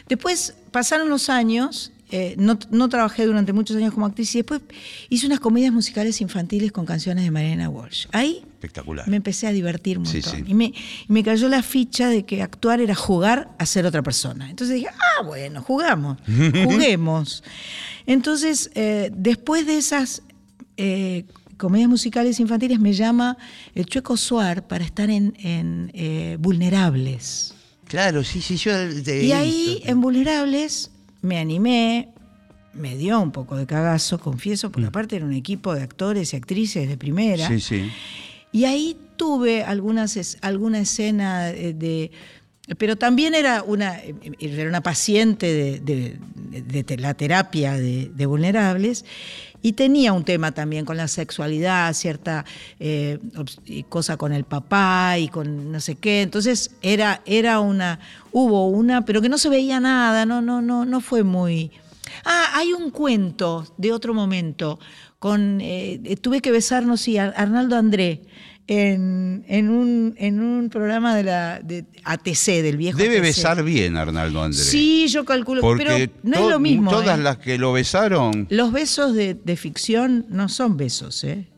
después 0.08 0.54
pasaron 0.70 1.08
los 1.08 1.30
años, 1.30 1.91
eh, 2.14 2.34
no, 2.36 2.58
no 2.70 2.90
trabajé 2.90 3.24
durante 3.24 3.54
muchos 3.54 3.74
años 3.74 3.94
como 3.94 4.04
actriz 4.04 4.34
y 4.34 4.40
después 4.40 4.60
hice 5.08 5.24
unas 5.26 5.40
comedias 5.40 5.72
musicales 5.72 6.20
infantiles 6.20 6.70
con 6.70 6.84
canciones 6.84 7.24
de 7.24 7.30
Mariana 7.30 7.70
Walsh. 7.70 8.04
Ahí 8.12 8.44
Espectacular. 8.52 9.08
me 9.08 9.16
empecé 9.16 9.46
a 9.46 9.52
divertir 9.52 9.98
Sí, 10.04 10.20
sí. 10.20 10.44
Y, 10.46 10.52
me, 10.52 10.66
y 10.66 11.06
me 11.08 11.24
cayó 11.24 11.48
la 11.48 11.62
ficha 11.62 12.10
de 12.10 12.24
que 12.24 12.42
actuar 12.42 12.82
era 12.82 12.94
jugar 12.94 13.48
a 13.58 13.64
ser 13.64 13.86
otra 13.86 14.02
persona. 14.02 14.50
Entonces 14.50 14.76
dije, 14.76 14.88
ah, 14.90 15.22
bueno, 15.22 15.62
jugamos, 15.62 16.18
juguemos. 16.26 17.42
Entonces, 18.06 18.70
eh, 18.74 19.10
después 19.14 19.66
de 19.66 19.78
esas 19.78 20.22
eh, 20.76 21.24
comedias 21.56 21.88
musicales 21.88 22.40
infantiles, 22.40 22.78
me 22.78 22.92
llama 22.92 23.38
el 23.74 23.86
Chueco 23.86 24.18
Suar 24.18 24.66
para 24.66 24.84
estar 24.84 25.08
en, 25.08 25.34
en, 25.38 26.42
Vulnerables. 26.42 27.54
Claro, 27.86 28.22
sí, 28.22 28.42
sí, 28.42 28.56
yo 28.56 28.72
te 29.02 29.24
Y 29.24 29.32
ahí, 29.32 29.80
en 29.86 30.00
Vulnerables, 30.02 30.91
me 31.22 31.38
animé, 31.38 32.10
me 32.74 32.96
dio 32.96 33.20
un 33.20 33.30
poco 33.32 33.56
de 33.56 33.66
cagazo, 33.66 34.18
confieso, 34.18 34.70
porque 34.70 34.88
aparte 34.88 35.16
era 35.16 35.24
un 35.24 35.32
equipo 35.32 35.74
de 35.74 35.82
actores 35.82 36.32
y 36.32 36.36
actrices 36.36 36.88
de 36.88 36.96
primera. 36.96 37.48
Mm. 37.48 37.52
Sí, 37.54 37.60
sí. 37.60 37.90
Y 38.52 38.64
ahí 38.66 38.96
tuve 39.16 39.62
algunas, 39.62 40.36
alguna 40.42 40.80
escena 40.80 41.46
de, 41.46 41.72
de- 41.74 42.10
Pero 42.78 42.96
también 42.96 43.34
era 43.34 43.62
una, 43.62 44.00
era 44.38 44.68
una 44.68 44.82
paciente 44.82 45.80
de, 45.80 46.96
la 46.98 47.14
terapia 47.14 47.74
de, 47.74 48.26
vulnerables 48.26 49.04
y 49.62 49.72
tenía 49.72 50.12
un 50.12 50.24
tema 50.24 50.52
también 50.52 50.84
con 50.84 50.96
la 50.96 51.08
sexualidad, 51.08 51.92
cierta 51.94 52.44
eh, 52.80 53.18
y 53.64 53.84
cosa 53.84 54.16
con 54.16 54.32
el 54.32 54.44
papá 54.44 55.18
y 55.18 55.28
con 55.28 55.70
no 55.70 55.80
sé 55.80 55.94
qué. 55.96 56.22
Entonces 56.22 56.72
era, 56.82 57.22
era 57.26 57.60
una, 57.60 58.00
hubo 58.32 58.68
una, 58.68 59.04
pero 59.04 59.22
que 59.22 59.28
no 59.28 59.38
se 59.38 59.48
veía 59.48 59.80
nada, 59.80 60.26
no, 60.26 60.42
no, 60.42 60.62
no, 60.62 60.84
no 60.84 61.00
fue 61.00 61.22
muy. 61.22 61.70
Ah, 62.24 62.52
hay 62.54 62.72
un 62.72 62.90
cuento 62.90 63.66
de 63.76 63.92
otro 63.92 64.14
momento. 64.14 64.78
Con, 65.18 65.60
eh, 65.60 66.00
eh, 66.04 66.16
tuve 66.16 66.40
que 66.40 66.50
besarnos, 66.50 67.06
a 67.16 67.26
Arnaldo 67.26 67.76
André, 67.76 68.22
en, 68.68 69.44
en 69.48 69.68
un, 69.68 70.14
en 70.18 70.40
un 70.40 70.70
programa 70.70 71.14
de 71.16 71.24
la 71.24 71.60
de 71.60 71.84
ATC, 72.04 72.62
del 72.62 72.76
viejo 72.76 72.96
Debe 72.98 73.16
ATC. 73.16 73.22
besar 73.22 73.62
bien 73.64 73.96
Arnaldo 73.96 74.42
Andrés. 74.42 74.64
Sí, 74.66 75.08
yo 75.08 75.24
calculo, 75.24 75.60
Porque 75.60 75.84
pero 75.84 76.12
no 76.22 76.36
es 76.38 76.50
lo 76.50 76.58
mismo. 76.60 76.90
Todas 76.90 77.18
¿eh? 77.18 77.22
las 77.22 77.38
que 77.38 77.58
lo 77.58 77.72
besaron 77.72 78.46
Los 78.50 78.72
besos 78.72 79.14
de, 79.14 79.34
de 79.34 79.56
ficción 79.56 80.26
no 80.28 80.48
son 80.48 80.76
besos, 80.76 81.24
¿eh? 81.24 81.48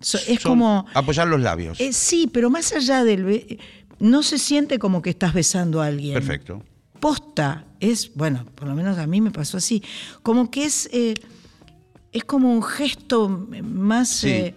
So- 0.00 0.18
es 0.26 0.40
son 0.40 0.52
como... 0.52 0.86
apoyar 0.94 1.28
los 1.28 1.40
labios. 1.40 1.78
eh, 1.80 1.92
sí, 1.92 2.28
pero 2.32 2.50
más 2.50 2.72
allá 2.72 3.04
del... 3.04 3.58
No 3.98 4.22
se 4.22 4.38
siente 4.38 4.78
como 4.78 5.00
que 5.02 5.10
estás 5.10 5.32
besando 5.34 5.80
a 5.80 5.86
alguien. 5.86 6.14
Perfecto. 6.14 6.62
posta 7.00 7.64
es, 7.80 8.12
bueno, 8.14 8.44
por 8.54 8.68
lo 8.68 8.74
menos 8.74 8.98
a 8.98 9.06
mí 9.06 9.20
me 9.20 9.30
pasó 9.30 9.56
así, 9.58 9.82
como 10.22 10.50
que 10.50 10.64
es, 10.66 10.88
eh, 10.92 11.14
es 12.12 12.24
como 12.24 12.52
un 12.52 12.62
gesto 12.62 13.28
más 13.62 14.08
Sí. 14.08 14.54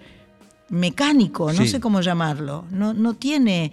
Mecánico, 0.69 1.51
no 1.53 1.61
Sí. 1.63 1.67
sé 1.69 1.79
cómo 1.79 2.01
llamarlo, 2.01 2.65
no, 2.71 2.93
no, 2.93 3.13
tiene, 3.15 3.71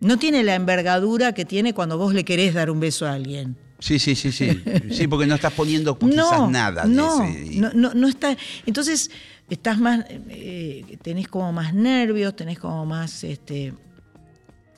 no 0.00 0.18
tiene 0.18 0.42
la 0.42 0.54
envergadura 0.54 1.32
que 1.34 1.44
tiene 1.44 1.74
cuando 1.74 1.98
vos 1.98 2.14
le 2.14 2.24
querés 2.24 2.54
dar 2.54 2.70
un 2.70 2.80
beso 2.80 3.06
a 3.06 3.12
alguien. 3.12 3.56
Sí, 3.78 3.98
sí, 3.98 4.14
sí, 4.14 4.30
sí. 4.32 4.62
Sí, 4.90 5.06
porque 5.06 5.26
no 5.26 5.34
estás 5.36 5.52
poniendo 5.52 5.98
quizás 5.98 6.14
No, 6.14 6.50
nada 6.50 6.86
de 6.86 6.94
no, 6.94 7.22
ese. 7.24 7.56
no, 7.60 7.70
no, 7.72 7.94
no 7.94 8.08
está. 8.08 8.36
Entonces, 8.66 9.10
estás 9.48 9.78
más, 9.78 10.04
eh, 10.28 10.98
tenés 11.02 11.28
como 11.28 11.52
más 11.52 11.72
nervios, 11.74 12.36
tenés 12.36 12.58
como 12.58 12.84
más, 12.84 13.24
este, 13.24 13.72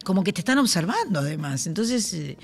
como 0.04 0.22
que 0.22 0.32
te 0.32 0.40
están 0.40 0.58
observando 0.58 1.18
además. 1.20 1.66
Entonces, 1.66 2.12
eh, 2.14 2.36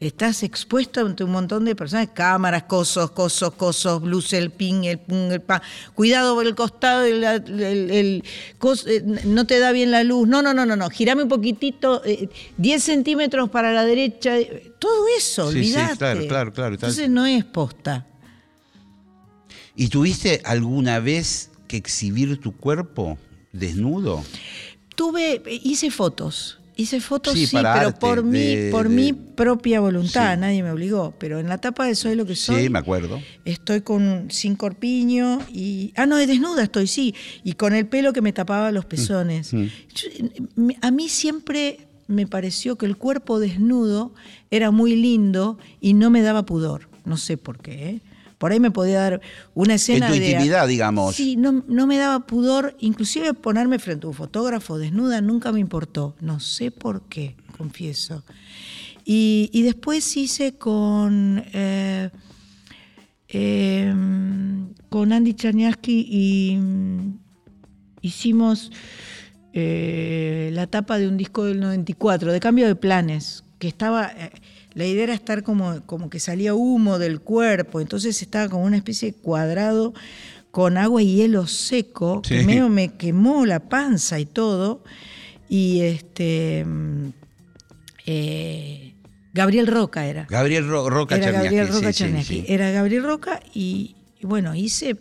estás 0.00 0.42
expuesto 0.42 1.00
ante 1.04 1.24
un 1.24 1.30
montón 1.30 1.66
de 1.66 1.76
personas, 1.76 2.08
cámaras, 2.14 2.62
cosos, 2.62 3.10
cosos, 3.10 3.52
cosos, 3.54 4.02
luces, 4.02 4.32
el 4.34 4.50
ping, 4.50 4.84
el 4.84 4.98
pum, 4.98 5.30
el 5.30 5.42
pa. 5.42 5.60
Cuidado 5.94 6.34
por 6.34 6.46
el 6.46 6.54
costado, 6.54 7.04
el, 7.04 7.22
el- 7.22 7.90
el 7.90 8.24
cos- 8.58 8.86
eh, 8.88 9.02
no 9.24 9.46
te 9.46 9.58
da 9.58 9.72
bien 9.72 9.90
la 9.90 10.02
luz. 10.02 10.26
No, 10.26 10.40
no, 10.40 10.54
no, 10.54 10.64
no, 10.64 10.74
no. 10.74 10.88
Girame 10.88 11.22
un 11.24 11.28
poquitito, 11.28 12.02
eh, 12.04 12.30
10 12.56 12.82
centímetros 12.82 13.50
para 13.50 13.72
la 13.74 13.84
derecha. 13.84 14.36
Todo 14.78 15.04
eso, 15.18 15.52
Sí, 15.52 15.64
sí, 15.64 15.72
olvídate. 15.74 15.96
claro, 15.98 16.26
claro, 16.26 16.52
claro. 16.54 16.74
Entonces 16.76 17.10
no 17.10 17.26
es 17.26 17.44
posta. 17.44 18.06
¿Y 19.76 19.88
tuviste 19.88 20.40
alguna 20.44 20.98
vez 21.00 21.50
que 21.68 21.76
exhibir 21.76 22.40
tu 22.40 22.52
cuerpo 22.56 23.18
desnudo? 23.52 24.24
Tuve, 24.96 25.42
hice 25.62 25.90
fotos. 25.90 26.59
Hice 26.80 27.00
fotos, 27.00 27.34
Sí, 27.34 27.46
pero 27.52 27.68
arte, 27.68 28.00
por, 28.00 28.24
mi, 28.24 28.38
de- 28.38 28.70
por 28.70 28.88
de- 28.88 28.94
mi 28.94 29.12
propia 29.12 29.80
voluntad, 29.80 30.34
Sí. 30.34 30.40
nadie 30.40 30.62
me 30.62 30.70
obligó. 30.70 31.14
Pero 31.18 31.38
en 31.38 31.48
la 31.48 31.58
tapa 31.58 31.84
de 31.86 31.94
Soy 31.94 32.14
lo 32.16 32.24
que 32.26 32.34
soy, 32.36 32.62
Sí, 32.64 32.68
me 32.70 32.78
acuerdo. 32.78 33.20
estoy 33.44 33.82
con 33.82 34.26
sin 34.30 34.56
corpiño 34.56 35.40
y. 35.52 35.92
Ah, 35.96 36.06
no, 36.06 36.16
de 36.16 36.26
desnuda 36.26 36.62
estoy, 36.62 36.86
sí. 36.86 37.14
Y 37.44 37.52
con 37.54 37.74
el 37.74 37.86
pelo 37.86 38.12
que 38.12 38.22
me 38.22 38.32
tapaba 38.32 38.70
los 38.72 38.84
pezones. 38.86 39.52
Mm, 39.52 39.64
Yo- 39.94 40.08
me- 40.56 40.76
a 40.80 40.90
mí 40.90 41.08
siempre 41.08 41.86
me 42.08 42.26
pareció 42.26 42.76
que 42.76 42.86
el 42.86 42.96
cuerpo 42.96 43.38
desnudo 43.38 44.14
era 44.50 44.70
muy 44.70 44.96
lindo 44.96 45.58
y 45.80 45.94
no 45.94 46.10
me 46.10 46.22
daba 46.22 46.44
pudor. 46.44 46.88
No 47.04 47.16
sé 47.16 47.36
por 47.36 47.58
qué, 47.58 47.88
¿eh? 47.88 48.00
Por 48.40 48.52
ahí 48.52 48.58
me 48.58 48.70
podía 48.70 49.00
dar 49.00 49.20
una 49.54 49.74
escena 49.74 50.06
En 50.08 50.14
tu 50.14 50.18
de- 50.18 50.30
intimidad, 50.30 50.66
digamos. 50.66 51.14
Sí, 51.14 51.36
no, 51.36 51.62
no 51.68 51.86
me 51.86 51.98
daba 51.98 52.26
pudor, 52.26 52.74
inclusive 52.80 53.34
ponerme 53.34 53.78
frente 53.78 54.06
a 54.06 54.08
un 54.08 54.14
fotógrafo 54.14 54.78
desnuda 54.78 55.20
nunca 55.20 55.52
me 55.52 55.60
importó. 55.60 56.16
No 56.22 56.40
sé 56.40 56.70
por 56.70 57.02
qué, 57.02 57.36
confieso. 57.58 58.24
Y, 59.04 59.50
y 59.52 59.60
después 59.62 60.16
hice 60.16 60.54
con, 60.56 61.44
eh, 61.52 62.08
eh, 63.28 63.94
con 64.88 65.12
Andy 65.12 65.34
Czarniawski 65.34 66.06
y 66.08 66.56
mm, 66.56 67.18
hicimos 68.00 68.70
eh, 69.52 70.50
la 70.54 70.66
tapa 70.66 70.98
de 70.98 71.08
un 71.08 71.16
disco 71.16 71.44
del 71.44 71.60
94, 71.60 72.32
de 72.32 72.40
cambio 72.40 72.66
de 72.66 72.74
planes, 72.76 73.44
que 73.58 73.68
estaba, 73.68 74.10
la 74.74 74.86
idea 74.86 75.04
era 75.04 75.14
estar 75.14 75.42
como, 75.42 75.80
como 75.86 76.10
que 76.10 76.20
salía 76.20 76.54
humo 76.54 76.98
del 76.98 77.20
cuerpo, 77.20 77.80
entonces 77.80 78.20
estaba 78.22 78.48
como 78.48 78.64
una 78.64 78.76
especie 78.76 79.12
de 79.12 79.18
cuadrado 79.18 79.92
con 80.50 80.78
agua 80.78 81.02
y 81.02 81.16
hielo 81.16 81.46
seco, 81.46 82.22
que 82.22 82.40
Sí. 82.40 82.46
medio 82.46 82.68
me 82.68 82.88
quemó 82.94 83.46
la 83.46 83.60
panza 83.60 84.18
y 84.20 84.26
todo, 84.26 84.82
y 85.48 85.80
este... 85.82 86.64
mm, 86.66 87.08
eh, 88.06 88.94
Gabriel 89.32 89.66
Roca 89.68 90.06
era. 90.06 90.26
Gabriel 90.28 90.66
Ro- 90.68 90.90
Roca 90.90 91.16
Era 91.16 91.30
Gabriel 91.30 91.68
Roca 91.68 91.92
sí, 91.92 92.04
sí. 92.24 92.44
Era 92.48 92.70
Gabriel 92.72 93.04
Roca 93.04 93.40
y, 93.54 93.94
y 94.20 94.26
bueno, 94.26 94.54
hice. 94.54 94.96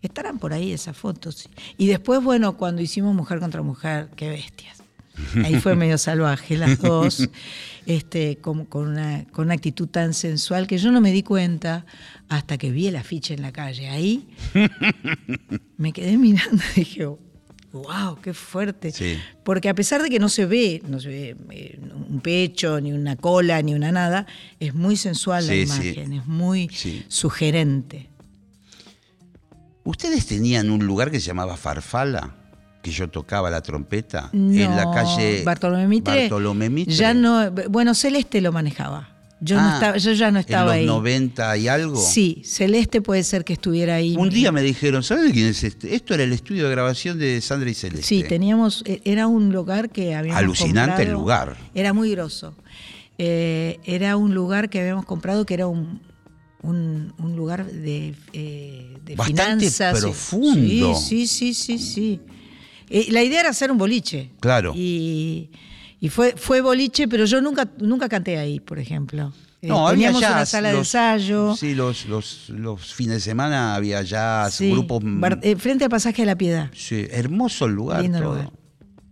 Estarán 0.00 0.38
por 0.38 0.52
ahí 0.52 0.72
esas 0.72 0.96
fotos. 0.96 1.48
Y 1.76 1.88
después, 1.88 2.22
bueno, 2.22 2.56
cuando 2.56 2.80
hicimos 2.80 3.14
Mujer 3.16 3.40
contra 3.40 3.62
Mujer, 3.62 4.08
qué 4.16 4.28
bestias. 4.30 4.78
Ahí 5.44 5.56
fue 5.60 5.74
medio 5.74 5.98
salvaje 5.98 6.56
las 6.56 6.78
dos, 6.80 7.28
este, 7.88 8.36
con 8.36 8.66
una, 8.70 9.24
con 9.32 9.46
una 9.46 9.54
actitud 9.54 9.88
tan 9.88 10.12
sensual 10.12 10.66
que 10.66 10.76
yo 10.76 10.92
no 10.92 11.00
me 11.00 11.10
di 11.10 11.22
cuenta 11.22 11.86
hasta 12.28 12.58
que 12.58 12.70
vi 12.70 12.86
el 12.86 12.96
afiche 12.96 13.32
en 13.32 13.40
la 13.40 13.50
calle. 13.50 13.88
Ahí 13.88 14.28
me 15.78 15.94
quedé 15.94 16.18
mirando 16.18 16.62
y 16.76 16.80
dije, 16.80 17.06
wow, 17.72 18.20
qué 18.22 18.34
fuerte. 18.34 18.92
Sí. 18.92 19.16
Porque 19.42 19.70
a 19.70 19.74
pesar 19.74 20.02
de 20.02 20.10
que 20.10 20.18
no 20.18 20.28
se 20.28 20.44
ve, 20.44 20.82
no 20.86 21.00
se 21.00 21.08
ve 21.08 21.36
eh, 21.50 21.80
un 22.10 22.20
pecho, 22.20 22.78
ni 22.78 22.92
una 22.92 23.16
cola, 23.16 23.62
ni 23.62 23.72
una 23.72 23.90
nada, 23.90 24.26
es 24.60 24.74
muy 24.74 24.98
sensual 24.98 25.46
la 25.46 25.54
sí. 25.54 25.62
imagen, 25.62 26.12
es 26.12 26.26
muy 26.26 26.70
sugerente. 27.08 28.10
¿Ustedes 29.82 30.26
tenían 30.26 30.68
un 30.68 30.84
lugar 30.84 31.10
que 31.10 31.20
se 31.20 31.28
llamaba 31.28 31.56
Farfala? 31.56 32.37
Que 32.88 32.94
yo 32.94 33.08
tocaba 33.08 33.50
la 33.50 33.60
trompeta 33.60 34.30
No, 34.32 34.50
en 34.52 34.74
la 34.74 34.90
calle 34.90 35.42
Bartolomé 35.44 35.86
Mitre. 35.86 36.22
Bartolomé 36.22 36.70
Mitre. 36.70 36.94
Ya 36.94 37.12
no, 37.12 37.50
bueno, 37.68 37.94
Celeste 37.94 38.40
lo 38.40 38.50
manejaba. 38.50 39.10
Yo, 39.40 39.56
no 39.56 39.62
Ah, 39.68 39.74
estaba, 39.74 39.96
yo 39.98 40.12
ya 40.14 40.30
no 40.32 40.38
estaba 40.40 40.72
en 40.74 40.80
ahí. 40.80 40.86
los 40.86 40.96
90 40.96 41.56
y 41.58 41.68
algo. 41.68 41.96
Sí, 42.00 42.40
Celeste 42.44 43.02
puede 43.02 43.22
ser 43.24 43.44
que 43.44 43.52
estuviera 43.52 43.96
ahí. 43.96 44.16
Un 44.16 44.30
día 44.30 44.50
me 44.52 44.62
dijeron, 44.62 45.02
¿sabes 45.04 45.24
de 45.24 45.32
quién 45.32 45.46
es 45.48 45.62
este? 45.62 45.94
Esto 45.94 46.14
era 46.14 46.24
el 46.24 46.32
estudio 46.32 46.64
de 46.64 46.70
grabación 46.70 47.18
de 47.18 47.40
Sandra 47.42 47.68
y 47.70 47.74
Celeste. 47.74 48.06
Sí, 48.06 48.24
teníamos, 48.26 48.82
e- 48.86 49.00
era 49.04 49.26
un 49.26 49.52
lugar 49.52 49.90
que 49.90 50.14
habíamos 50.14 50.40
Alucinante 50.42 51.02
el 51.02 51.12
lugar. 51.12 51.56
Era 51.74 51.92
muy 51.92 52.10
grosso. 52.10 52.56
Eh, 53.18 53.78
era 53.84 54.16
un 54.16 54.34
lugar 54.34 54.70
que 54.70 54.80
habíamos 54.80 55.04
comprado 55.04 55.44
que 55.46 55.54
era 55.54 55.66
un, 55.68 56.00
un, 56.62 57.12
un 57.18 57.36
lugar 57.36 57.66
de, 57.70 58.14
eh, 58.32 58.96
de 59.04 59.14
Bastante 59.14 59.70
finanzas. 59.70 60.00
profundo. 60.00 60.94
Sí, 60.96 61.26
sí, 61.28 61.54
sí, 61.54 61.54
sí, 61.54 61.78
sí. 61.78 62.20
Eh, 62.90 63.06
la 63.10 63.22
idea 63.22 63.40
era 63.40 63.50
hacer 63.50 63.70
un 63.70 63.78
boliche. 63.78 64.30
Claro. 64.40 64.72
Y, 64.74 65.50
y 66.00 66.08
fue, 66.08 66.34
fue 66.36 66.60
boliche, 66.60 67.08
pero 67.08 67.24
yo 67.24 67.40
nunca, 67.40 67.68
nunca 67.78 68.08
canté 68.08 68.38
ahí, 68.38 68.60
por 68.60 68.78
ejemplo. 68.78 69.32
Eh, 69.60 69.66
No, 69.68 69.88
había 69.88 70.08
teníamos 70.08 70.20
una 70.22 70.38
jazz, 70.40 70.48
sala 70.50 70.72
de 70.72 70.78
ensayo. 70.78 71.56
Sí, 71.56 71.74
los, 71.74 72.06
los, 72.06 72.48
los 72.50 72.94
fines 72.94 73.16
de 73.16 73.20
semana 73.20 73.74
había 73.74 74.02
jazz, 74.02 74.54
Sí, 74.54 74.70
grupos. 74.70 75.00
Bar- 75.04 75.40
eh, 75.42 75.56
frente 75.56 75.84
al 75.84 75.90
pasaje 75.90 76.22
de 76.22 76.26
la 76.26 76.36
piedad. 76.36 76.70
sí, 76.74 77.06
hermoso 77.10 77.66
el 77.66 77.72
lugar. 77.72 78.02
Lindo 78.02 78.20
todo. 78.20 78.34
lugar. 78.34 78.50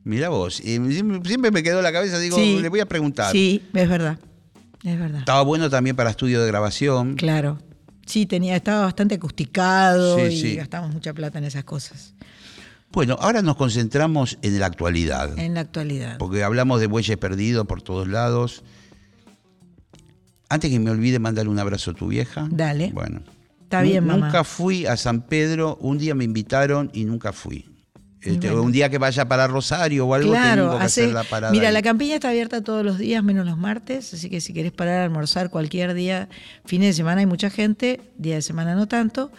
Mirá 0.05 0.29
vos, 0.29 0.61
y 0.61 0.79
siempre, 1.25 1.51
me 1.51 1.65
quedó 1.65 1.79
en 1.79 1.83
la 1.83 1.93
cabeza, 1.93 2.21
digo, 2.21 2.37
Sí. 2.39 2.61
le 2.61 2.69
voy 2.69 2.79
a 2.79 2.87
preguntar. 2.87 3.33
Sí, 3.33 3.61
es 3.75 3.89
verdad. 3.89 4.21
Es 4.85 4.97
verdad. 4.97 5.19
Estaba 5.19 5.43
bueno 5.43 5.69
también 5.69 5.97
para 5.97 6.11
estudio 6.11 6.41
de 6.41 6.47
grabación. 6.47 7.17
Claro. 7.17 7.59
Sí, 8.07 8.25
tenía, 8.25 8.55
estaba 8.55 8.83
bastante 8.83 9.17
acusticado 9.17 10.17
Sí, 10.19 10.23
y 10.35 10.41
sí. 10.41 10.55
gastamos 10.55 10.93
mucha 10.95 11.13
plata 11.13 11.39
en 11.39 11.45
esas 11.45 11.65
cosas. 11.65 12.15
Bueno, 12.97 13.19
ahora 13.21 13.43
nos 13.43 13.57
concentramos 13.57 14.39
en 14.41 14.59
la 14.59 14.65
actualidad. 14.65 15.39
En 15.39 15.53
la 15.53 15.61
actualidad. 15.61 16.17
porque 16.17 16.43
hablamos 16.43 16.81
de 16.81 16.87
bueyes 16.87 17.19
perdidos 17.19 17.67
por 17.67 17.83
todos 17.83 18.09
lados. 18.09 18.65
Antes 20.49 20.71
que 20.71 20.79
me 20.81 20.91
olvide 20.91 21.19
mandarle 21.19 21.51
un 21.51 21.59
abrazo 21.59 21.91
a 21.91 21.95
tu 21.95 22.09
vieja. 22.09 22.49
Dale. 22.51 22.93
Bueno. 22.95 23.21
Está 23.65 23.83
bien, 23.83 24.07
Nu- 24.07 24.13
mamá. 24.15 24.27
Nunca 24.29 24.45
fui 24.45 24.87
a 24.87 24.97
San 24.97 25.21
Pedro, 25.21 25.77
un 25.83 25.99
día 25.99 26.15
me 26.15 26.25
invitaron 26.25 26.91
y 26.95 27.05
nunca 27.05 27.35
fui. 27.35 27.67
Este, 28.23 28.49
bueno. 28.49 28.63
Un 28.63 28.73
día 28.73 28.89
que 28.89 28.97
vaya 28.97 29.29
para 29.29 29.47
Rosario 29.47 30.07
o 30.07 30.15
algo 30.15 30.31
Claro, 30.31 30.63
tengo 30.65 30.79
que 30.79 30.85
hace- 30.87 31.03
hacer 31.03 31.15
la 31.15 31.25
parada. 31.25 31.53
mira, 31.53 31.69
ahí. 31.69 31.75
la 31.75 31.83
campiña 31.83 32.15
está 32.15 32.31
abierta 32.31 32.63
todos 32.65 32.83
los 32.83 32.97
días, 32.97 33.23
menos 33.23 33.45
los 33.45 33.59
martes, 33.59 34.15
así 34.15 34.31
que 34.31 34.41
si 34.41 34.55
querés 34.55 34.73
parar 34.73 35.03
a 35.03 35.05
almorzar 35.05 35.51
cualquier 35.51 35.93
día, 35.93 36.31
fines 36.65 36.89
de 36.89 36.93
semana 36.95 37.21
hay 37.21 37.27
mucha 37.27 37.51
gente, 37.51 38.01
día 38.17 38.37
de 38.37 38.43
semana 38.43 38.75
no 38.75 38.89
tanto, 38.89 39.31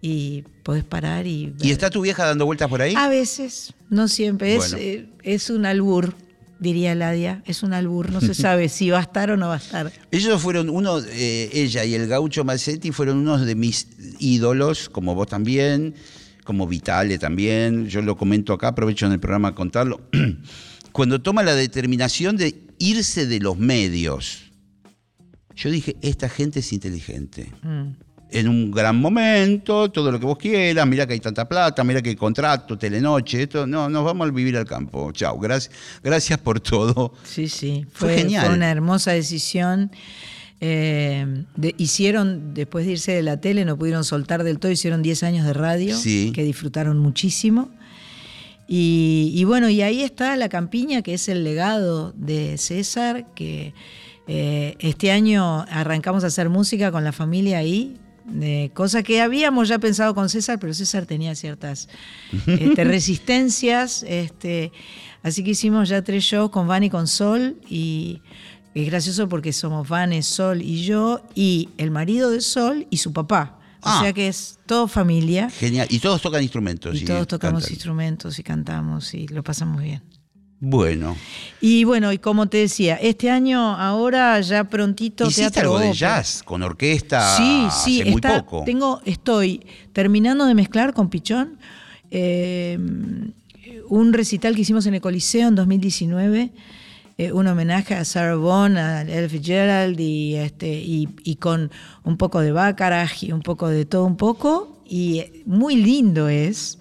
y 0.00 0.44
podés 0.62 0.84
parar 0.84 1.26
y... 1.26 1.54
¿Y 1.60 1.70
está 1.70 1.90
tu 1.90 2.00
vieja 2.02 2.24
dando 2.24 2.46
vueltas 2.46 2.68
por 2.68 2.82
ahí? 2.82 2.94
A 2.96 3.08
veces, 3.08 3.74
no 3.90 4.08
siempre, 4.08 4.54
es, 4.54 4.70
Bueno. 4.70 4.76
eh, 4.78 5.08
es 5.22 5.50
un 5.50 5.66
albur, 5.66 6.14
diría 6.60 6.94
Ladia, 6.94 7.42
es 7.46 7.62
un 7.62 7.72
albur, 7.72 8.10
no 8.12 8.20
se 8.20 8.34
sabe 8.46 8.68
si 8.68 8.90
va 8.90 8.98
a 8.98 9.02
estar 9.02 9.30
o 9.30 9.36
no 9.36 9.48
va 9.48 9.54
a 9.54 9.58
estar. 9.58 9.92
Ellos 10.10 10.40
fueron 10.40 10.70
uno, 10.70 10.98
eh, 11.00 11.50
ella 11.52 11.84
y 11.84 11.94
el 11.94 12.06
gaucho 12.06 12.44
Mazzetti 12.44 12.92
fueron 12.92 13.18
unos 13.18 13.44
de 13.44 13.54
mis 13.54 13.88
ídolos, 14.18 14.88
como 14.88 15.14
vos 15.14 15.26
también, 15.26 15.94
como 16.44 16.66
Vitale 16.66 17.18
también. 17.18 17.88
Yo 17.88 18.00
lo 18.02 18.16
comento 18.16 18.52
acá, 18.52 18.68
aprovecho 18.68 19.06
en 19.06 19.12
el 19.12 19.20
programa 19.20 19.48
a 19.48 19.54
contarlo. 19.54 20.00
Cuando 20.92 21.20
toma 21.20 21.42
la 21.42 21.54
determinación 21.54 22.36
de 22.36 22.54
irse 22.78 23.26
de 23.26 23.40
los 23.40 23.58
medios, 23.58 24.44
yo 25.54 25.70
dije, 25.70 25.96
esta 26.02 26.28
gente 26.28 26.60
es 26.60 26.72
inteligente. 26.72 27.52
Mm. 27.62 28.07
En 28.30 28.46
un 28.48 28.70
gran 28.70 28.96
momento, 29.00 29.90
todo 29.90 30.12
lo 30.12 30.20
que 30.20 30.26
vos 30.26 30.36
quieras, 30.36 30.86
mira 30.86 31.06
que 31.06 31.14
hay 31.14 31.20
tanta 31.20 31.48
plata, 31.48 31.82
mira 31.82 32.02
que 32.02 32.10
hay 32.10 32.16
contrato, 32.16 32.76
telenoche, 32.76 33.44
esto, 33.44 33.66
no, 33.66 33.88
nos 33.88 34.04
vamos 34.04 34.28
a 34.28 34.30
vivir 34.30 34.56
al 34.58 34.66
campo. 34.66 35.10
Chao, 35.12 35.38
gracias, 35.38 35.74
gracias 36.02 36.38
por 36.38 36.60
todo. 36.60 37.14
Sí, 37.24 37.48
sí, 37.48 37.86
Fue 37.92 38.08
fue, 38.10 38.18
genial. 38.18 38.46
fue 38.46 38.54
una 38.54 38.70
hermosa 38.70 39.12
decisión. 39.12 39.90
Eh, 40.60 41.44
de- 41.56 41.74
hicieron, 41.78 42.52
después 42.52 42.84
de 42.84 42.92
irse 42.92 43.12
de 43.12 43.22
la 43.22 43.40
tele, 43.40 43.64
no 43.64 43.78
pudieron 43.78 44.04
soltar 44.04 44.42
del 44.44 44.58
todo, 44.58 44.72
hicieron 44.72 45.02
10 45.02 45.22
años 45.22 45.46
de 45.46 45.52
radio, 45.54 45.96
Sí. 45.96 46.32
que 46.34 46.42
disfrutaron 46.42 46.98
muchísimo. 46.98 47.70
Y, 48.66 49.32
y 49.34 49.44
bueno, 49.44 49.70
y 49.70 49.80
ahí 49.82 50.02
está 50.02 50.36
la 50.36 50.48
campiña, 50.50 51.00
que 51.02 51.14
es 51.14 51.28
el 51.28 51.44
legado 51.44 52.12
de 52.16 52.58
César, 52.58 53.24
que 53.34 53.72
eh, 54.26 54.76
este 54.80 55.10
año 55.10 55.62
arrancamos 55.70 56.22
a 56.24 56.26
hacer 56.26 56.50
música 56.50 56.92
con 56.92 57.02
la 57.04 57.12
familia 57.12 57.58
ahí, 57.58 57.96
eh, 58.40 58.70
cosa 58.74 59.02
que 59.02 59.20
habíamos 59.20 59.68
ya 59.68 59.78
pensado 59.78 60.14
con 60.14 60.28
César, 60.28 60.58
pero 60.58 60.74
César 60.74 61.06
tenía 61.06 61.34
ciertas 61.34 61.88
este, 62.46 62.84
resistencias, 62.84 64.04
este, 64.08 64.72
así 65.22 65.42
que 65.44 65.50
hicimos 65.50 65.88
ya 65.88 66.02
tres 66.02 66.24
shows 66.24 66.50
con 66.50 66.66
Van 66.66 66.84
y 66.84 66.90
con 66.90 67.06
Sol, 67.06 67.56
y 67.68 68.20
es 68.74 68.86
gracioso 68.86 69.28
porque 69.28 69.52
somos 69.52 69.88
Van, 69.88 70.22
Sol 70.22 70.62
y 70.62 70.84
yo, 70.84 71.22
y 71.34 71.68
el 71.78 71.90
marido 71.90 72.30
de 72.30 72.40
Sol 72.40 72.86
y 72.90 72.98
su 72.98 73.12
papá. 73.12 73.54
O 73.80 73.88
Ah. 73.88 74.00
sea 74.02 74.12
que 74.12 74.26
es 74.26 74.58
todo 74.66 74.88
familia. 74.88 75.50
Genial. 75.50 75.86
Y 75.88 76.00
todos 76.00 76.20
tocan 76.20 76.42
instrumentos. 76.42 77.00
Y 77.00 77.04
todos 77.04 77.28
tocamos 77.28 77.62
cantan. 77.62 77.72
instrumentos 77.74 78.38
y 78.40 78.42
cantamos 78.42 79.14
y 79.14 79.28
lo 79.28 79.44
pasamos 79.44 79.80
bien. 79.80 80.02
Bueno. 80.60 81.16
Y 81.60 81.84
bueno, 81.84 82.12
y 82.12 82.18
como 82.18 82.48
te 82.48 82.58
decía, 82.58 82.96
este 82.96 83.30
año 83.30 83.76
ahora 83.76 84.40
ya 84.40 84.64
prontito 84.64 85.24
Hiciste 85.24 85.52
teatro 85.52 85.76
algo 85.76 85.78
de 85.78 85.92
jazz 85.92 86.42
con 86.42 86.62
orquesta 86.62 87.36
Sí, 87.36 87.66
sí, 87.84 88.00
hace 88.00 88.10
muy 88.10 88.20
poco. 88.20 88.64
Tengo, 88.64 89.00
estoy 89.04 89.64
terminando 89.92 90.46
de 90.46 90.54
mezclar 90.54 90.94
con 90.94 91.10
Pichón 91.10 91.58
eh, 92.10 92.78
un 93.88 94.12
recital 94.12 94.54
que 94.54 94.62
hicimos 94.62 94.86
en 94.86 94.94
el 94.94 95.00
Coliseo 95.00 95.48
en 95.48 95.54
2019, 95.54 96.52
eh, 97.18 97.32
un 97.32 97.46
homenaje 97.46 97.94
a 97.94 98.04
Sarah 98.04 98.36
Vaughan, 98.36 98.76
a 98.76 99.02
Ella 99.02 99.28
Fitzgerald 99.28 99.98
y, 99.98 100.36
este, 100.36 100.68
y, 100.68 101.08
y 101.24 101.36
con 101.36 101.70
un 102.04 102.16
poco 102.16 102.40
de 102.40 102.52
Baccarat 102.52 103.22
y 103.22 103.32
un 103.32 103.42
poco 103.42 103.68
de 103.68 103.84
todo 103.84 104.04
un 104.04 104.16
poco, 104.16 104.82
y 104.86 105.18
eh, 105.18 105.42
muy 105.46 105.76
lindo 105.76 106.28
es. 106.28 106.78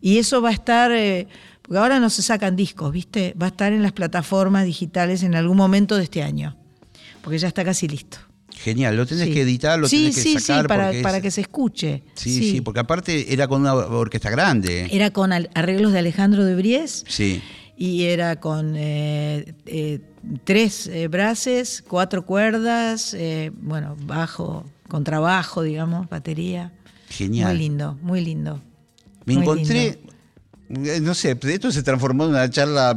Y 0.00 0.18
eso 0.18 0.40
va 0.40 0.50
a 0.50 0.52
estar, 0.52 0.92
eh, 0.92 1.28
porque 1.70 1.78
ahora 1.78 2.00
no 2.00 2.10
se 2.10 2.22
sacan 2.22 2.56
discos, 2.56 2.90
¿viste? 2.90 3.32
Va 3.40 3.46
a 3.46 3.50
estar 3.50 3.72
en 3.72 3.84
las 3.84 3.92
plataformas 3.92 4.64
digitales 4.64 5.22
en 5.22 5.36
algún 5.36 5.56
momento 5.56 5.96
de 5.96 6.02
este 6.02 6.20
año, 6.20 6.56
porque 7.22 7.38
ya 7.38 7.46
está 7.46 7.64
casi 7.64 7.86
listo. 7.86 8.18
Genial, 8.56 8.96
lo 8.96 9.06
tenés 9.06 9.26
Sí. 9.28 9.34
que 9.34 9.42
editar, 9.42 9.78
lo 9.78 9.86
sí, 9.86 9.98
tenés 9.98 10.16
que 10.16 10.20
sí, 10.22 10.38
sacar 10.40 10.62
Sí, 10.64 10.66
para, 10.68 10.90
es- 10.90 11.02
para 11.04 11.20
que 11.20 11.30
se 11.30 11.42
escuche. 11.42 12.02
Sí, 12.16 12.40
sí, 12.50 12.60
porque 12.60 12.80
aparte 12.80 13.32
era 13.32 13.46
con 13.46 13.60
una 13.60 13.72
orquesta 13.74 14.30
grande. 14.30 14.88
Era 14.90 15.12
con 15.12 15.32
arreglos 15.32 15.92
de 15.92 16.00
Alejandro 16.00 16.44
de 16.44 16.56
Bries 16.56 17.04
Sí. 17.06 17.40
y 17.76 18.02
era 18.06 18.40
con 18.40 18.74
eh, 18.76 19.54
eh, 19.66 20.00
tres 20.42 20.88
eh, 20.92 21.08
cuatro 21.86 22.26
cuerdas, 22.26 23.14
eh, 23.14 23.52
bueno, 23.62 23.96
bajo, 24.06 24.64
con 24.88 25.04
trabajo, 25.04 25.62
digamos, 25.62 26.08
batería. 26.08 26.72
Genial. 27.10 27.50
Muy 27.54 27.58
lindo, 27.58 27.98
muy 28.02 28.20
lindo. 28.24 28.60
Me 29.24 29.34
Muy 29.34 29.42
encontré, 29.44 30.00
no 30.70 31.14
sé, 31.14 31.36
esto 31.42 31.70
se 31.72 31.82
transformó 31.82 32.24
en 32.24 32.30
una 32.30 32.48
charla 32.48 32.94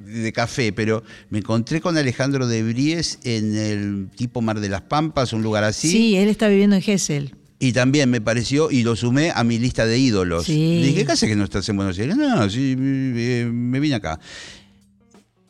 de 0.00 0.32
café, 0.32 0.72
pero 0.72 1.02
me 1.30 1.38
encontré 1.38 1.80
con 1.80 1.96
Alejandro 1.96 2.46
de 2.46 2.62
Bries 2.62 3.18
en 3.24 3.56
el 3.56 4.08
tipo 4.14 4.42
Mar 4.42 4.60
de 4.60 4.68
las 4.68 4.82
Pampas, 4.82 5.32
un 5.32 5.42
lugar 5.42 5.64
así. 5.64 5.88
Sí, 5.90 6.16
él 6.16 6.28
está 6.28 6.48
viviendo 6.48 6.76
en 6.76 6.82
Gessel. 6.82 7.34
Y 7.58 7.72
también 7.72 8.10
me 8.10 8.20
pareció, 8.20 8.70
y 8.70 8.82
lo 8.82 8.94
sumé 8.94 9.30
a 9.34 9.42
mi 9.42 9.58
lista 9.58 9.86
de 9.86 9.98
ídolos. 9.98 10.44
Sí. 10.44 10.80
Le 10.80 10.86
dije, 10.88 11.06
¿qué 11.06 11.12
hace 11.12 11.26
que 11.26 11.36
no 11.36 11.44
estás 11.44 11.66
en 11.68 11.76
Buenos 11.76 11.98
Aires? 11.98 12.16
No, 12.16 12.50
sí, 12.50 12.76
eh, 12.78 13.48
me 13.50 13.80
vine 13.80 13.94
acá. 13.94 14.20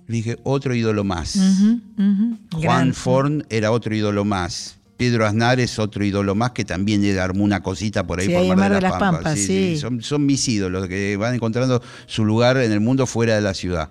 Le 0.06 0.16
dije, 0.16 0.36
otro 0.44 0.74
ídolo 0.74 1.02
más. 1.02 1.32
Juan 1.36 2.32
Gran- 2.60 2.94
Forn 2.94 3.46
era 3.48 3.72
otro 3.72 3.94
ídolo 3.96 4.24
más. 4.24 4.76
Pedro 5.10 5.26
Aznar 5.26 5.60
es 5.60 5.78
otro 5.78 6.04
ídolo 6.04 6.34
más 6.34 6.52
que 6.52 6.64
también 6.64 7.02
le 7.02 7.18
armó 7.20 7.44
una 7.44 7.62
cosita 7.62 8.06
por 8.06 8.20
ahí 8.20 8.26
Sí, 8.28 8.32
por 8.32 8.46
Mar, 8.46 8.56
Mar 8.56 8.68
de 8.70 8.74
de 8.76 8.80
las 8.82 8.92
Pampas. 8.92 9.10
Pampas, 9.22 9.38
sí. 9.38 9.76
Son, 9.76 10.02
son 10.02 10.24
mis 10.24 10.48
ídolos 10.48 10.88
que 10.88 11.16
van 11.16 11.34
encontrando 11.34 11.82
su 12.06 12.24
lugar 12.24 12.56
en 12.56 12.72
el 12.72 12.80
mundo 12.80 13.06
fuera 13.06 13.34
de 13.34 13.40
la 13.42 13.52
ciudad. 13.54 13.90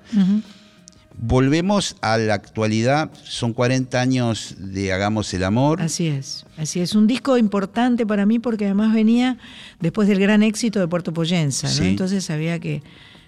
Volvemos 1.15 1.95
a 2.01 2.17
la 2.17 2.33
actualidad. 2.33 3.11
Son 3.23 3.53
40 3.53 4.01
años 4.01 4.55
de 4.57 4.91
Hagamos 4.91 5.31
el 5.35 5.43
Amor. 5.43 5.81
Así 5.81 6.07
es, 6.07 6.45
así 6.57 6.79
es. 6.79 6.95
Un 6.95 7.05
disco 7.05 7.37
importante 7.37 8.05
para 8.05 8.25
mí 8.25 8.39
porque 8.39 8.65
además 8.65 8.93
venía 8.93 9.37
después 9.79 10.07
del 10.07 10.19
gran 10.19 10.41
éxito 10.41 10.79
de 10.79 10.87
Puerto 10.87 11.13
Poyensa, 11.13 11.69
¿no? 11.79 11.83
Entonces 11.85 12.29
había 12.31 12.59
que 12.59 12.81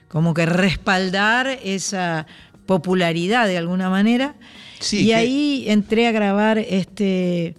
como 0.07 0.33
que 0.33 0.45
respaldar 0.47 1.47
esa 1.63 2.25
popularidad 2.65 3.47
de 3.47 3.57
alguna 3.59 3.89
manera. 3.91 4.36
Sí, 4.79 5.01
y 5.03 5.05
que- 5.07 5.15
ahí 5.15 5.65
entré 5.67 6.07
a 6.07 6.11
grabar 6.11 6.57
este, 6.57 7.55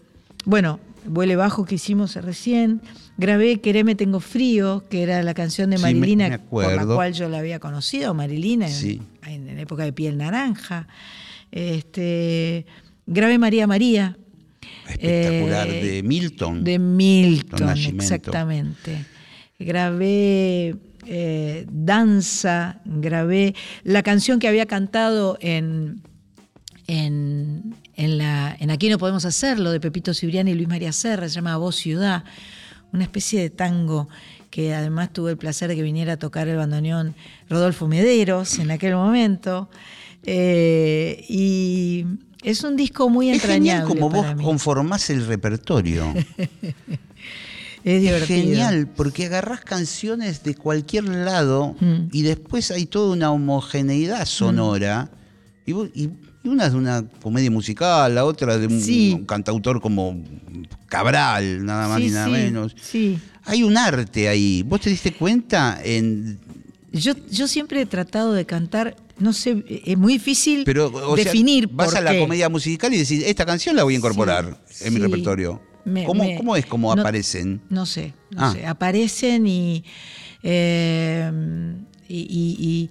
bueno, 0.46 0.80
Vuele 1.08 1.36
Bajo 1.36 1.64
que 1.66 1.74
hicimos 1.76 2.16
recién. 2.16 2.80
Grabé 3.18 3.60
Quereme 3.60 3.94
Tengo 3.94 4.18
Frío, 4.20 4.82
que 4.90 5.02
era 5.02 5.22
la 5.22 5.34
canción 5.34 5.70
de 5.70 5.78
Marilina, 5.78 6.40
por 6.50 6.72
la 6.74 6.84
cual 6.86 7.12
yo 7.12 7.28
la 7.28 7.38
había 7.38 7.60
conocido, 7.60 8.12
Marilina, 8.14 8.66
en- 8.66 8.72
Sí. 8.74 9.02
en, 9.26 9.48
en 9.48 9.58
época 9.58 9.84
de 9.84 9.92
Piel 9.92 10.16
Naranja. 10.16 10.88
Este, 11.52 12.66
grabé 13.06 13.38
María 13.38 13.66
María. 13.66 14.16
Espectacular, 14.88 15.68
Eh, 15.68 15.84
de 15.84 16.02
Milton. 16.02 16.64
De 16.64 16.78
Milton, 16.78 17.68
exactamente. 17.76 19.04
Grabé 19.58 20.74
eh, 21.06 21.66
Danza, 21.70 22.80
grabé 22.84 23.54
la 23.84 24.02
canción 24.02 24.38
que 24.40 24.48
había 24.48 24.66
cantado 24.66 25.38
en, 25.40 26.02
en, 26.88 27.74
en 27.96 28.18
la, 28.18 28.56
en 28.60 28.70
Aquí 28.70 28.88
no 28.88 28.98
podemos 28.98 29.24
hacerlo, 29.24 29.70
de 29.70 29.80
Pepito 29.80 30.12
Cibriani 30.14 30.50
y 30.50 30.54
Luis 30.54 30.68
María 30.68 30.92
Serra, 30.92 31.28
se 31.28 31.34
llama 31.36 31.56
Voz 31.56 31.76
Ciudad, 31.76 32.24
una 32.92 33.02
especie 33.04 33.40
de 33.40 33.50
tango 33.50 34.08
que 34.50 34.74
además 34.74 35.12
tuve 35.12 35.32
el 35.32 35.36
placer 35.36 35.68
de 35.68 35.76
que 35.76 35.82
viniera 35.82 36.14
a 36.14 36.16
tocar 36.18 36.48
el 36.48 36.56
bandoneón 36.56 37.14
Rodolfo 37.48 37.88
Mederos 37.88 38.58
en 38.58 38.70
aquel 38.70 38.94
momento. 38.94 39.68
Eh, 40.24 41.24
y 41.28 42.04
es 42.42 42.64
un 42.64 42.76
disco 42.76 43.08
muy 43.08 43.30
es 43.30 43.40
genial 43.42 43.82
entrañable. 43.82 44.00
como 44.00 44.10
vos 44.10 44.34
mí. 44.36 44.42
conformás 44.44 45.10
el 45.10 45.26
repertorio. 45.26 46.12
Es 47.84 47.92
Es 47.98 48.02
divertido. 48.02 48.26
genial, 48.40 48.88
porque 48.96 49.26
agarrás 49.26 49.60
canciones 49.60 50.42
de 50.42 50.56
cualquier 50.56 51.04
lado 51.04 51.76
Mm. 51.80 52.08
y 52.10 52.22
después 52.22 52.72
hay 52.72 52.86
toda 52.86 53.12
una 53.12 53.30
homogeneidad 53.30 54.24
sonora. 54.26 55.08
Y, 55.66 55.72
vos- 55.72 55.90
y 55.94 56.10
una 56.48 56.66
es 56.66 56.72
de 56.72 56.78
una 56.78 57.04
comedia 57.22 57.50
musical, 57.50 58.14
la 58.14 58.24
otra 58.24 58.58
de 58.58 58.66
un, 58.66 58.80
Sí. 58.80 59.12
un 59.14 59.24
cantautor 59.26 59.80
como 59.80 60.16
Cabral, 60.86 61.64
nada 61.64 61.88
más 61.88 61.98
Sí, 61.98 62.04
ni 62.04 62.10
nada 62.10 62.26
sí, 62.26 62.32
menos. 62.32 62.76
Hay 63.44 63.62
un 63.62 63.76
arte 63.76 64.28
ahí. 64.28 64.62
¿Vos 64.62 64.80
te 64.80 64.90
diste 64.90 65.12
cuenta? 65.12 65.80
En, 65.84 66.38
Yo, 66.92 67.12
yo 67.30 67.46
siempre 67.48 67.80
he 67.82 67.86
tratado 67.86 68.32
de 68.32 68.46
cantar, 68.46 68.96
no 69.18 69.32
sé, 69.32 69.64
es 69.84 69.98
muy 69.98 70.14
difícil 70.14 70.62
pero, 70.64 70.86
o 70.92 71.14
sea, 71.16 71.24
definir 71.24 71.68
vas 71.68 71.94
a 71.94 72.00
la 72.00 72.16
comedia 72.18 72.48
musical 72.48 72.92
y 72.94 72.98
decís, 72.98 73.22
esta 73.26 73.44
canción 73.44 73.76
la 73.76 73.84
voy 73.84 73.94
a 73.94 73.98
incorporar 73.98 74.58
en 74.80 74.94
mi 74.94 75.00
repertorio. 75.00 75.60
Me- 75.84 76.04
¿Cómo, 76.04 76.24
me- 76.24 76.36
cómo 76.36 76.56
es 76.56 76.66
como 76.66 76.94
no- 76.94 77.00
aparecen? 77.02 77.60
No 77.68 77.84
sé, 77.86 78.14
no 78.30 78.46
Ah. 78.46 78.52
sé. 78.52 78.66
Aparecen 78.66 79.46
y, 79.46 79.84
eh, 80.42 81.30
y, 82.08 82.16
y- 82.18 82.90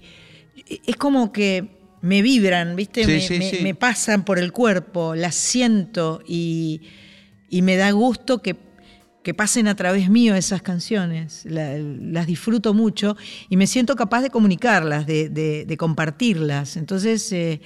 y 0.68 0.82
es 0.86 0.96
como 0.96 1.32
que 1.32 1.75
me 2.06 2.22
vibran, 2.22 2.76
¿viste? 2.76 3.04
Sí, 3.04 3.12
me, 3.12 3.20
sí, 3.22 3.38
me- 3.40 3.50
sí. 3.50 3.58
me 3.64 3.74
pasan 3.76 4.24
por 4.26 4.38
el 4.38 4.52
cuerpo, 4.52 5.16
las 5.16 5.34
siento 5.36 6.22
y, 6.28 6.82
y 7.50 7.62
me 7.64 7.78
da 7.78 7.90
gusto 7.92 8.42
que, 8.44 8.56
que 9.24 9.34
pasen 9.34 9.68
a 9.68 9.76
través 9.76 10.10
mío 10.10 10.36
esas 10.36 10.62
canciones. 10.62 11.46
La- 11.46 11.78
las 11.78 12.28
disfruto 12.28 12.74
mucho 12.76 13.18
y 13.50 13.58
me 13.58 13.66
siento 13.66 13.96
capaz 13.96 14.22
de 14.22 14.30
comunicarlas, 14.30 15.08
de, 15.08 15.30
de- 15.30 15.66
de 15.66 15.78
compartirlas. 15.78 16.78
Entonces, 16.78 17.32
eh, 17.32 17.60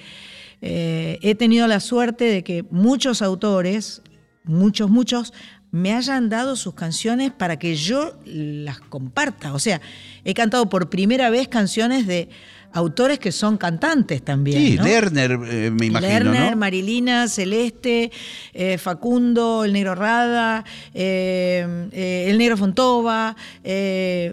eh, 0.62 1.18
he 1.22 1.34
tenido 1.34 1.66
la 1.66 1.80
suerte 1.80 2.24
de 2.24 2.42
que 2.42 2.64
muchos 2.70 3.22
autores, 3.22 4.00
muchos, 4.44 4.88
muchos, 4.90 5.32
me 5.72 5.92
hayan 5.92 6.28
dado 6.28 6.56
sus 6.56 6.74
canciones 6.74 7.30
para 7.30 7.58
que 7.58 7.76
yo 7.76 8.18
las 8.24 8.80
comparta. 8.80 9.52
O 9.54 9.58
sea, 9.58 9.80
he 10.24 10.34
cantado 10.34 10.68
por 10.68 10.90
primera 10.90 11.30
vez 11.30 11.46
canciones 11.46 12.06
de 12.06 12.28
autores 12.72 13.18
que 13.18 13.32
son 13.32 13.56
cantantes 13.56 14.22
también. 14.22 14.58
Sí, 14.58 14.76
¿no? 14.76 14.84
Lerner, 14.84 15.32
eh, 15.32 15.70
me 15.70 15.86
imagino, 15.86 16.08
Lerner, 16.08 16.50
¿no? 16.52 16.56
Marilina, 16.56 17.28
Celeste, 17.28 18.10
eh, 18.52 18.78
Facundo, 18.78 19.64
el 19.64 19.72
Negro 19.72 19.94
Rada, 19.94 20.64
eh, 20.94 22.26
el 22.28 22.38
Negro 22.38 22.56
Fontova, 22.56 23.36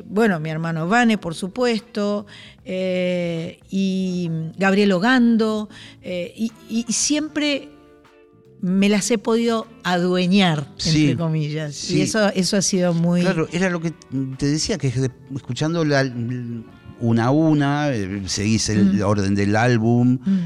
bueno, 0.06 0.40
mi 0.40 0.50
hermano 0.50 0.88
Vane, 0.88 1.18
por 1.18 1.36
supuesto, 1.36 2.26
y 2.66 4.30
Gabriel 4.58 4.92
Ogando, 4.92 5.70
y, 6.04 6.52
siempre 6.90 7.70
me 8.62 8.90
las 8.90 9.10
he 9.12 9.18
podido 9.18 9.68
adueñar, 9.84 10.68
Sí, 10.78 11.04
entre 11.04 11.18
comillas. 11.18 11.76
sí. 11.76 11.98
Y 11.98 12.02
eso, 12.02 12.28
eso 12.34 12.58
ha 12.58 12.62
sido 12.62 12.94
muy... 12.94 13.22
Claro, 13.22 13.48
era 13.52 13.70
lo 13.70 13.80
que 13.80 13.94
te 14.38 14.48
decía, 14.48 14.78
que 14.78 14.92
escuchando 15.36 15.86
la, 15.86 16.04
una 17.00 17.26
a 17.26 17.32
una, 17.32 17.94
eh, 17.94 18.24
seguís 18.28 18.70
el 18.70 19.02
orden 19.04 19.36
del 19.36 19.56
álbum 19.56 20.20
Mm. 20.26 20.40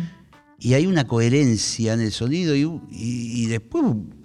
y 0.60 0.74
hay 0.74 0.86
una 0.86 1.08
coherencia 1.08 1.94
en 1.94 2.02
el 2.02 2.12
sonido 2.12 2.56
y, 2.56 2.62
y- 2.92 3.44
y 3.44 3.46
después 3.48 3.84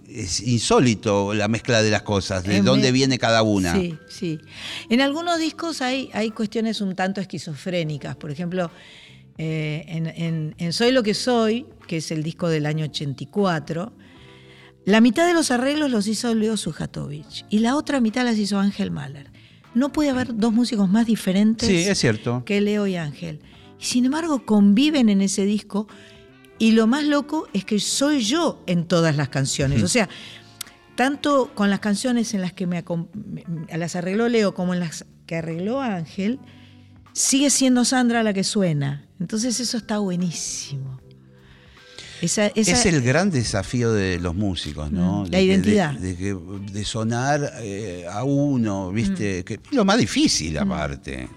es 0.08 0.40
insólito 0.40 1.34
la 1.34 1.46
mezcla 1.48 1.82
de 1.82 1.90
las 1.90 2.02
cosas, 2.02 2.44
de 2.44 2.58
Es 2.58 2.64
dónde 2.64 2.88
me- 2.88 2.92
viene 2.92 3.18
cada 3.18 3.42
una. 3.42 3.74
Sí, 3.74 3.94
sí. 4.08 4.38
En 4.88 5.00
algunos 5.02 5.38
discos 5.38 5.82
hay, 5.82 6.08
hay 6.14 6.30
cuestiones 6.30 6.80
un 6.80 6.94
tanto 6.94 7.20
esquizofrénicas. 7.20 8.16
Por 8.16 8.30
ejemplo, 8.30 8.70
eh, 9.38 9.84
en, 9.88 10.06
en- 10.06 10.54
en 10.56 10.72
Soy 10.72 10.92
lo 10.92 11.02
que 11.02 11.12
soy, 11.12 11.66
que 11.86 11.98
es 11.98 12.10
el 12.10 12.22
disco 12.22 12.48
del 12.48 12.64
año 12.66 12.86
84, 12.86 13.92
la 14.86 15.00
mitad 15.00 15.26
de 15.26 15.34
los 15.34 15.50
arreglos 15.50 15.90
los 15.90 16.06
hizo 16.06 16.34
Leo 16.34 16.56
Sujatovich 16.56 17.44
y 17.50 17.58
la 17.58 17.76
otra 17.76 18.00
mitad 18.00 18.24
las 18.24 18.38
hizo 18.38 18.58
Ángel 18.58 18.90
Mahler. 18.90 19.30
No 19.76 19.92
puede 19.92 20.10
haber 20.10 20.34
dos 20.36 20.52
músicos 20.52 20.88
más 20.88 21.06
diferentes 21.06 21.68
Sí, 21.68 21.76
es 21.76 21.98
cierto. 21.98 22.42
que 22.44 22.60
Leo 22.60 22.86
y 22.86 22.96
Ángel. 22.96 23.40
Y 23.78 23.84
sin 23.84 24.06
embargo 24.06 24.44
conviven 24.46 25.08
en 25.08 25.20
ese 25.20 25.44
disco 25.44 25.86
y 26.58 26.72
lo 26.72 26.86
más 26.86 27.04
loco 27.04 27.46
es 27.52 27.64
que 27.64 27.78
soy 27.78 28.20
yo 28.22 28.62
en 28.66 28.86
todas 28.86 29.16
las 29.16 29.28
canciones. 29.28 29.82
O 29.82 29.88
sea, 29.88 30.08
tanto 30.94 31.50
con 31.54 31.68
las 31.70 31.80
canciones 31.80 32.32
en 32.34 32.40
las 32.40 32.52
que 32.54 32.66
me- 32.66 32.82
las 33.76 33.96
arregló 33.96 34.28
Leo 34.28 34.54
como 34.54 34.72
en 34.72 34.80
las 34.80 35.04
que 35.26 35.36
arregló 35.36 35.80
Ángel, 35.82 36.40
sigue 37.12 37.50
siendo 37.50 37.84
Sandra 37.84 38.22
la 38.22 38.32
que 38.32 38.44
suena. 38.44 39.06
Entonces 39.20 39.60
eso 39.60 39.76
está 39.76 39.98
buenísimo. 39.98 40.95
Esa, 42.22 42.46
esa- 42.48 42.72
Es 42.72 42.86
el 42.86 43.02
gran 43.02 43.30
desafío 43.30 43.92
de 43.92 44.18
los 44.18 44.34
músicos, 44.34 44.90
¿no? 44.90 45.20
Mm, 45.20 45.24
De 45.24 45.30
la 45.30 45.38
que- 45.38 45.44
identidad. 45.44 45.92
De, 45.94 46.14
de 46.14 46.36
de 46.72 46.84
sonar 46.84 47.52
eh, 47.60 48.06
a 48.10 48.24
uno, 48.24 48.90
¿viste? 48.92 49.44
Que, 49.44 49.54
es 49.54 49.60
lo 49.72 49.84
más 49.84 49.98
difícil, 49.98 50.56
aparte. 50.58 51.28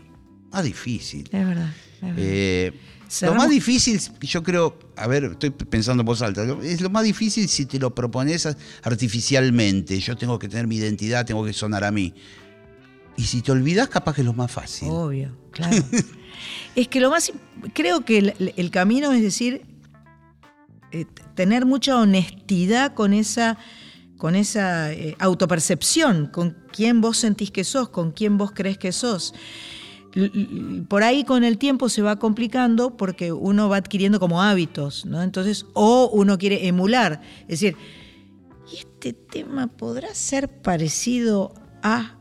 Más 0.51 0.63
difícil. 0.63 1.29
Es 1.31 1.45
verdad. 1.45 1.73
es 1.95 2.01
verdad. 2.01 2.15
Eh, 2.17 2.73
lo 3.23 3.33
más 3.33 3.49
difícil, 3.49 3.99
yo 4.21 4.43
creo, 4.43 4.77
a 4.95 5.07
ver, 5.07 5.23
estoy 5.25 5.49
pensando 5.49 6.01
en 6.01 6.05
voz 6.05 6.21
alta, 6.21 6.45
es 6.63 6.79
lo 6.79 6.89
más 6.91 7.03
difícil 7.03 7.49
si 7.49 7.65
te 7.65 7.79
lo 7.79 7.93
propones 7.95 8.47
artificialmente. 8.83 9.99
Yo 9.99 10.15
tengo 10.15 10.37
que 10.37 10.47
tener 10.47 10.67
mi 10.67 10.75
identidad, 10.77 11.25
tengo 11.25 11.43
que 11.45 11.53
sonar 11.53 11.83
a 11.83 11.91
mí. 11.91 12.13
Y 13.17 13.23
si 13.23 13.41
te 13.41 13.51
olvidas, 13.51 13.89
capaz 13.89 14.13
que 14.15 14.21
es 14.21 14.25
lo 14.27 14.33
más 14.33 14.51
fácil. 14.51 14.87
Obvio, 14.91 15.35
claro. 15.51 15.75
es 16.75 16.87
que 16.87 16.99
lo 16.99 17.09
más. 17.09 17.31
Creo 17.73 18.05
que 18.05 18.17
el, 18.19 18.53
el 18.55 18.71
camino 18.71 19.11
es 19.11 19.21
decir, 19.21 19.63
eh, 20.91 21.05
tener 21.35 21.65
mucha 21.65 21.97
honestidad 21.99 22.93
con 22.93 23.13
esa, 23.13 23.57
con 24.17 24.35
esa 24.35 24.91
eh, 24.91 25.15
autopercepción, 25.19 26.27
con 26.27 26.57
quién 26.71 27.01
vos 27.01 27.17
sentís 27.17 27.51
que 27.51 27.63
sos, 27.63 27.89
con 27.89 28.11
quién 28.11 28.37
vos 28.37 28.51
crees 28.53 28.77
que 28.77 28.91
sos. 28.91 29.33
Por 30.87 31.03
ahí 31.03 31.23
con 31.23 31.43
el 31.43 31.59
tiempo 31.59 31.87
se 31.87 32.01
va 32.01 32.17
complicando 32.17 32.97
porque 32.97 33.31
uno 33.31 33.69
va 33.69 33.77
adquiriendo 33.77 34.19
como 34.19 34.41
hábitos, 34.41 35.05
¿no? 35.05 35.21
Entonces, 35.21 35.67
o 35.73 36.09
uno 36.11 36.37
quiere 36.39 36.67
emular. 36.67 37.21
Es 37.41 37.59
decir, 37.59 37.77
este 38.73 39.13
tema 39.13 39.67
podrá 39.67 40.13
ser 40.15 40.49
parecido 40.49 41.53
a... 41.83 42.17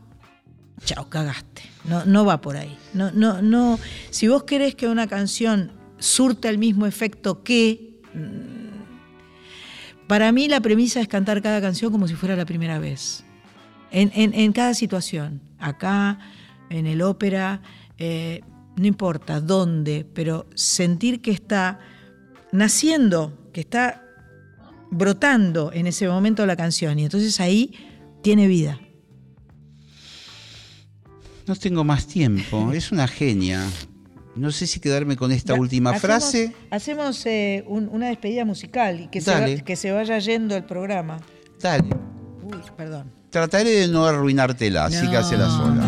Chao, 0.85 1.09
cagaste. 1.09 1.63
No, 1.85 2.05
no 2.05 2.25
va 2.25 2.41
por 2.41 2.57
ahí. 2.57 2.77
No, 2.93 3.11
no, 3.11 3.41
no. 3.41 3.79
Si 4.11 4.27
vos 4.27 4.43
querés 4.43 4.75
que 4.75 4.87
una 4.87 5.07
canción 5.07 5.71
surta 5.97 6.49
el 6.49 6.57
mismo 6.57 6.85
efecto 6.85 7.43
que... 7.43 7.99
Para 10.09 10.31
mí 10.31 10.47
la 10.47 10.59
premisa 10.59 10.99
es 11.01 11.07
cantar 11.07 11.39
cada 11.43 11.61
canción 11.61 11.91
como 11.91 12.07
si 12.07 12.15
fuera 12.15 12.35
la 12.35 12.45
primera 12.45 12.79
vez. 12.79 13.23
En, 13.91 14.11
en- 14.15 14.33
en 14.33 14.51
cada 14.53 14.73
situación. 14.73 15.39
Acá, 15.59 16.17
en 16.71 16.87
el 16.87 17.01
ópera, 17.03 17.61
eh, 17.99 18.41
no 18.75 18.87
importa 18.87 19.39
dónde, 19.39 20.07
pero 20.13 20.47
sentir 20.55 21.21
que 21.21 21.29
está 21.29 21.79
naciendo, 22.51 23.37
que 23.53 23.61
está 23.61 24.03
brotando 24.89 25.71
en 25.73 25.85
ese 25.85 26.07
momento 26.07 26.43
la 26.47 26.55
canción. 26.55 26.97
Y 26.97 27.03
entonces 27.03 27.39
ahí 27.39 27.73
tiene 28.23 28.47
vida. 28.47 28.79
No 31.45 31.55
tengo 31.55 31.83
más 31.83 32.07
tiempo. 32.07 32.71
Es 32.73 32.91
una 32.91 33.07
genia. 33.07 33.63
No 34.35 34.51
sé 34.51 34.67
si 34.67 34.79
quedarme 34.79 35.15
con 35.17 35.31
esta 35.31 35.53
Ya, 35.55 35.59
última 35.59 35.89
hacemos- 35.91 36.01
frase. 36.01 36.53
Hacemos 36.71 37.25
eh, 37.25 37.63
un- 37.67 37.89
una 37.91 38.07
despedida 38.07 38.45
musical 38.45 39.01
y 39.01 39.07
que 39.07 39.21
se, 39.21 39.31
va- 39.31 39.39
Dale. 39.41 39.63
que 39.63 39.75
se 39.75 39.91
vaya 39.91 40.17
yendo 40.19 40.55
el 40.55 40.63
programa. 40.63 41.17
Dale. 41.61 41.89
Uy, 42.43 42.57
perdón. 42.77 43.11
Trataré 43.29 43.69
de 43.71 43.87
no 43.87 44.05
arruinártela, 44.05 44.85
así 44.85 45.05
que 45.07 45.13
No. 45.13 45.19
hacela 45.19 45.49
sola. 45.49 45.83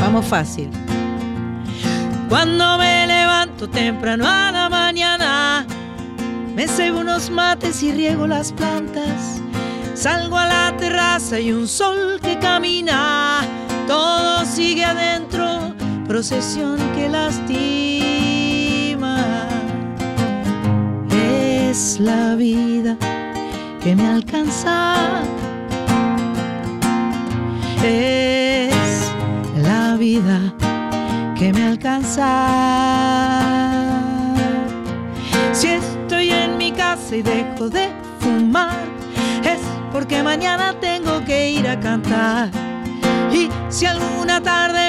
Vamos 0.00 0.24
fácil. 0.26 0.70
Cuando 2.28 2.78
me 2.78 3.06
levanto 3.06 3.68
temprano 3.68 4.24
a 4.26 4.52
la 4.52 4.68
mañana, 4.68 5.66
me 6.54 6.68
cebo 6.68 7.00
unos 7.00 7.30
mates 7.30 7.82
y 7.82 7.92
riego 7.92 8.26
las 8.26 8.52
plantas. 8.52 9.40
Salgo 9.94 10.36
a 10.38 10.46
la 10.46 10.76
terraza 10.76 11.40
y 11.40 11.52
un 11.52 11.66
sol 11.66 12.20
que 12.22 12.38
camina. 12.38 13.40
Todo 13.86 14.44
sigue 14.44 14.84
adentro, 14.84 15.74
procesión 16.08 16.78
que 16.96 17.08
lastima. 17.10 17.46
Es 21.12 22.00
la 22.00 22.34
vida 22.34 22.96
que 23.82 23.94
me 23.94 24.06
alcanza. 24.06 25.22
Es 27.84 29.12
la 29.62 29.96
vida 29.96 30.54
que 31.38 31.52
me 31.52 31.64
alcanza. 31.66 32.26
Si 35.52 35.68
estoy 35.68 36.30
en 36.30 36.56
mi 36.56 36.72
casa 36.72 37.16
y 37.16 37.22
dejo 37.22 37.68
de 37.68 37.90
fumar, 38.20 38.78
es 39.44 39.60
porque 39.92 40.22
mañana 40.22 40.74
tengo 40.80 41.22
que 41.26 41.50
ir 41.50 41.68
a 41.68 41.78
cantar. 41.78 42.50
Y 43.30 43.50
si 43.68 43.84
alguna 43.84 44.42
tarde 44.42 44.87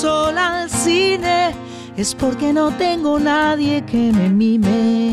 sola 0.00 0.62
al 0.62 0.70
cine, 0.70 1.54
es 1.94 2.14
porque 2.14 2.54
no 2.54 2.70
tengo 2.70 3.18
nadie 3.18 3.82
que 3.84 4.10
me 4.12 4.30
mime. 4.30 5.12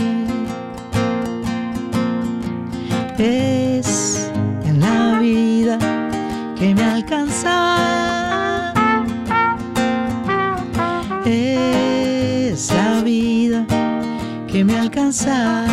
Es 3.17 4.31
la 4.79 5.19
vida 5.19 5.77
que 6.57 6.73
me 6.73 6.83
alcanza. 6.83 8.73
Es 11.25 12.71
la 12.71 13.01
vida 13.01 13.65
que 14.47 14.63
me 14.63 14.79
alcanza. 14.79 15.65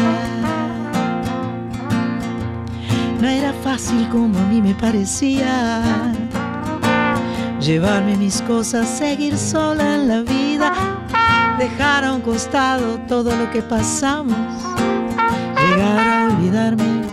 No 3.21 3.29
era 3.29 3.53
fácil 3.63 4.09
como 4.09 4.37
a 4.41 4.47
mí 4.47 4.61
me 4.61 4.75
parecía. 4.75 6.13
Llevarme 7.65 8.15
mis 8.19 8.43
cosas, 8.43 8.87
seguir 8.87 9.39
sola 9.39 9.95
en 9.95 10.07
la 10.07 10.21
vida, 10.21 10.71
dejar 11.59 12.05
a 12.05 12.13
un 12.13 12.21
costado 12.21 12.99
todo 13.09 13.35
lo 13.35 13.51
que 13.53 13.63
pasamos, 13.63 14.37
llegar 15.67 16.07
a 16.07 16.27
olvidarme 16.27 17.07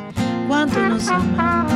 cuánto 0.49 0.77
nos 0.77 1.07
amamos. 1.07 1.71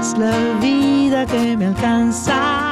Es 0.00 0.18
la 0.18 0.58
vida 0.60 1.24
que 1.24 1.56
me 1.56 1.66
alcanza. 1.66 2.65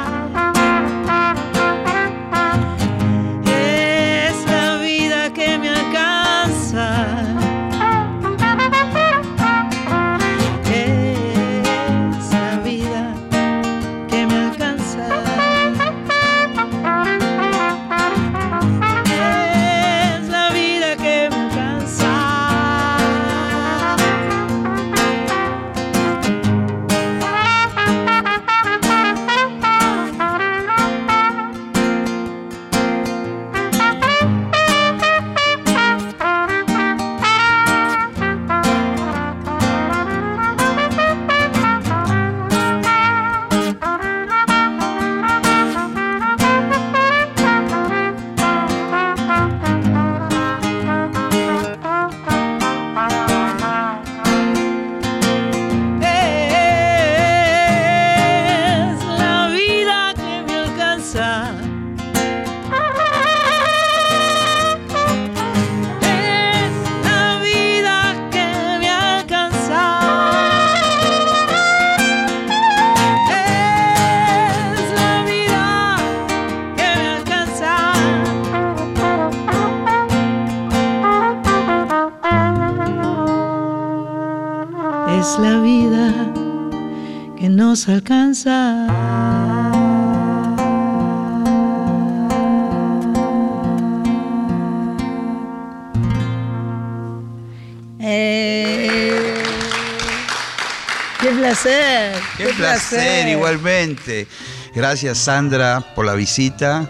Placer! 101.64 102.22
Qué 102.36 102.46
placer, 102.56 103.28
igualmente. 103.28 104.26
Gracias, 104.74 105.18
Sandra, 105.18 105.80
por 105.94 106.04
la 106.04 106.14
visita. 106.14 106.88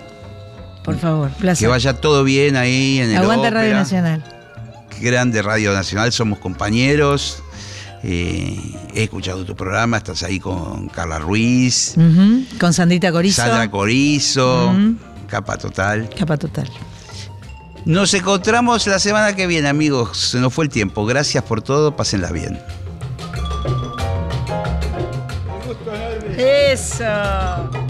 Por 0.82 0.98
favor, 0.98 1.30
placer. 1.30 1.64
Que 1.64 1.68
vaya 1.68 1.94
todo 2.00 2.24
bien 2.24 2.56
ahí 2.56 2.98
en 3.00 3.10
el 3.10 3.16
Aguanta 3.18 3.50
Radio 3.50 3.68
ópera. 3.68 3.78
Nacional. 3.80 4.24
Qué 4.90 5.04
grande 5.06 5.42
Radio 5.42 5.72
Nacional, 5.72 6.12
somos 6.12 6.38
compañeros. 6.38 7.42
Eh, 8.02 8.58
he 8.94 9.04
escuchado 9.04 9.44
tu 9.46 9.56
programa, 9.56 9.96
estás 9.96 10.22
ahí 10.24 10.38
con 10.38 10.88
Carla 10.88 11.18
Ruiz, 11.18 11.94
Con 12.60 12.72
Sandrita 12.74 13.10
Corizo. 13.10 13.40
Sandra 13.42 13.70
Corizo, 13.70 14.74
capa 15.26 15.56
total. 15.56 16.10
Capa 16.16 16.36
total. 16.36 16.70
Nos 17.86 18.12
encontramos 18.14 18.86
la 18.86 18.98
semana 18.98 19.34
que 19.36 19.46
viene, 19.46 19.68
amigos. 19.68 20.18
Se 20.18 20.38
nos 20.38 20.52
fue 20.52 20.64
el 20.64 20.70
tiempo. 20.70 21.04
Gracias 21.06 21.44
por 21.44 21.62
todo, 21.62 21.96
pásenla 21.96 22.30
bien. 22.30 22.58
Eso. 26.74 27.83